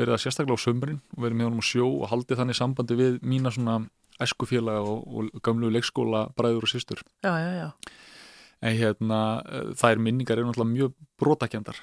[0.00, 2.96] verið að sérstaklega á sömurinn og verið með honum á sjó og haldið þannig sambandi
[2.96, 3.76] við mína svona
[4.24, 7.04] æskufélaga og, og gamlu leikskóla bræður og systur.
[7.20, 7.68] Já, já, já.
[8.64, 11.80] En hérna, uh, þær minningar eru náttúrulega mjög brotakendar,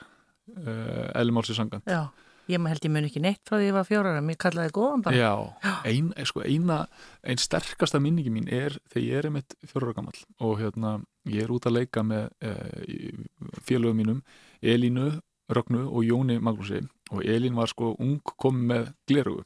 [0.55, 1.89] uh, eðlumálsið sangant.
[1.89, 2.07] Já,
[2.49, 5.03] ég maður held ég mun ekki neitt frá því ég var fjórara, mér kallaði góðan
[5.05, 5.19] bara.
[5.19, 6.79] Já, ein, sko, eina,
[7.21, 10.97] ein sterkasta minningi mín er þegar ég er einmitt fjörur gammal og hérna,
[11.29, 13.23] ég er út að leika með uh,
[13.63, 14.25] félögum mínum
[14.63, 15.11] Elínu,
[15.53, 19.43] Rögnu og Jóni Magnúsi og Elín var sko ung komið með glerugu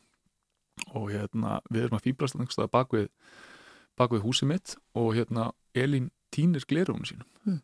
[0.95, 3.07] og hérna, við erum að fýblast einhverstað bak við,
[3.97, 7.61] bak við húsið mitt og hérna, Elín týnir glerugunum sínum Mm.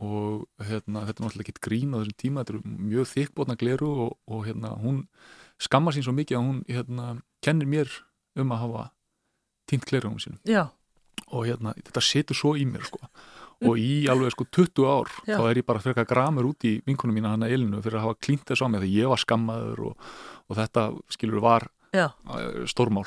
[0.00, 3.90] og hérna, þetta er náttúrulega ekki grín á þessum tíma, þetta eru mjög þykbótna gleru
[4.06, 5.02] og, og hérna, hún
[5.60, 7.08] skammar sín svo mikið að hún hérna,
[7.44, 7.90] kennir mér
[8.40, 8.84] um að hafa
[9.68, 10.70] týnt glerugum sínum Já,
[11.28, 12.98] og hérna, þetta setur svo í mér sko.
[13.60, 15.36] og í alveg sko 20 ár Já.
[15.36, 18.20] þá er ég bara frekar gramur út í vinkunum mína hana Elinu fyrir að hafa
[18.24, 20.06] klínt þess á mig þegar ég var skammaður og,
[20.48, 23.04] og þetta skilur var já, uh, stórmál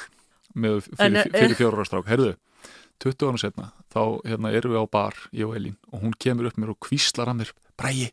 [0.53, 2.35] með fyrir, eh, fyrir fjórarstrák herðu,
[3.03, 6.47] 20 ára setna þá hérna, erum við á bar, ég og Elín og hún kemur
[6.49, 8.09] upp mér og kvíslar að mér Bræi,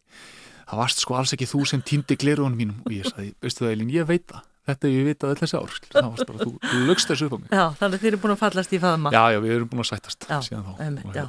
[0.70, 2.78] það varst sko alls ekki þú sem týndi glerugunum mínum.
[2.88, 4.46] Og ég sagði, veistu það Elín, ég veit það.
[4.70, 7.32] Þetta hef ég vitað öll þessi ár það varst bara, þú, þú lögst þessu upp
[7.34, 7.48] á mig.
[7.50, 9.12] Já, þannig að þið eru búin að fallast í faðma.
[9.14, 10.60] já, já, við erum búin að sættast Já, Og já.
[10.80, 11.24] hérna,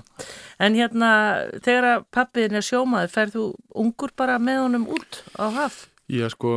[0.67, 1.09] En hérna,
[1.65, 3.45] þegar að pappiðin er sjómaður, ferð þú
[3.83, 5.79] ungur bara með honum út á haf?
[6.11, 6.53] Já, sko,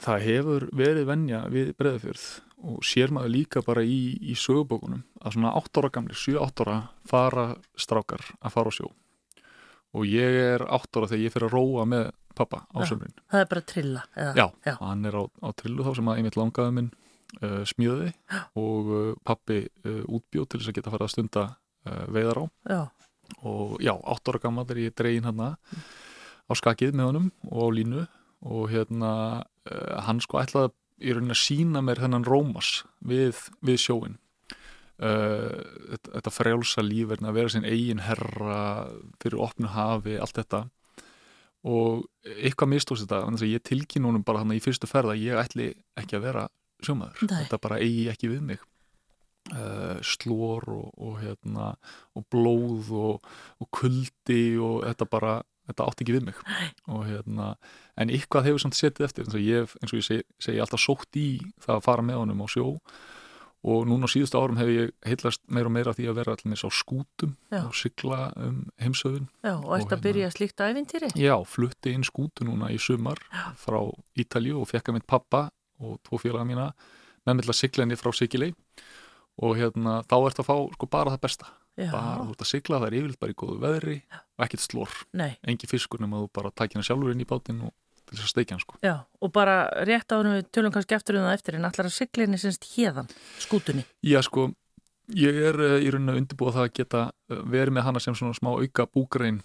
[0.00, 2.24] það hefur verið venja við breðafjörð
[2.62, 6.76] og sér maður líka bara í, í sögubókunum að svona 8 ára gamli, 7-8 ára
[7.08, 7.46] fara
[7.78, 8.90] strákar að fara á sjó
[9.92, 13.16] og ég er 8 ára þegar ég fyrir að róa með pappa á sömurinn.
[13.28, 14.32] Það er bara trilla, eða?
[14.38, 14.74] Já, Já.
[14.80, 16.90] hann er á, á trillu þá sem að einmitt langaði minn
[17.42, 18.12] uh, smíðaði
[18.62, 21.44] og uh, pappi uh, útbjóð til þess að geta farið að stunda
[21.82, 22.80] veiðar á Já,
[23.42, 27.68] og já, 8 ára gammal er ég dregin hann á skakið með honum og á
[27.74, 28.04] línu
[28.46, 29.10] og hérna
[30.06, 30.70] hann sko ætlaði
[31.02, 34.18] í rauninni að sína mér þennan rómas við, við sjóin
[35.02, 35.58] uh,
[35.92, 38.62] þetta, þetta frjálsa líf að vera sinn eigin herra
[39.22, 40.64] fyrir opnu hafi, allt þetta.
[41.62, 45.22] Og eitthvað mistóðs þetta þannig að ég tilkynna honum bara hann í fyrstu ferð að
[45.22, 46.48] ég ætli ekki að vera
[46.82, 47.24] sjómaður.
[47.28, 47.42] Nei.
[47.44, 48.68] þetta bara eigi ekki við mig.
[49.52, 51.72] Uh, slór og, og hérna
[52.14, 55.32] og blóð og, og kuldi og þetta bara
[55.70, 56.42] þetta átti ekki við mig.
[56.90, 57.54] Og hérna
[58.00, 59.26] en eitthvað hefur samt setið eftir.
[59.26, 61.26] Eins og ég, eins og ég segi, segi alltaf sótt í
[61.62, 62.68] það að fara með honum á sjó.
[63.62, 66.64] Og núna á síðustu árum hef ég heillast meira og meira því að vera allir
[66.66, 67.60] á skútum Já.
[67.62, 71.10] og sigla um heimsöðun já, og ert að hérna- byrja slíkt ævintýri?
[71.14, 73.22] Já, flutti inn skútu núna í sumar
[73.54, 73.78] frá
[74.18, 75.44] Ítalju og fekk að mitt pappa
[75.78, 76.72] og tvo félaga mína
[77.22, 78.50] með að sigla henni frá Sigilei
[79.38, 81.46] og hérna þá ert að fá sko bara það besta
[81.78, 84.64] Já, bara þú ert að sigla, það er yfirleitt bara í góðu veðri og ekkert
[84.66, 88.18] slór, nei, engi fiskur nema þú bara takir hann sjálfur inn í bátinn og til
[88.18, 88.80] þess að steikja hann sko.
[88.84, 89.54] já, og bara
[89.88, 93.08] rétt á hennu tölum kannski eftir um það eftir en allar að siglinni semst hérðan,
[93.40, 93.86] skútunni.
[94.04, 94.50] Já sko,
[95.18, 98.14] Ég er uh, í rauninu að undirbúa það að geta uh, verið með hana sem
[98.16, 99.40] svona smá auka búgrein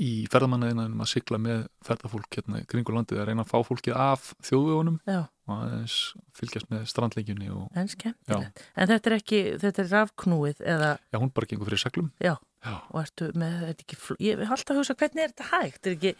[0.00, 4.30] í ferðamannaðinanum að sigla með ferðafólk hérna kringu landið að reyna að fá fólkið af
[4.48, 5.96] þjóðvögunum Já, og aðeins
[6.38, 8.62] fylgjast með strandleikjunni og en skemmtilegt.
[8.76, 12.12] En þetta er ekki, þetta er rafknúið eða, já, hún bara gengur fyrir seglum.
[12.22, 15.46] já, Já, og ertu með, þetta er ekki, ég alltaf að hugsa hvernig er þetta
[15.50, 15.86] hægt?
[15.90, 16.12] Er ekki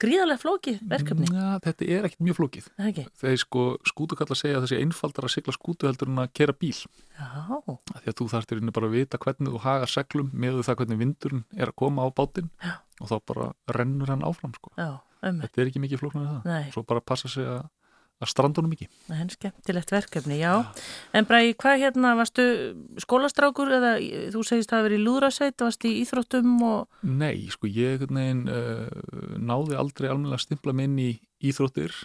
[0.00, 1.26] gríðarlega flókið verkefni?
[1.36, 2.68] ja, þetta er ekkit mjög flókið.
[2.80, 3.04] Er ekki?
[3.20, 6.72] Þegar sko skútukalla segja þessi einfaldar að sigla skútu heldur en að kera bíl.
[7.20, 7.28] Já,
[8.00, 11.00] Því að þú þarftir inni bara að vita hvernig þú hagar seglum með það hvernig
[11.04, 12.72] vindurinn er að koma á bátinn Já.
[13.04, 14.72] og þá bara rennur hann áfram sko.
[14.80, 14.88] já,
[15.20, 16.48] Þetta er ekki mikið flóknar en það.
[16.48, 16.70] Nei.
[16.72, 17.68] Svo bara passa sig að,
[18.20, 18.86] að strandunum ekki.
[19.16, 20.52] En skemmtilegt verkefni, já.
[21.16, 22.44] En Bræði, hvað hérna, varstu
[23.00, 23.94] skólastrákur eða
[24.34, 26.88] þú segist að vera í lúðrasveit, varstu í íþróttum og...
[27.02, 28.86] Nei, sko ég veginn uh,
[29.40, 31.10] náði aldrei almennilega að stimpla mig inn í
[31.50, 31.96] íþróttir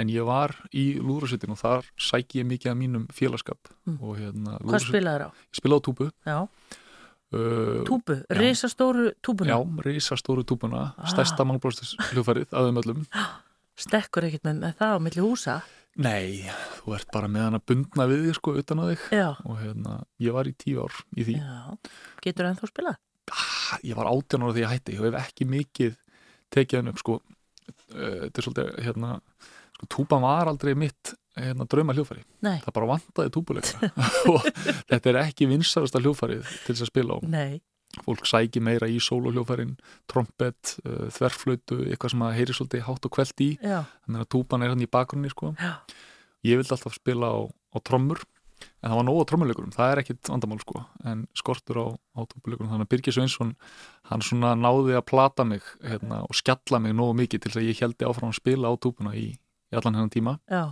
[0.00, 3.98] en ég var í lúðrasveitin og þar sæki ég mikið af mínum félagskap Mm.
[4.00, 5.28] og hérna Hvað spilaður á?
[5.52, 6.36] Ég spilaði á túbu Já,
[7.36, 9.50] uh, túbu, risastóru túbuna.
[9.52, 11.06] Já, risastóru túbuna, Ah.
[11.10, 13.06] stærsta mannblóðstis hljófarið að þeim öllum
[13.78, 15.54] Stekkur ekkert með, með það á milli húsa.
[16.02, 16.48] Nei,
[16.78, 19.06] þú ert bara með hana bundna við þig sko utan á þig.
[19.12, 21.38] Já, og hérna, ég var í tíu ár í því.
[21.40, 21.92] Já.
[22.24, 23.00] Getur ennþá spilað?
[23.32, 24.98] ah, ég var átján ára því ég hætti.
[24.98, 25.96] Og hef ekki mikið
[26.52, 27.18] tekið hann upp sko.
[27.92, 29.10] Uh, þetta er svolítið hérna
[29.76, 33.90] sko, túban var aldrei mitt hérna, drauma hljófari, Nei, það bara vantaði túbuleika
[34.32, 34.48] og
[34.90, 37.60] þetta er ekki vinsarasta hljófarið til þess að spila á nei.
[38.02, 39.76] Fólk sæki meira í sóluhljófarin
[40.10, 43.50] trompet, uh, þverflötu eitthvað sem að heyri svolítið hátt og kveld í.
[43.60, 45.52] Já, þannig að túban er hann í bakgrunni sko.
[46.42, 48.24] Ég vildi alltaf spila á, á trommur
[48.82, 51.86] en það var nóg á trommuleikurum, það er ekkit vandamál sko, en skortur á,
[52.18, 53.54] á túbuleikurum þannig að Birgir Sveinsson
[54.10, 57.68] hann svona náði að plata mig hérna, og skjalla mig nógu mikið til þess að
[57.70, 60.64] ég heldi áfram að spila á túbuna í, í allan hennan tíma, já,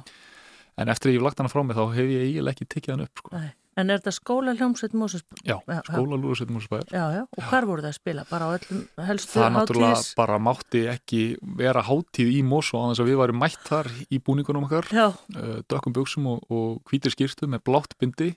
[0.81, 2.95] en eftir að ég hef lagt hana frá mig þá hef ég eiginlega ekki tekið
[2.95, 3.35] hann upp sko.
[3.37, 3.51] nei.
[3.79, 5.23] En er þetta skóla hljómsveit Mósus?
[5.45, 5.83] já, Já, já.
[5.87, 7.23] skóla og spæðir Já, já.
[7.37, 8.25] Og hvar voru það að spila?
[8.31, 10.14] Bara á öllum helstu það náttúrulega hátíðis?
[10.16, 11.23] bara mátti ekki
[11.57, 15.07] vera hátíð í Mosó á þess að við varum mætt þar í búningunum okkar Já,
[15.14, 18.35] uh, dökkum buksum og, og hvítir skýrtu með blátt bindi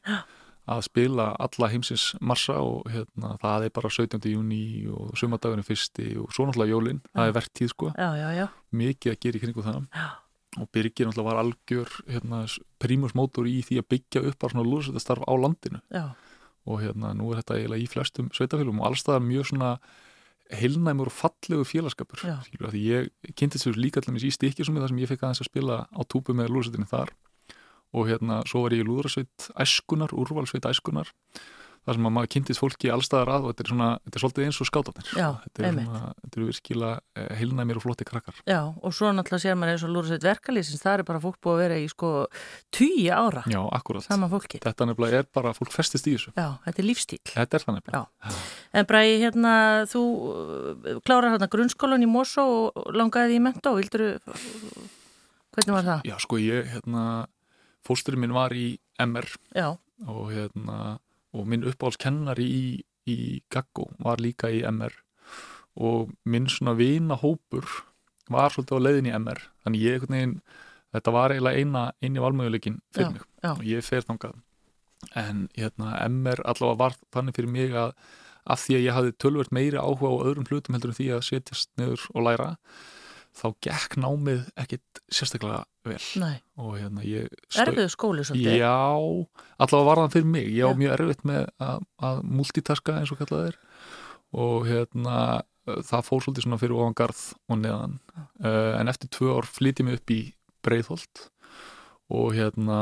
[0.63, 4.19] að spila alla heimsins massa og hérna, það er bara 17.
[4.31, 8.45] júni og sumadagunni fyrsti og svo náttúrulega jólin, það er verðtíð sko já, já, já.
[8.71, 10.07] mikið að gera í kringu það Já.
[10.59, 12.43] Og Birgir náttúrulega var algjör hérna,
[12.81, 15.81] prímusmótor í því að byggja upp bara svona lúðsveitastarf á landinu.
[15.93, 16.05] Já,
[16.69, 19.71] og hérna nú er þetta eiginlega í flestum sveitafélum og allstaðar mjög svona
[20.53, 25.01] heilnæmur og fallegu félagskapur skilur, því ég kynntist þessu líka allir í stikkisum þar sem
[25.01, 27.13] ég fekk aðeins að spila á túpu með lúðsveitinni þar.
[27.93, 31.11] Og hérna svo var ég í lúðrasveit æskunar, úrvalsveit æskunar
[31.83, 34.45] þar sem að maður kynntist fólki allstaðar að og þetta er svona, þetta er svolítið
[34.47, 38.37] eins og skátarnir Já, þetta, er svona, þetta eru virkilega eh, heilnæmir og flotti krakkar
[38.47, 38.59] já.
[38.83, 41.61] Og svo náttúrulega sér maður eins og lúrasveit verkalýsins, það er bara fólk búið að
[41.63, 42.11] vera í sko
[42.73, 44.61] tugi ára, Já, akkurat, sama fólki.
[44.63, 47.19] þetta nefnilega er bara fólk festist í þessu, Já, þetta er lífstíl.
[47.33, 48.33] þetta er það nefnilega.
[48.73, 49.53] En Bræði, hérna,
[49.91, 54.07] þú uh, klárar hérna grunnskólan í Mosó og langaði í mentó, vildur
[55.53, 56.07] hvernig var það?
[56.09, 57.03] Já, sko ég, hérna
[57.85, 59.73] fósturinn minn var í MR Já,
[60.07, 60.97] og hérna
[61.33, 62.65] og minn uppáhaldskennari í,
[63.09, 63.17] í
[63.53, 64.93] Gaggo var líka í MR
[65.83, 67.65] og minn svona vina hópur
[68.31, 70.35] var svolítið á leiðin í MR þannig ég einhvern veginn,
[70.93, 73.23] þetta var eiginlega eina eini valmöguleikin fyrir Já, mig.
[73.43, 73.51] já.
[73.55, 74.35] og ég fer þangað.
[75.19, 77.95] En hérna MR allavega var þannig fyrir mig að
[78.43, 81.25] af því að ég hafði tölvert meiri áhuga á öðrum hlutum heldur en því að
[81.29, 82.49] setjast niður og læra
[83.33, 85.99] þá gekk námið ekkit sérstaklega vel.
[86.21, 88.57] Nei, og hérna ég erfiðu skóli svolítið.
[88.61, 88.73] Já,
[89.57, 90.49] allavega var það fyrir mig.
[90.49, 90.79] Ég Já.
[90.79, 93.57] mjög erfitt með að, að multitaska eins og kallað er.
[94.43, 97.97] Og hérna uh, það fór svolítið svona fyrir ofan garð og neðan.
[98.41, 100.21] Uh, en eftir tvö ár flytið mig upp í
[100.63, 101.27] Breiðholt.
[102.13, 102.79] Og hérna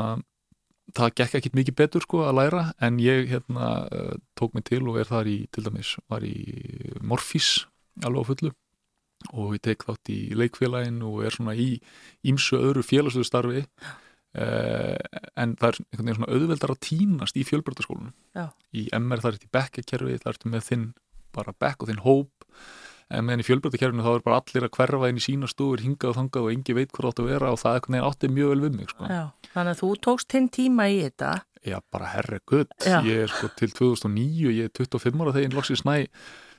[0.96, 2.64] það gekk ekkit mikið betur sko að læra.
[2.82, 6.36] En ég hérna uh, tók mig til og er þar í, til dæmis, var í
[7.02, 7.62] Morfís
[8.00, 8.52] alveg á fullu
[9.32, 11.76] og ég tek þátt í leikfélagin og er svona í
[12.28, 14.96] ímsu öðru félagslegu starfi uh,
[15.38, 18.46] en það er einhvern veginn svona auðveldar að týnast í fjölbjördaskólunum Já.
[18.72, 20.88] í MR það er þetta í bekkakerfi það ertu með þinn
[21.32, 22.52] bara bekk og þinn hóp
[23.12, 26.12] en meðan í fjölbjördakerfinu þá er bara allir að hverfa inn í sína stúfur hingað
[26.12, 28.30] og þangað og engi veit hvað átt að vera og það er einhvern veginn átti
[28.32, 29.08] mjög vel við mig sko.
[29.10, 31.32] Já, þannig að þú tókst hinn tíma í þetta.
[31.62, 32.96] Já, bara herre gutt, Já.
[33.06, 35.96] ég er sko til 2009, ég er 25 ára þegar ég loksins næ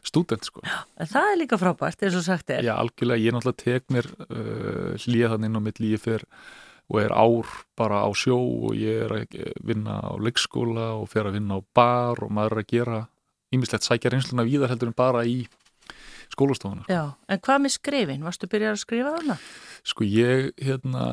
[0.03, 0.63] stúdent sko.
[0.99, 2.65] Það er líka frábært, eins og sagt er.
[2.65, 6.27] Já, algjörlega, ég náttúrulega tek mér uh, hlýja þannig inn á mitt lífi fyrr
[6.91, 7.49] og er ár
[7.79, 11.61] bara á sjó og ég er að vinna á leikskóla og fer að vinna á
[11.75, 12.99] bar og maður er að gera
[13.55, 15.45] ýmislegt sækja reynsluna víðar heldur en bara í
[16.33, 16.89] skólastofunar.
[16.91, 18.25] Já, en hvað með skrifin?
[18.25, 19.37] Varstu byrjar að skrifa þarna?
[19.87, 21.07] Sko ég, hérna,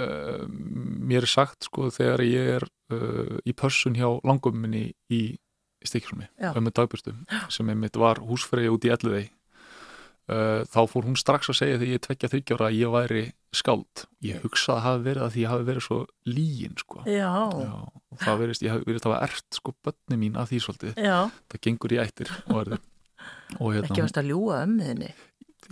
[0.00, 5.22] uh, mér er sagt sko þegar ég er uh, í pössun hjá langumminni í
[5.88, 6.52] Stikksrumi, Já.
[6.56, 7.22] ömmu dagburstum
[7.52, 9.24] sem einmitt var húsfreyja út í Elliðei
[10.30, 14.04] uh, þá fór hún strax að segja þegar ég tvekja þryggjára að ég væri skáld.
[14.24, 17.02] Ég hugsaði að hafi verið að því ég hafi verið svo lígin sko.
[17.04, 17.32] Já,
[17.64, 17.74] Já,
[18.14, 21.02] og það verist, ég hafi verið að hafa ert sko börni mín að því svolítið.
[21.02, 21.18] Já,
[21.52, 22.72] það gengur í ættir og,
[23.58, 25.10] og ekki hérna, varst að ljúa ömmuðinni.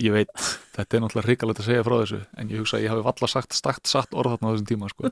[0.00, 0.34] ég veit
[0.76, 3.28] þetta er náttúrulega hrikalegt að segja frá þessu en ég hugsa að ég hafi valla
[3.32, 5.10] sagt stakt satt orð þarna á þessum tíma sko.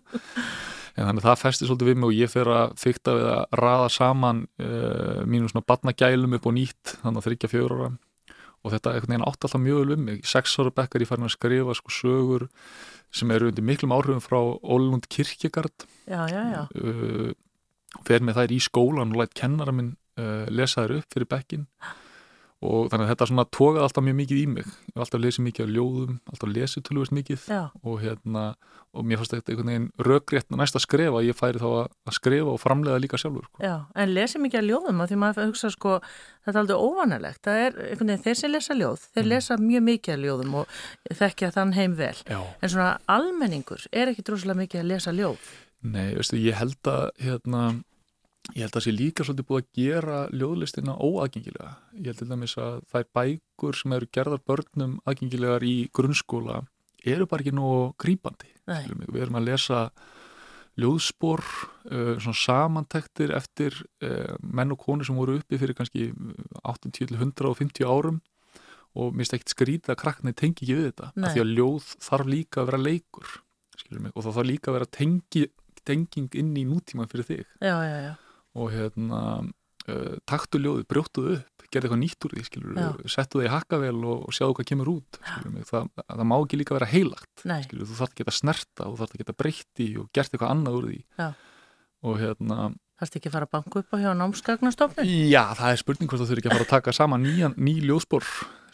[0.98, 3.56] En þannig að það festi svolítið við mig og ég fer að fykta við að
[3.60, 7.90] raða saman uh, mínum svona batnagælum upp og nýtt þannig að þryggja fjögur ára.
[8.66, 10.24] Og þetta einhvern veginn átt alltaf mjög vel um mig.
[10.26, 12.48] Sex ára bekkar ég farin að skrifa sko sögur
[13.14, 15.86] sem eru undir miklum áhrifum frá Ólund Kirkjegard.
[16.74, 17.30] Uh,
[18.04, 21.68] fer með þær í skólan og lætt kennara minn uh, lesa þær upp fyrir bekkin
[22.58, 25.44] og þannig að þetta svona tókaði alltaf mjög mikið í mig ég hef alltaf lesið
[25.46, 27.44] mikið á ljóðum, alltaf lesið tölvist mikið
[27.86, 28.44] og hérna
[28.98, 32.14] og mér fannst þetta einhvern veginn rökrétt næst að skrifa ég færi þá að, að
[32.16, 33.60] skrifa og framlega líka sjálfur sko.
[33.62, 35.92] já, en lesi mikið að ljóðum að því maður hugsa sko,
[36.48, 37.40] þetta er aldrei óvanalegt.
[37.44, 39.28] Það er veginn þeir sem lesa ljóð, þeir Mm.
[39.28, 40.66] lesa mjög mikið að ljóðum og
[41.20, 42.16] þekkja þann heim vel.
[42.26, 42.40] Já.
[42.62, 45.38] En svona almenningur er ekki droslega mikið að lesa ljóð.
[45.84, 46.40] Nei, veistu,
[48.54, 51.72] ég held að hérna, ég held að sé líka svolítið búið að gera ljóðlistina óaðgengilega
[51.98, 56.62] ég held til dæmis að þær bækur sem eru gerðar börnum aðgengilegar í grunnskóla
[57.04, 57.54] eru bara ekki
[58.82, 59.10] skilur mig.
[59.12, 59.82] við erum að lesa
[60.78, 61.42] ljóðspor
[61.90, 63.74] uh, samantektir eftir
[64.04, 66.12] uh, menn og konur sem voru uppi fyrir kannski
[66.62, 68.20] 80-150 árum
[68.98, 71.90] og mér finnst ekkert skrítið að krakkarnir tengi ekki við þetta af því að ljóð
[72.06, 73.34] þarf líka að vera leikur
[73.88, 75.44] mig, og það þarf líka að vera tengi,
[75.86, 78.14] tenging inn í nútíman fyrir þig Já, já, já.
[78.58, 82.88] Og hérna uh, taktu ljóðið, brjóttuð upp gerði eitthvað nýtt úr því, skilur Já.
[83.12, 86.60] settu það í hakkavel og, og sjáðu hvað kemur út skilur það, það má ekki
[86.60, 90.54] líka vera heilagt skilur, þú þarf að snerta þú þarf að breytti og gert eitthvað
[90.54, 91.00] annað úr því.
[91.20, 91.28] Já.
[92.08, 95.10] og hérna Þarfst ekki að fara að banka upp á hjá námsgagnastofnun?
[95.30, 97.74] já, það er spurning hvort þú þurfi ekki að fara að taka saman nýjan, ný
[97.86, 98.24] ljóðspor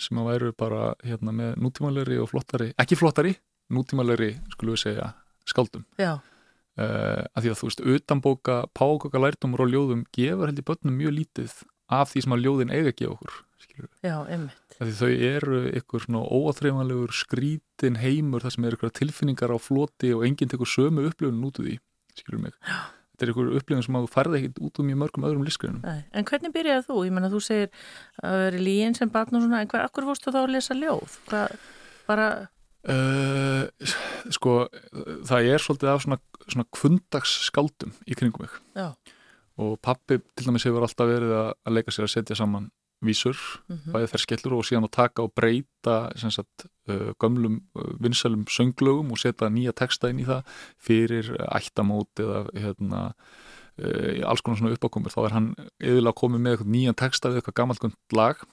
[0.01, 3.35] sem að væru bara hérna með nútímalegri og flottari, ekki flottari
[3.74, 5.11] nútímalegri, skulum við segja
[5.45, 5.85] skáldum.
[6.01, 6.14] Já,
[6.79, 10.99] uh, að því að þú veist, utanbóka pákoka lærdumur og ljóðum gefur held í börnum
[11.01, 11.57] mjög lítið
[11.95, 13.41] af því sem að ljóðin eiga að gefa okkur
[14.05, 14.77] já, einmitt.
[14.79, 19.59] að því þau eru ykkur svona óaþreifanlegur skrítin heimur þar sem eru ykkur tilfinningar á
[19.59, 21.79] floti og enginn tekur sömu upplifun út úr því
[22.14, 22.55] skilur mig
[23.14, 26.01] þetta er ykkur upplifun sem að þú færði ekkit út úr mjög mörgum öðrum Nei.
[26.12, 26.99] En hvernig byrjaði þú?
[27.07, 27.70] Ég menna þú segir
[28.22, 31.18] að veri líin sem batn og svona, en hver, akkur fórstu þá að lesa ljóð?
[31.29, 31.55] Hvað,
[32.09, 32.27] bara,
[32.93, 33.91] uh,
[34.35, 34.57] sko
[35.26, 38.57] það er svolítið af svona, svona kvundags skáldum í kringum mig.
[38.76, 38.93] Já,
[39.62, 42.70] og pappi til dæmis hefur alltaf verið að, að leika sér að setja saman
[43.05, 43.37] vísur
[43.68, 48.47] mhm, bæði þær skellur og síðan að taka og breyta sagt, uh, gömlum uh, vinsælum
[48.51, 53.03] sönglögum og setja nýja texta inn í það fyrir uh, ættamót eða hérna,
[53.82, 55.12] uh, alls konar svona uppákomur.
[55.12, 55.51] Þá er hann
[55.82, 58.47] eðilega komið með eitthvað nýjan texta við eitthvað gammalt lag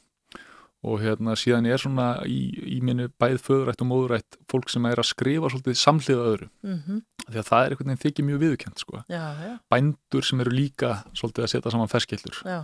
[0.82, 2.39] og hérna síðan er svona í,
[2.77, 6.49] í minni bæð föðurætt og móðurætt fólk sem er að skrifa svolítið samhliða öðru.
[6.65, 9.03] Mhm, því að það er einhvern veginn þykir mjög viðurkjönd sko.
[9.05, 12.57] já, já, bændur sem eru líka svolítið að setja saman ferskellur já,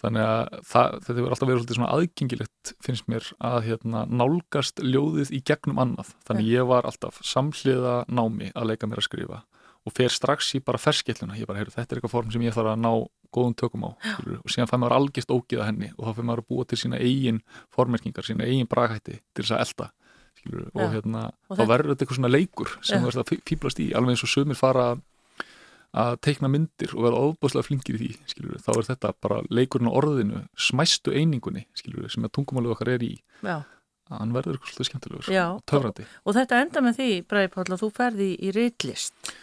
[0.00, 4.80] þannig að það, þetta hefur alltaf verið svolítið svona aðgengilegt finnst mér að hérna, nálgast
[4.80, 6.14] ljóðið í gegnum annað.
[6.28, 9.42] Þannig ég var alltaf samhliða námi að leika mér að skrifa
[9.90, 12.56] og fer strax í bara ferskelluna ég bara, heyrðu, þetta er eitthvað form sem ég
[12.56, 12.92] þarf að ná
[13.34, 16.42] góðum tökum á skilur, og síðan fær maður algjörst ógiða henni og þá fær maður
[16.44, 17.42] að búa til sína eigin
[17.74, 19.90] formerkingar, sína eigin braghætti til þess að elda
[20.40, 20.80] skilur, Já.
[20.80, 23.88] og hérna, Og þá verður þetta eitthvað svona leikur sem þú verður að fíblast í
[23.94, 24.86] alveg eins og sumir fara
[25.90, 29.90] að teikna myndir og vera ofbúslega flinkir í því skilur, þá er þetta bara leikurinn
[29.90, 33.56] á orðinu smæstu einingunni skilur, sem að tungumálið okkar er í já,
[34.10, 35.44] að hann verður eitthvað svolítið skemmtilegur já.
[35.70, 36.06] töfrandi.
[36.24, 39.34] Og þetta enda með því, Bræði Páll, að þú ferði í ritlist.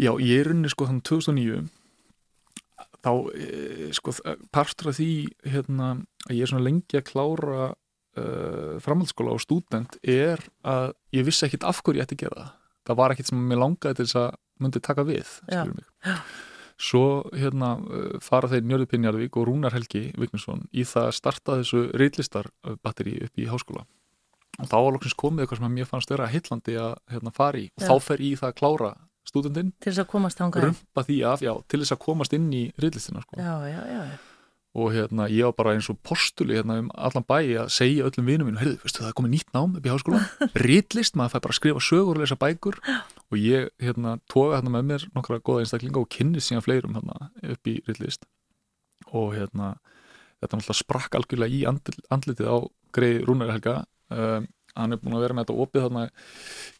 [0.00, 1.64] Já, ég er unni sko þann 2009
[3.04, 4.14] þá e, sko
[4.54, 5.10] partur af því
[5.52, 5.90] hérna
[6.26, 7.66] að ég er svona lengi að klára
[8.18, 12.40] uh, framhaldsskóla og stúdent er að ég vissi ekkit af hverju ég ætti að gera
[12.40, 12.50] það.
[12.84, 14.34] Það var ekkit sem mér langaði til þess að
[14.64, 15.62] myndi taka við, Já.
[15.62, 16.20] skilur mig.
[16.84, 21.58] Svo hérna uh, fara þeir Njörður Pinjarvík og Rúnar Helgi Vignesson í það að starta
[21.60, 23.84] þessu reitlistarbatteri upp í háskóla.
[24.62, 27.68] Og þá var loksins komið eitthvað sem mér fannst vera heillandi að hérna, fara í.
[27.74, 27.88] Og Já.
[27.90, 28.90] þá fer ég í það að klára
[29.34, 30.68] stúdentinn Til þess að komast þangað.
[30.70, 33.36] rumpa því af, já, til þess að komast inn í riðlistina, sko.
[33.42, 34.04] Já, já, já.
[34.74, 38.26] Og hérna, ég var bara eins og postuli hérna um allan bæ að segja öllum
[38.26, 40.22] vinum mínum, heyrðu, veistu það er komið nýtt nám upp í háskóla,
[40.64, 42.80] riðlist, maður fær bara að skrifa sögur og lesa bækur
[43.30, 47.30] og ég, hérna, toga hérna með mér nokkra góða einstaklinga og kynnist síðan fleirum hérna
[47.54, 48.26] upp í riðlist
[49.14, 49.76] og hérna,
[50.42, 52.56] þetta náttúrulega sprakk algjörlega í andl, andlitið á
[52.98, 53.76] greið Rúnar Helga,
[54.10, 56.08] um, hann er búin að vera með þetta opið þarna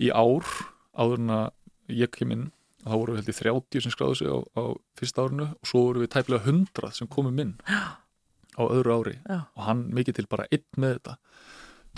[0.02, 0.50] í ár
[0.98, 1.46] áður en að
[1.88, 2.46] ég kem inn
[2.84, 4.62] þá voru við held í 30 sem skráðu sig á, á
[4.98, 9.38] fyrsta árinu og svo voru við tæplega 100 sem komum inn á öðru ári Já.
[9.56, 11.16] og hann mikið til bara einn með þetta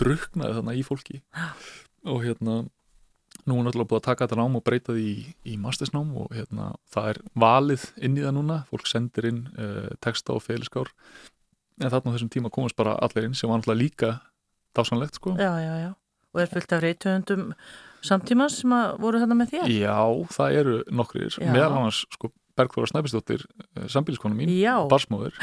[0.01, 1.21] druknaði þarna í fólki
[2.07, 2.57] og hérna
[3.47, 5.17] nú er náttúrulega búið að taka þetta nám og breyta því í,
[5.53, 9.91] í mastersnám og hérna það er valið inn í það núna, fólk sendir inn uh,
[10.03, 10.91] texta og féliskár
[11.83, 14.13] en þarna á þessum tíma komast bara allir inn sem var náttúrulega líka
[14.77, 15.93] dásanlegt sko Já, já, já.
[16.37, 17.53] Og er fullt af reytöfundum
[18.05, 19.73] samtímas sem að voru þarna með þér?
[19.77, 20.01] Já,
[20.37, 21.53] það eru nokkrir, Já.
[21.53, 23.43] meðal annars sko Bergþóra Snæpistóttir,
[23.93, 25.37] sambíliskonu mín Já, barsmóður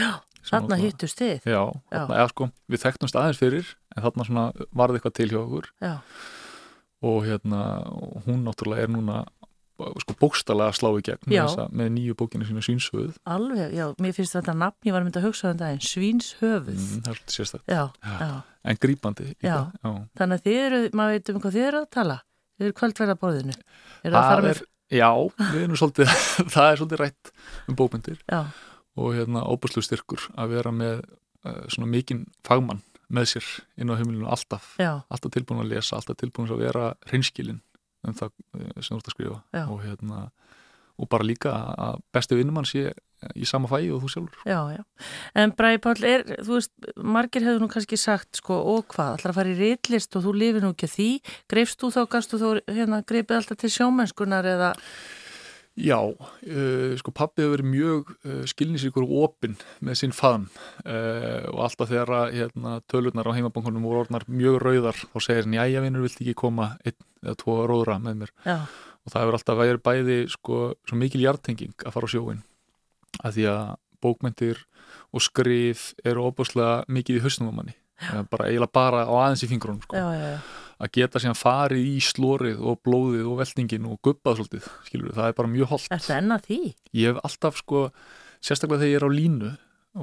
[0.43, 1.45] þarna hittust þið.
[1.45, 1.61] Já,
[1.93, 5.69] þarna, eða, sko, við þekktumst aðeins fyrir en þarna svona varði eitthvað til hjá okkur
[5.83, 5.93] Já,
[7.03, 7.61] og hérna
[8.25, 9.23] hún náttúrulega er núna
[10.03, 14.13] sko bókstala að slá í gegn með, með nýju bókinu sína Svínsöð alveg, já, mér
[14.15, 16.77] finnst þetta nafn, ég var að mynda að hugsa um daginn, svínshöfuð.
[16.77, 18.33] mm, það er svolítið já.
[18.63, 19.31] en grípandi.
[19.43, 19.57] Já.
[19.81, 19.89] Já.
[20.19, 22.19] Þannig að þið eru, maður veit um hvað þið eru að tala.
[22.57, 23.57] Þið eru kvöldverðarborðinu.
[24.03, 24.61] Er það að fara með...
[24.93, 25.09] já,
[25.41, 26.15] við erum svolítið
[26.55, 27.33] það er svolítið rætt
[27.67, 28.41] um bókmyndir Já,
[28.99, 33.97] og hérna óbúslu styrkur að vera með uh, svona mikinn fagmann með sér inn á
[33.99, 37.61] heimilinu alltaf já, alltaf tilbúin að lesa, alltaf tilbúin að vera hreinskilin
[38.07, 39.63] um það eh, sem þú ert að skrifa Já.
[39.63, 40.23] og hérna
[41.01, 42.91] og bara líka að besti vinnumann sé
[43.35, 44.83] í sama fæi og þú sjálfur já, já.
[45.39, 49.33] En Bræði Páll, er, þú veist, margir hefur nú kannski sagt, sko, og hvað, ætlar
[49.33, 51.09] að fara í reitlist og þú lifir nú ekki því.
[51.51, 54.71] Greifst þú þá, gastu þú, hérna, greipið alltaf til sjómennskunar eða...
[55.73, 60.45] Já, uh, sko pappi hefur verið mjög uh, skilnisíkur og opinn með sinn faðum
[60.85, 65.57] uh, og alltaf þegar hérna, tölurnar á heimabankunum voru orðnar mjög rauðar þá segir hann,
[65.57, 69.39] jæja vinnur, vilt ekki koma einn eða tvo róðra með mér Já, og það hefur
[69.39, 72.43] alltaf verið bæði sko, svo mikil hjartenging að fara á sjóin
[73.21, 73.63] að því að
[74.03, 74.65] bókmentir
[75.13, 77.75] og skrif eru óbúslega mikið í á manni.
[78.11, 79.95] Eh, bara eiginlega bara á aðeins í fingrunum sko.
[79.95, 80.39] já, já, já.
[80.83, 85.29] að geta síðan farið í slórið og blóðið og veltingin og gubbað svolítið skilur það
[85.29, 86.57] er bara mjög holdt Er það enna því?
[86.99, 87.83] ég hef alltaf sko,
[88.43, 89.51] sérstaklega þegar ég er á línu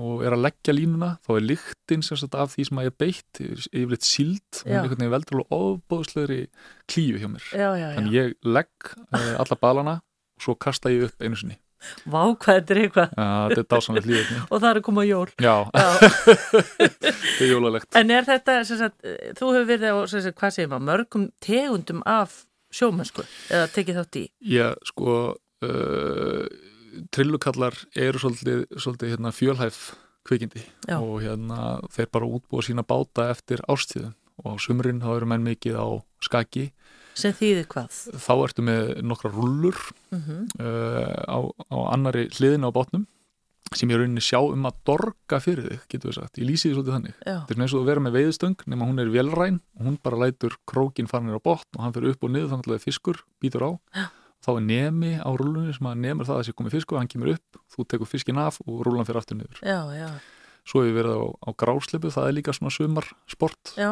[0.00, 2.98] og er að leggja línuna þá er lyktin sérstaklega af því sem að ég er
[3.02, 6.40] beitt yfirleitt síld og einhvern veginn veldur alveg ofbóðslegri
[6.86, 7.48] klíu hjá mér.
[7.50, 9.96] Þannig ég legg uh, alla balana
[10.38, 11.58] og svo kasta ég upp einu sinni
[12.04, 13.12] Vá, hvað þetta er eitthvað.
[13.16, 15.28] uh, þetta er dásanlega lífið Og það er að koma jól.
[15.40, 15.54] já,
[16.80, 18.96] þetta er jólalegt En er þetta, sagt,
[19.38, 24.20] þú hefur verið á, sagt, hvað segir maður, mörgum tegundum af sjómennsku eða tekið þátt
[24.20, 24.24] í?
[24.52, 25.16] Já, sko
[25.64, 26.44] uh,
[27.14, 29.80] trillukallar eru svolítið, svolítið hérna, fjölhæf
[30.28, 30.98] kvikindi Já.
[31.00, 34.12] og hérna þeir bara útbúa sína báta eftir ástíðum
[34.44, 35.86] og á sumrin þá eru menn mikið á
[36.24, 36.68] skaki
[37.14, 37.96] Sem þýðir hvað?
[38.22, 39.78] þá ertu með nokkra rullur
[40.10, 41.38] Mm uh, á,
[41.70, 43.06] á annari hliðin á bátnum
[43.70, 46.72] sem ég rauninni sjá um að dorga fyrir þig, getur við sagt, ég lýsi því
[46.74, 47.18] svolítið þannig.
[47.22, 50.18] Þetta er eins og að vera með veiðstöng nema hún er velræn og hún bara
[50.24, 52.82] lætur krókin farinir á botn og hann fyrir upp og niður þannig að það er
[52.88, 53.70] fiskur, býtur á.
[53.94, 54.06] Já.
[54.40, 57.32] þá er nemi á rúlunni sem að nemur það að sé komið fiskur, hann kemur
[57.36, 59.62] upp þú tekur fiskin af og rúlan fyrir aftur niður.
[59.62, 60.08] Já, já,
[60.66, 63.74] svo hefur við verið á, á grásleipu, það er líka svona sumarsport.
[63.78, 63.90] Já,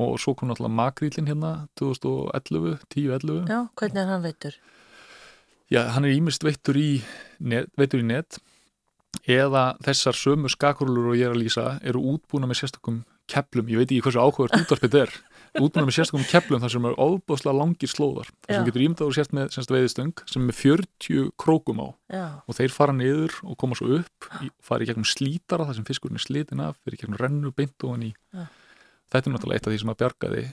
[0.00, 4.56] og svo kom náttúrulega makrýlin hérna 2011, 10-11 já, hvernig er hann veitur?
[5.72, 7.00] Já, hann er ímest veittur í
[7.40, 8.36] net, veittur í net.
[9.28, 13.80] Eða þessar sömu skakurlur og ég er að lýsa eru útbúna með sérstakum keplum, ég
[13.80, 15.14] veit ekki hversu áhugavert útvarpið er.
[15.60, 18.28] Útbúna með sérstakum keplum þar sem eru ofbúðslega langir slóðar.
[18.44, 21.88] Þar sem getur ímdaður sérst með sérst veiðstöng sem er með 40 krókum á.
[22.12, 25.78] Já, og þeir fara niður og koma svo upp í, fara í gegnum slítara þar
[25.78, 28.48] sem fiskurinn er slitin af fyrir gegnum rennu beint og hann í Já.
[29.12, 30.44] Þetta er náttúrulega eitt af því sem að bjargaði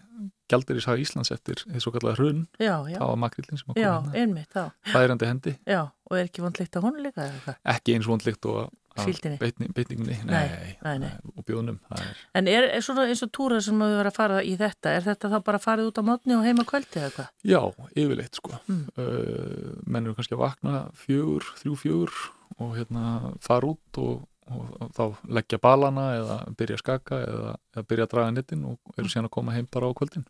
[0.49, 3.69] gjaldir í saga Íslands eftir því svo kallega hrun, já, já, það var makrillin sem
[3.73, 4.63] að já, koma hérna einmitt, þá,
[4.93, 7.59] færandi hendi já, og er ekki vant líkt á honum líka eða hvað?
[7.75, 8.57] ekki eins vondlikt og
[8.99, 9.37] að Síldinni.
[9.39, 11.11] beitni- beitningunni Nei, nei, nei, nei.
[11.37, 14.17] og bjóðunum það er, En er, er svona eins og túra sem við verðum að
[14.17, 17.11] fara í þetta, er þetta þá bara farið út á mótni og heima kvöldi eða
[17.13, 17.29] hvað?
[17.45, 17.61] já,
[17.95, 18.81] yfirleitt sko Mm.
[18.97, 22.17] uh, menn eru kannski að vakna fjögur, þrjú fjögur
[22.59, 23.05] og hérna
[23.39, 25.03] fara út og, og, og þá
[25.39, 29.29] leggja balana eða byrja að skaka eða, eða byrja að draga nettin og eru síðan
[29.29, 30.27] að koma heim bara á kvöldin.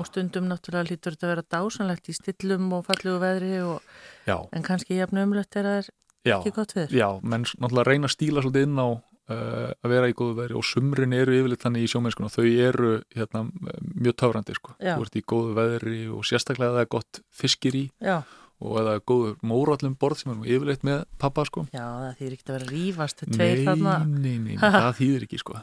[0.00, 4.38] Og stundum náttúrulega lítur þetta að vera dásanlegt í stillum og fallegu veðri og, já,
[4.56, 5.90] en kannski jafn umlegt er að það er
[6.24, 6.94] já, ekki gott veður.
[6.96, 10.56] já menn náttúrulega reyna að stíla svolítið inn á uh, að vera í góðu veri
[10.58, 13.44] og sumrin eru yfirleitt þannig í sjómennskuna þau eru hérna,
[13.92, 14.76] mjög töfrandi sko.
[14.78, 14.94] Já.
[14.96, 17.84] þú ert í góðu veðri og sérstaklega að það er gott fiskir í.
[18.04, 18.16] Já,
[18.64, 22.36] og eða góður mórallum borð sem er nú yfirleitt með pappa sko já, það þýr
[22.36, 23.96] ekki að vera að rífast tveir nei, þarna.
[24.08, 25.58] nei, nei, það þýðir ekki sko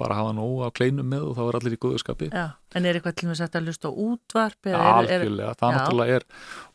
[0.00, 2.44] bara hafa nóg af kleinum með og þá er allir í góðu skapi Já,
[2.76, 5.72] en er eitthvað til og með sett að lusta á útvarp er, er, algjörlega, það
[5.72, 5.76] Já.
[5.78, 6.26] náttúrulega er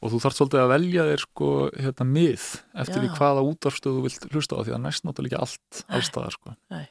[0.02, 2.48] og þú þarf svolítið að velja þér sko hérna mið
[2.84, 3.04] eftir Já.
[3.04, 6.86] því hvaða útvarfstöð þú vilt hlusta á því að næst náttúrulega allt allstaðar sko Nei.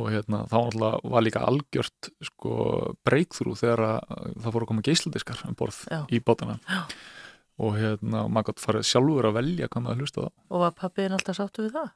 [0.00, 2.56] og hérna þá náttúrulega var líka algjört sko
[3.06, 6.02] breykþrú þegar að, það fóru að koma geisladiskar um borð Já.
[6.10, 6.82] í bátana Já.
[7.60, 10.28] Og hérna maður gott farið sjálfur að velja hvað maður hlusta á.
[10.48, 11.90] Og var pappiðin alltaf sáttu við það?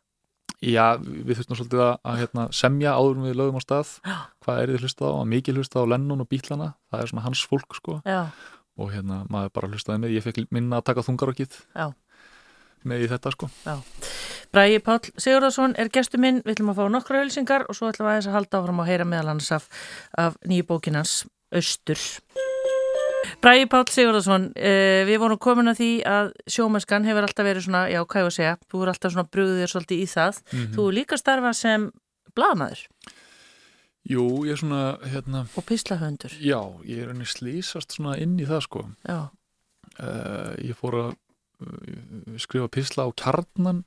[0.65, 4.17] Já, við þurftum svolítið að, að hérna, semja áður við lögum á stað Já.
[4.45, 7.25] hvað er þið hlusta á, að mikið hlusta á Lennon og Bílana, það er svona
[7.27, 7.97] hans fólk sko.
[8.09, 8.21] Já,
[8.81, 11.87] og hérna maður bara hlustaði með, ég fekk minna að taka þungarokkið Já.
[12.85, 13.51] með í þetta sko.
[14.55, 18.07] Bræði Páll Sigurðarsson er gestur minn, við ætlum að fá nokkra ölsingar og svo ætlum
[18.07, 19.69] við aðeins að halda áfram að heyra meðal hans af,
[20.15, 21.25] af nýju bókinans
[21.55, 21.99] Östur.
[23.45, 27.83] Bræði Páll Sigurðarsson, eh, við vorum komin að því að sjómennskan hefur alltaf verið svona,
[27.93, 30.35] já, hvað ég að segja, þú er alltaf svona brugðið þér svolítið í það.
[30.45, 30.71] -hmm.
[30.75, 31.81] Þú er líka starfa sem
[32.35, 32.81] blaðmaður
[34.05, 36.33] Jú, ég er svona, hérna og pislahöndur.
[36.41, 39.21] já, ég er henni slýsast svona inn í það sko Já,
[40.01, 41.11] uh, ég fór að
[41.65, 43.85] uh, skrifa pisla á kjarnan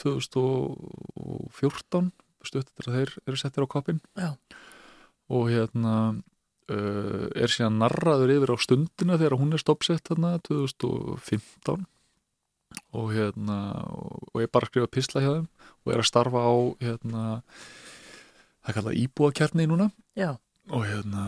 [0.00, 2.12] 2014
[2.44, 4.30] stutt eftir að þeir eru settir á koppin Já.
[5.28, 5.94] og hérna
[6.72, 11.84] uh, er síðan narraður yfir á stundina þegar hún er stoppsett þarna 2015
[12.94, 13.58] og hérna
[13.94, 15.48] og ég bara skrifa pisla hjá þeim
[15.84, 17.24] og er að starfa á hérna
[18.64, 19.90] það kallað íbúakjarni núna.
[20.18, 20.36] Já,
[20.72, 21.24] og hérna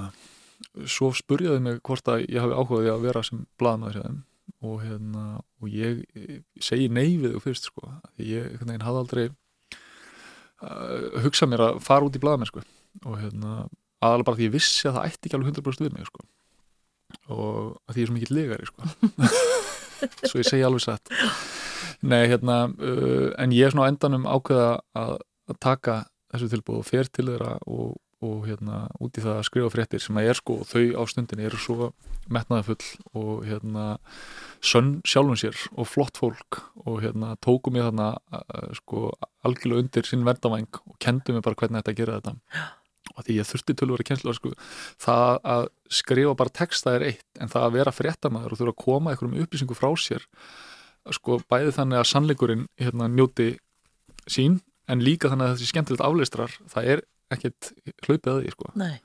[0.89, 4.21] svo spurjaði mig hvort að ég hafi áhugaði að vera sem blaðmaður hjá þeim.
[4.67, 5.25] Og hérna
[5.61, 7.91] og ég, ég segi nei við þú fyrst sko.
[8.23, 12.65] Ég veginn hafði aldrei uh, hugsað mér að fara út í blaðamenn sko.
[13.05, 13.67] Og hérna
[14.07, 16.27] aðalega bara því ég vissi að það ætti ekki alveg 100% við mig sko.
[17.33, 18.91] Og því ég er svo mikill legari sko.
[20.29, 21.13] Svo ég segi alveg satt.
[22.05, 25.15] Nei hérna uh, en ég er svona á endanum ákveða að,
[25.49, 25.95] að taka
[26.33, 30.03] þessu tilbúð og fer til þeirra og, og hérna út í það að skrifa fréttir
[30.03, 31.91] sem að er sko þau á stundinni eru svo
[32.33, 33.87] metnaðafull og hérna
[34.65, 39.13] sönn sjálfum sér og flott fólk og hérna tóku mig þarna uh, sko
[39.47, 42.37] algjörlega undir sinn verdavæng og kendu mig bara hvernig þetta gera þetta
[43.17, 44.53] og því ég þurfti tölvöru kjenslu sko,
[45.03, 45.67] það að
[45.99, 49.45] skrifa bara texta er eitt en það að vera fréttamaður og þurfa að koma einhverjum
[49.45, 50.27] upplýsingu frá sér
[51.17, 53.53] sko bæði þannig að sannleikurinn hérna njóti
[54.27, 54.61] sín
[54.91, 57.71] en líka þannig að þessi skemmtilegt afleistrar það er ekkert
[58.07, 58.97] hlaupið að því sko nei,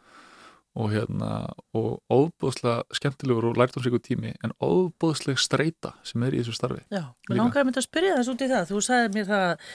[0.78, 1.30] og hérna
[1.76, 7.04] og óbúðslega skemmtilegur og lærtumsíku tími en óbúðslega streita sem er í þessu starfi já.
[7.30, 8.70] Mér langaði myndi að spyrja þess út í það.
[8.70, 9.66] Þú sagði mér það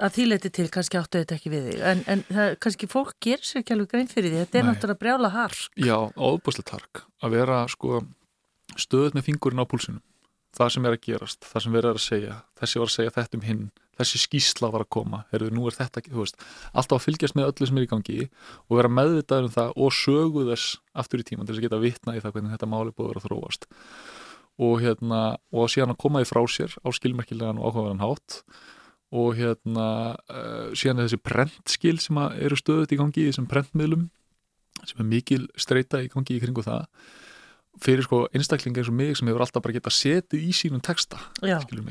[0.00, 3.16] að því leiti til kannski áttu þetta ekki við þig en, en það, kannski fólk
[3.22, 4.44] gerir sér ekki alveg grein fyrir því.
[4.44, 4.70] Þetta er Nei.
[4.70, 5.64] náttúrulega brjála hark.
[5.76, 8.04] Já, óbúðslega tark að vera sko
[8.80, 10.04] stöðut með fingurinn á púlsinum
[10.56, 13.38] það sem er að gerast, það sem verður að segja þessi var að segja þetta
[13.38, 13.62] um hinn
[14.00, 16.40] þessi skýsla var að koma, heyrðu, nú er þetta þú veist,
[16.72, 19.94] alltaf að fylgjast með öllu sem er í gangi og vera meðvitaður um það og
[19.94, 20.72] sögu þess
[21.02, 23.12] aftur í tíman til þess að geta vitna í það hvernig þetta máli búið að
[23.12, 23.68] vera að þróast
[24.60, 25.20] og hérna,
[25.54, 28.40] og síðan að koma því frá sér á skilmerkilegan og áhugaverðan hátt
[29.10, 29.86] og hérna
[30.30, 34.06] uh, síðan er þessi prentskil sem eru stöðut í gangi í þessum prentmiðlum
[34.86, 36.86] sem er mikil streyta í gangi í kringu það.
[37.80, 41.20] Fyrir sko einstaklinga eins og mig sem hefur alltaf bara getað setið í sínum texta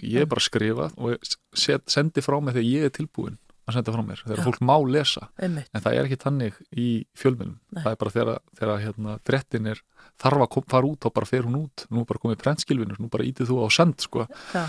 [0.04, 3.38] ég er bara að skrifa og set, sendi frá mig þegar ég er tilbúin
[3.70, 4.46] að senda frá mér, þegar Já.
[4.48, 5.28] fólk má lesa.
[5.40, 5.70] Einmitt.
[5.74, 6.88] en það er ekki tannig í
[7.20, 9.82] fjölmjölum það er bara þegar, þegar hérna, frettin er
[10.20, 11.86] þarf að fara út, þá bara fer hún út.
[11.90, 14.26] Nú er bara komið prentskilvinur, nú bara ítið þú á send sko.
[14.54, 14.66] Já,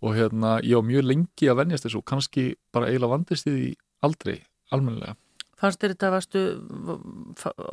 [0.00, 3.74] og hérna, ég á mjög lengi að venjast þessu og kannski bara eiginlega vandist því
[4.06, 4.38] aldrei,
[4.72, 5.16] almennilega.
[5.60, 6.42] Fannst þér þetta varstu,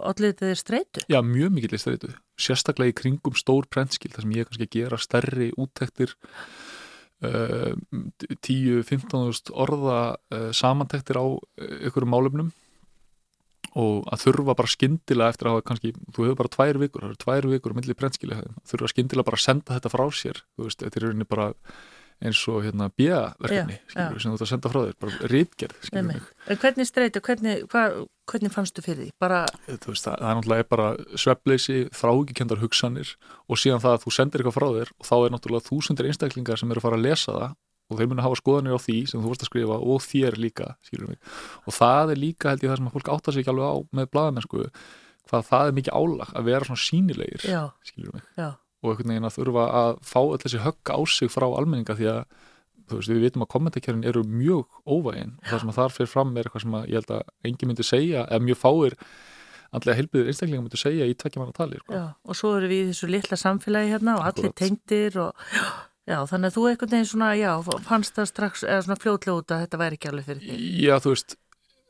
[0.09, 1.03] allir þetta er streitu?
[1.07, 4.67] Já, mjög mikill í streitu, sérstaklega í kringum stór prentskil, þar sem ég er kannski
[4.67, 6.11] að gera stærri úttektir
[7.23, 7.71] uh,
[8.43, 11.25] 10-15 orða uh, samantektir á
[11.87, 12.51] ykkurum málefnum.
[13.77, 17.11] Og að þurfa bara skyndilega eftir að hafa kannski, þú hefur bara tvær vikur, það
[17.13, 20.67] eru tvær vikur á milli prentskili, þurfa skyndilega bara að senda þetta frá sér, þú
[20.67, 21.51] veist, þetta er rauninni bara
[22.23, 22.87] eins og hérna
[23.93, 24.07] já.
[24.17, 25.91] sem þú ert að senda frá þér, bara rítgerð
[26.63, 27.67] hvernig streitu, hvernig,
[28.31, 29.11] hvernig fannstu fyrir því?
[29.21, 30.87] Bara, þú veist, það, það er náttúrulega bara
[31.23, 33.13] svefleysi, þráhugikendar hugsanir
[33.45, 36.61] og síðan það að þú sendir eitthvað frá þér og þá er náttúrulega þúsundir einstaklingar
[36.61, 37.57] sem eru að fara að lesa það
[37.87, 40.73] og þeir munu hafa skoðanir á því sem þú vorst að skrifa og þér líka,
[40.83, 41.19] skilur mig.
[41.63, 43.75] Og það er líka held ég það sem að fólk áttar sig ekki alveg á
[43.95, 44.65] með blaðamennsku,
[45.27, 47.45] hvað það er mikið álag að vera svona sínilegir
[47.87, 48.49] skilur mig, já,
[48.83, 52.11] og einhvern veginn að þurfa að fá öll þessi högg á sig frá almenninga því
[52.13, 52.21] að
[52.91, 56.35] veist, við vitum að kommentarkerfin eru mjög óvægin og það sem að þar fyrir fram
[56.35, 58.95] er eitthvað sem að ég held að engin myndi segja, eða mjög fáir
[59.75, 61.93] andlega heilbyðir einstaklingar myndi segja í tvekkja manna tali sko.
[61.93, 62.05] já.
[62.23, 65.49] Og svo eru við í þessu litla samfélagi hérna og allir tengdir og,
[66.07, 67.51] já, þannig að þú einhvern veginn svona, já,
[67.89, 69.17] fannst það strax, eða svona
[69.57, 70.61] að þetta væri ekki alveg fyrir því.
[70.85, 71.37] Já, þú veist,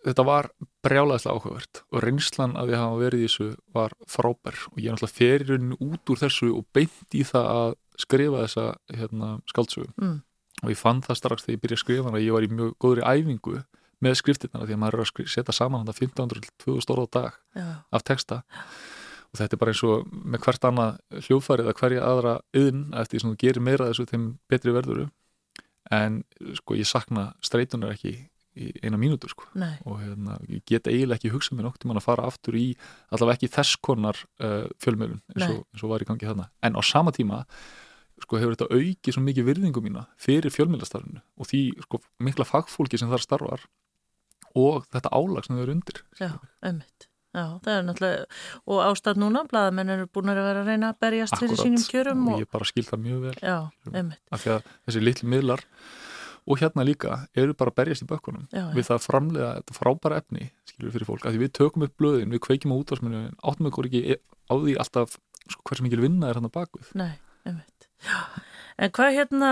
[0.05, 0.49] þetta var
[0.85, 4.59] brjálæðislega áhugavert og reynslan að ég hafa verið í þessu var frábær.
[4.71, 8.65] Og ég er náttúrulega feririnn út úr þessu og beint í það að skrifa þessa
[8.93, 10.21] hérna, skaldsögu Mm.
[10.63, 12.51] og ég fann það strax þegar ég byrjaði að skrifa hana að ég var í
[12.53, 13.63] mjög góðri æfingu
[14.01, 17.67] með skriftirna því að maður er að setja saman hann að 1500-2000 orða dag já,
[17.91, 18.43] af texta.
[19.33, 23.17] Og þetta er bara eins og með hvert annað hljófarið að hverja aðra yðn eftir
[23.17, 25.07] því sem þú gerir meira þessu þeim betri verðuru
[25.91, 26.23] en
[26.61, 28.13] sko ég sakna streitunar ekki
[28.57, 29.47] í eina mínútur sko.
[29.59, 32.67] Nei, og hérna, ég get eiginlega ekki hugsað mér nokkuð mann að fara aftur í
[33.13, 36.49] allavega ekki þess konar uh, fjölmiðlun eins og, eins og var í gangi þarna.
[36.65, 37.43] En á sama tíma
[38.23, 42.97] sko hefur þetta aukið svo mikið virðingu mína fyrir fjölmiðlastarfinu og því sko mikla fagfólki
[42.99, 43.67] sem þar starfar
[44.57, 46.01] og þetta álag sem þau eru undir.
[46.17, 46.31] Já,
[46.65, 47.07] einmitt.
[47.35, 48.27] Já, það er náttúrulega,
[48.65, 52.23] og ástæð núna blaðamenn eru búin að vera að reyna að berjast fyrir sínum kjörum
[52.23, 53.33] og og, ég bara skil það mjög vel.
[53.43, 53.57] Já,
[53.91, 54.21] einmitt.
[54.33, 55.65] Af því að þessi litli miðlar
[56.47, 58.47] og hérna líka eru bara að berjast í bökkunum.
[58.55, 61.87] Já, við það að framlega þetta frábæra efni skilur fyrir fólk, af því við tökum
[61.87, 65.17] upp blöðin við kveikjum á útvarsminu, áttum ykkur ekki á því alltaf
[65.47, 67.13] sko, hversu mikil vinna er hann að bakvið Nei,
[67.47, 67.89] einmitt.
[68.77, 69.51] En hvað hérna,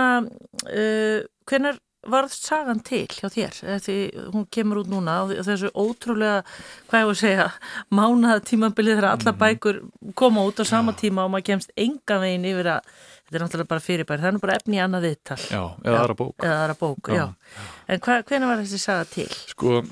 [0.70, 1.20] uh,
[1.50, 3.56] hvenar varð sagan til hjá þér?
[3.82, 3.96] Því
[4.34, 6.44] hún kemur út núna og þessu ótrúlega,
[6.86, 7.46] hvað ég voru að segja,
[7.90, 9.80] mánaða tímabilið þegar alla bækur
[10.18, 12.92] koma út á sama tíma og maður kemst enga veginn yfir að,
[13.26, 15.38] þetta er náttúrulega bara fyrirbæri, það er nú bara efni í annað viðtal.
[15.50, 17.22] já, eða aðra bók Eða aðra bók, já.
[17.26, 17.66] Já.
[17.88, 19.28] En hva, hvenar var þessi saga til?
[19.50, 19.82] sko,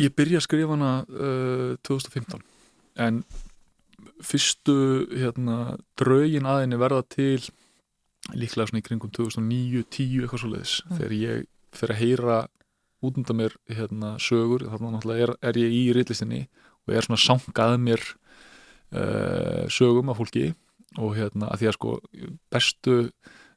[0.00, 2.42] ég byrja að skrifa hana uh, 2015
[3.00, 3.22] en
[4.20, 4.76] fyrstu
[5.16, 5.56] hérna,
[5.98, 7.40] draugin aðinni verða til
[8.36, 10.96] líklega svona í kringum 2009, 10 eitthvað svo leiðis Mm.
[10.98, 12.38] þegar ég fyrir að heyra
[13.02, 16.42] út undan mér hérna, sögur þannig náttúrulega er, er ég í rillistinni
[16.86, 18.02] og er svona sangað mér
[18.92, 20.50] uh, sögum af fólki
[20.98, 21.92] og hérna að því að sko
[22.50, 22.96] bestu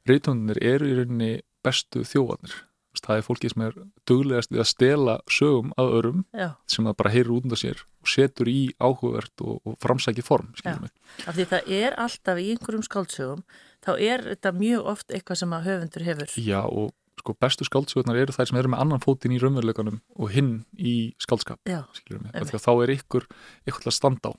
[0.08, 1.32] reytöndunir eru í rauninni
[1.64, 2.62] bestu þjóðarnir
[3.02, 3.76] það er fólki sem er
[4.08, 7.80] duglegast við að stela sögum af örum Já, sem það bara heyrir út undan sér
[7.82, 12.86] og setur í áhugavert og, og framsækið form af því það er alltaf í einhverjum
[12.86, 13.42] skáldsögum,
[13.84, 16.36] þá er þetta mjög oft eitthvað sem að höfundur hefur.
[16.38, 20.34] Já og sko bestu skáldsögurnar eru þær sem eru með annan fótinn í raunveruleikanum og
[20.34, 24.36] hinn í skáldskap Já, að þá er ykkur til að standa á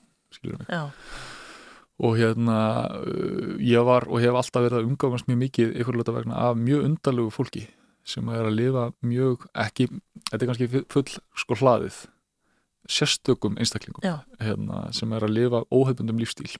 [0.68, 0.82] já,
[1.96, 2.58] og hérna
[3.00, 6.58] uh, ég var og hef alltaf verið að umgáðast mjög mikið ykkur luta vegna af
[6.60, 7.64] mjög undarlegu fólki
[8.06, 9.88] sem er að lifa mjög ekki,
[10.30, 11.08] þetta er kannski full
[11.40, 12.04] sko hlaðið
[12.86, 14.04] sérstökum einstaklingum
[14.42, 16.52] hérna, sem er að lifa óhefbundum lífstíl.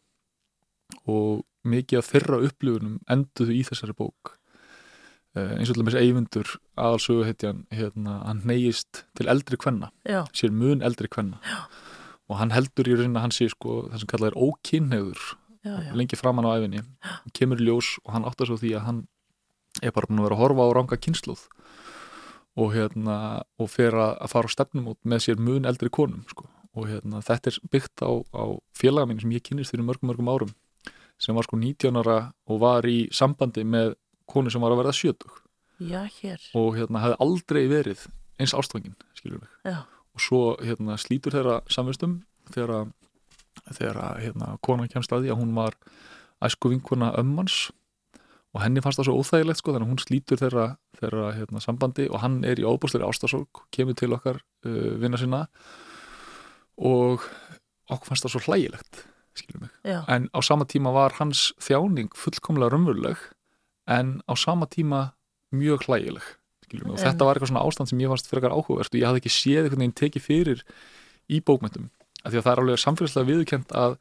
[1.11, 4.35] Og mikið af þeirra upplifunum enduðu í þessari bók.
[5.37, 10.55] Uh, eins og til dæmis Eyvindur aðalsöguhetjan, hérna, hann neyist til eldri kvenna, já, sér
[10.55, 11.43] mun eldri kvenna.
[11.45, 11.67] Já.
[12.27, 15.27] Og hann heldur í rauninni að hann sé sko það sem kallað er ókynneður
[15.99, 19.01] lengi framan á æfinni, hann kemur í ljós og hann áttar svo því að hann
[19.83, 21.47] er bara búin að vera að horfa á ranga kynsluð
[22.57, 23.17] og hérna
[23.61, 26.47] og fer að, fara á stefnum út með sér mun eldri konum sko.
[26.77, 28.45] og hérna þetta er byggt á, á
[28.77, 30.55] félaga mín sem ég kynist fyrir mörgum mörgum árum
[31.19, 33.97] sem var sko 19 ára og var í sambandi með
[34.29, 35.43] konu sem var að verða 70
[35.91, 38.07] já, hér, og hérna hefði aldrei verið
[38.41, 39.53] eins ástfangin, skilur mig.
[39.65, 39.85] Já,
[40.17, 42.21] og svo hérna slítur þeirra samvistum
[42.55, 42.89] þegar
[43.77, 45.77] þegar hérna, konan kemst að því að hún var
[46.45, 47.71] æsku vinkona ömmans.
[48.57, 50.67] Og henni fannst það svo óþægilegt sko, þannig að hún slítur þeirra,
[51.01, 55.43] þeirra hérna, sambandi og hann er í óbúsleiri ástasorg kemur til okkar uh, vinna sinna.
[56.77, 57.25] Og
[57.91, 59.05] okkur fannst það svo hlægilegt
[60.09, 63.21] en á sama tíma var hans þjáning fullkomlega raunveruleg
[63.87, 65.13] en á sama tíma
[65.53, 66.25] mjög hlægileg
[66.75, 69.07] mig, og þetta var eitthvað svona ástand sem ég fannst fyrir eitthvað áhugavert og ég
[69.07, 70.63] hafði ekki séð einhvern veginn tekið fyrir
[71.31, 71.91] í bókmyndum
[72.25, 73.99] af því að það er alveg samfélagslega viðurkent að,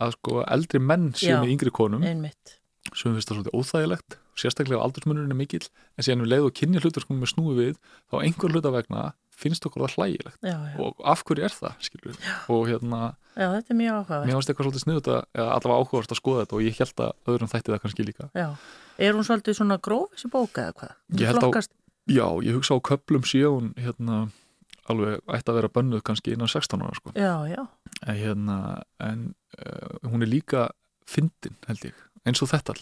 [0.00, 2.02] að sko eldri menn séu með yngri konum.
[2.06, 2.56] einmitt,
[2.94, 5.64] sem finnst það svolítið óþægilegt sérstaklega aldursmunurinn er mikill
[5.96, 7.78] en síðan við leið og kynja hlutur sko með snúi við
[8.12, 9.04] þá einhver hluta vegna
[9.36, 10.38] finnst okkur það hlægilegt.
[10.44, 12.18] Já, já, og af hverju er það við
[12.52, 13.00] og hérna
[13.36, 14.26] já, þetta er mjög áhugaverð.
[14.28, 17.32] mér fannst eitthvað svolítið sniðut að allavega áhugavert að skoða þetta og ég held að
[17.32, 18.28] öðrum þætti það kannski líka.
[18.36, 18.46] Já,
[18.96, 20.94] er hún svolítið svona gróf þessi bóka eða hvað?
[20.96, 21.74] Á- flokkast-
[22.06, 24.26] já, ég hugsa á köplum síðan hérna
[24.86, 27.12] alveg ætti að vera bönnuð kannski innan 16 ára sko.
[27.18, 27.62] Já, já,
[28.06, 28.58] en, hérna,
[29.02, 29.22] en
[29.58, 30.68] uh, hún er líka
[31.06, 32.76] fyndin held ég, eins og þetta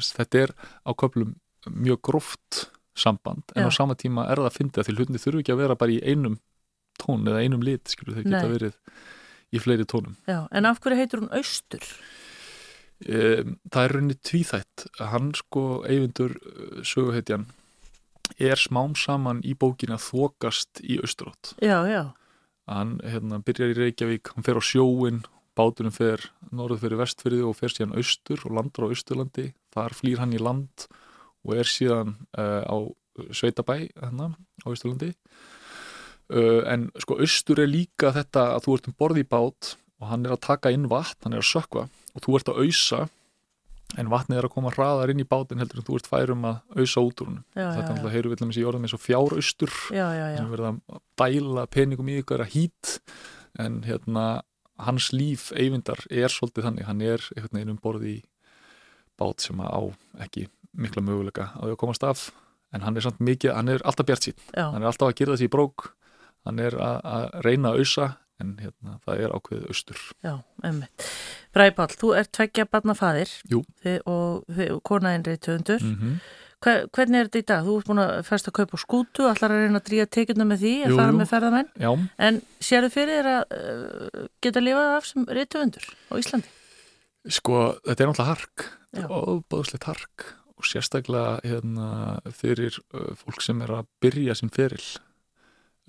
[0.00, 0.54] þetta er
[0.84, 1.36] á köplum
[1.66, 2.66] mjög gróft
[2.96, 3.68] samband en Já.
[3.68, 5.98] á sama tíma er það fyndið að því hlutinni þurfu ekki að vera bara í
[6.00, 6.38] einum
[7.00, 8.78] tón eða einum lit, skilur þau geta verið
[9.52, 11.84] í fleiri tónum já, en af hverju heitur hún Austur?
[13.04, 17.48] um, það er rauninni tvíþætt hann sko eyvindur uh, söguhetjan
[18.38, 22.02] er smám saman í bókin að þokast í Austurótt Já, já,
[22.70, 25.24] hann hérna, byrjar í Reykjavík, hann fer á sjóin
[25.56, 26.22] báturinn fer
[26.52, 29.48] norður fyrir vestfyrði og fer síðan austur og landar á Austurlandi.
[29.74, 30.86] Þar flýr hann í land
[31.46, 32.76] og er síðan uh, á
[33.32, 35.12] Sveitabæ hérna á Austurlandi.
[36.26, 40.10] Uh, en sko austur er líka þetta að þú ert um borð í bát og
[40.10, 43.06] hann er að taka inn vatn, hann er að sökva og þú ert að ausa
[43.94, 46.56] en vatnið er að koma hraðar inn í bátin heldur en þú ert færum að
[46.74, 49.74] auðsa út úr hún þetta er alltaf heyru við til í orðum eins og fjáraustur.
[49.94, 50.38] Já, já, já.
[50.40, 52.96] sem verða að dæla peningum í ykkur að hít.
[53.62, 54.26] En hérna
[54.82, 58.16] hans líf eyvindar er svolítið þannig, hann er einhvern veginn um borð í
[59.16, 59.82] bát sem að á
[60.26, 62.28] ekki mikla möguleika á því að komast af.
[62.74, 65.36] En hann er samt mikið, hann er alltaf bjart sín hann er alltaf að gera
[65.36, 65.92] þessi í brók.
[66.46, 68.08] Hann er að, að reyna að auðsa
[68.40, 70.34] en hérna, það er ákveðið austur Já,
[70.64, 71.06] emmitt.
[71.56, 73.30] Bræði Pál, þú ert tveggja barnafaðir
[74.06, 75.80] og þið, konaðin reytöfundur.
[75.82, 76.18] mm -hmm.
[76.64, 77.64] Hver, hvernig er þetta í dag?
[77.66, 80.58] Þú ert búin að festa að kaupa skútu, allar að reyna að dríja tekjuna með
[80.62, 81.16] því, að Jú, fara jú.
[81.18, 81.68] með ferðamenn.
[81.78, 86.48] Já, En sérðu fyrir þér að uh, geta lifað af sem reytöfundur á Íslandi?
[87.28, 88.64] sko, þetta er náttúrulega hark
[88.96, 89.06] Já.
[89.10, 90.24] ofbáðslegt hark
[90.56, 94.82] og sérstaklega hérna, fyrir uh, fólk sem er að byrja sinn feril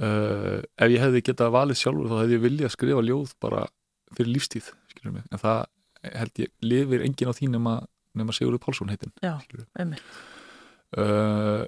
[0.04, 3.66] uh, ef ég hefði getað valið sjálfur þá hefði ég viljað skrifa ljóð bara
[4.16, 5.64] fyrir lífstíð skilur mig, en það
[6.18, 7.76] held ég lifir engin á því nema,
[8.18, 9.36] nema Sigurður Pálsson heitin Já,
[9.80, 10.04] emmitt.
[10.98, 11.66] uh,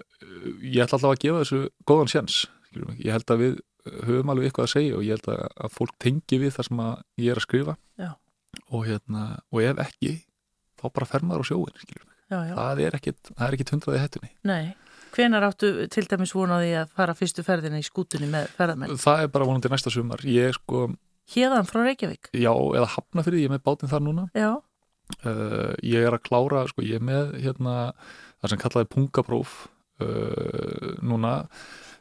[0.64, 3.60] ég ætla alltaf að gefa þessu góðan sjans skilur mig, ég held að við
[4.06, 6.82] höfum alveg eitthvað að segja og ég held að, fólk tengi við það sem
[7.24, 8.12] ég er að skrifa Já.
[8.68, 10.14] og, hérna, og ef ekki
[10.80, 11.82] þá bara fer maður á sjóin
[12.30, 12.54] Já, já.
[12.54, 14.76] það er ekkit, er hundraði hettunni Nei.
[15.16, 18.98] Hvenar áttu til dæmis vona á því að fara fyrstu ferðina í skútunni með ferðamenn?
[19.02, 20.22] það er bara vonandi næsta sumar.
[20.28, 20.90] Ég sko,
[21.34, 22.32] Hérðan frá Reykjavík?
[22.34, 24.24] já, eða hafna fyrir því, ég er með bátinn þar núna.
[24.38, 24.52] Já,
[25.26, 27.76] uh, ég er að klára, sko, ég er með hérna,
[28.42, 29.58] það sem kallaði pungapróf
[30.02, 31.34] uh, núna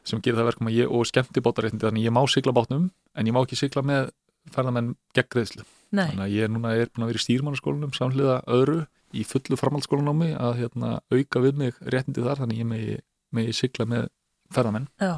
[0.07, 3.27] sem gerir það verkum að ég, og skemmti bátaréttindi þannig ég má sigla bátnum, en
[3.29, 4.09] ég má ekki sigla með
[4.53, 5.65] ferðamenn gegn greiðslu.
[5.91, 8.79] Nei, þannig að ég núna er búin að vera í stýrmannaskólanum samhliða öðru
[9.13, 12.97] í fullu framhaldsskólanámi að hérna, auka við mig réttindi þar þannig ég megi,
[13.35, 14.07] megi sigla með
[14.53, 14.87] ferðamenn.
[15.01, 15.15] Já,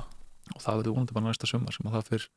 [0.56, 2.28] og það verður vonandi bara næsta sumar sem að það fyrir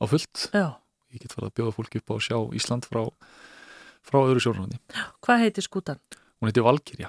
[0.00, 0.42] á fullt.
[0.54, 0.66] Já.
[1.10, 3.00] ég get farið að bjóða fólki upp á að sjá Ísland frá,
[4.06, 4.78] frá öðru sjónarhóndi
[5.26, 5.98] Hvað heitir skútan?
[6.40, 7.08] hún heiti Valkyrja.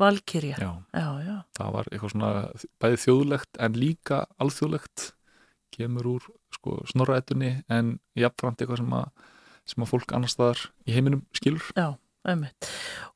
[0.00, 0.56] Valkyrja.
[0.58, 1.34] Já, Já, já.
[1.58, 2.30] það var eitthvað svona
[2.80, 5.12] bæði þjóðlegt en líka alþjóðlegt.
[5.72, 9.06] Kemur úr sko, snorraætunni en jafnframt eitthvað sem að,
[9.68, 11.68] sem að fólk annars staðar í heiminum skilur.
[11.76, 11.92] Já,
[12.28, 12.68] ömmit.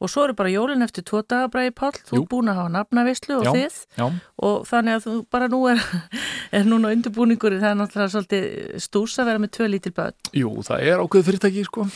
[0.03, 2.73] Og svo eru bara jólin eftir tvo daga bræði Pál, þú er búin að hafa
[2.75, 3.53] nafnavislu og Já.
[3.55, 4.07] þið Já,
[4.49, 5.83] og þannig að þú bara nú er,
[6.59, 8.47] er núna undirbúningur það er náttúrulega svolítið
[8.87, 10.17] stús að vera með tvö lítil börn.
[10.37, 11.87] jú, það er ákveð fyrirtæki sko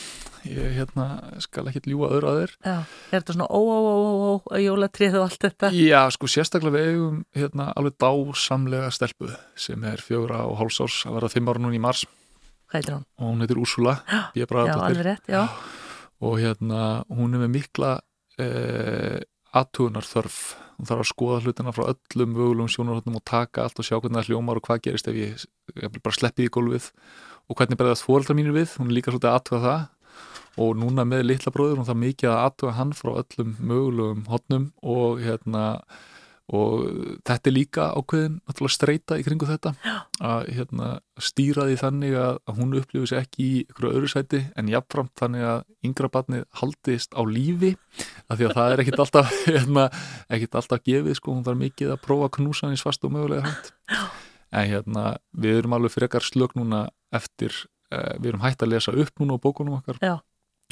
[0.48, 1.06] ég hérna,
[1.44, 2.76] skal ekki ljúga öðru að þér Já,
[3.10, 5.70] er þetta svona ó, ó, ó, ó, ó, ó jólatrið og allt þetta?
[5.76, 9.28] Já, sko sérstaklega við eigum hérna, alveg dásamlega stelpu
[9.60, 12.06] sem er fjögra og hálsárs að verða fimm ára núna í mars
[12.70, 13.04] Hvað heitir hún?
[13.18, 13.94] og hún heitir Úrsula
[14.32, 15.44] alveg rétt, já.
[16.20, 17.92] Og hérna hún er með mikla
[18.40, 19.20] eh,
[19.56, 20.40] aðtugunar þörf
[20.80, 24.16] hún þarf að skoða hlutina frá öllum mögulegum sjónarhóttum og taka allt og sjá hvernig
[24.16, 25.42] það hljómar og hvað gerist ef ég,
[25.76, 26.86] ég bara sleppi í gólfið.
[27.50, 28.78] Og hvernig berðast fóreldrar mínir við?
[28.80, 29.82] Hún er líka svolítið að aðtuga það.
[30.64, 34.64] Og núna með litla bróður hún þarf mikið að aðtuga hann frá öllum mögulegum hotnum
[34.96, 35.66] og hérna
[36.50, 36.86] og
[37.28, 39.72] þetta er líka ákveðin náttúrulega streyta í kringu þetta.
[40.18, 40.88] Að hérna,
[41.22, 45.12] stýra því þannig að, að hún upplifir sér ekki í ykkur öðru sæti en jafnframt
[45.20, 47.74] þannig að yngra barnið haldist á lífi
[48.26, 49.86] af því að það er ekkit alltaf hérna,
[50.32, 53.14] ekkit alltaf gefið sko, hún þarf mikið að prófa að knúsa hann í svast og
[53.14, 53.72] mögulega hægt
[54.50, 57.54] en hérna, við erum alveg frekar slög núna eftir
[57.94, 60.00] eh, við erum hægt að lesa upp núna á bókunum okkar.
[60.02, 60.18] Já.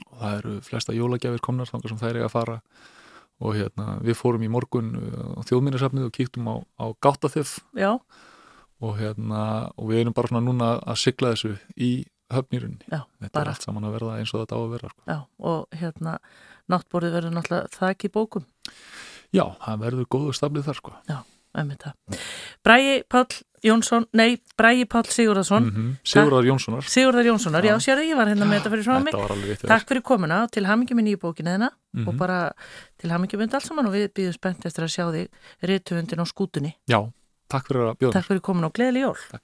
[0.08, 2.60] og það eru flesta jólagjafir komnar þangar sem þær eiga að fara
[3.38, 7.92] og hérna, við fórum í morgun uh, á þjóðminnarsafnið og kíktum á, á gáttaþef Já,
[8.82, 9.42] og hérna,
[9.78, 11.90] og við erum bara svona núna að sigla þessu í
[12.34, 13.44] höfnýrunni já, þetta bara.
[13.44, 15.02] er allt saman að verða eins og þetta á að vera sko.
[15.08, 15.18] já,
[15.50, 16.14] og hérna,
[16.68, 18.48] náttborðið verður náttúrulega þakki bókum,
[19.32, 20.96] já, það verður góður staflið þar sko.
[21.08, 21.26] það.
[22.64, 23.26] Bræi Páll
[23.64, 25.96] Jónsson, nei, Bræi Páll Sigurðarsson, mm -hmm.
[26.04, 29.14] Sigurðar Jónssonar Sigurðar Jónssonar, já, sérðu, ég var hérna með þetta fyrir frá mig.
[29.68, 32.08] Takk fyrir komuna og til hamingjum í nýju bókinu þeirna Mhm.
[32.08, 32.52] og bara
[32.98, 35.28] til hamingjum undir allt saman og við býðum spennt eftir að sjá þig
[35.62, 36.74] rituundin á skútunni.
[36.88, 37.10] já,
[37.48, 39.16] takk fyrir að bjóða Takk fyrir komuna og gleðileg jól.
[39.30, 39.42] takk,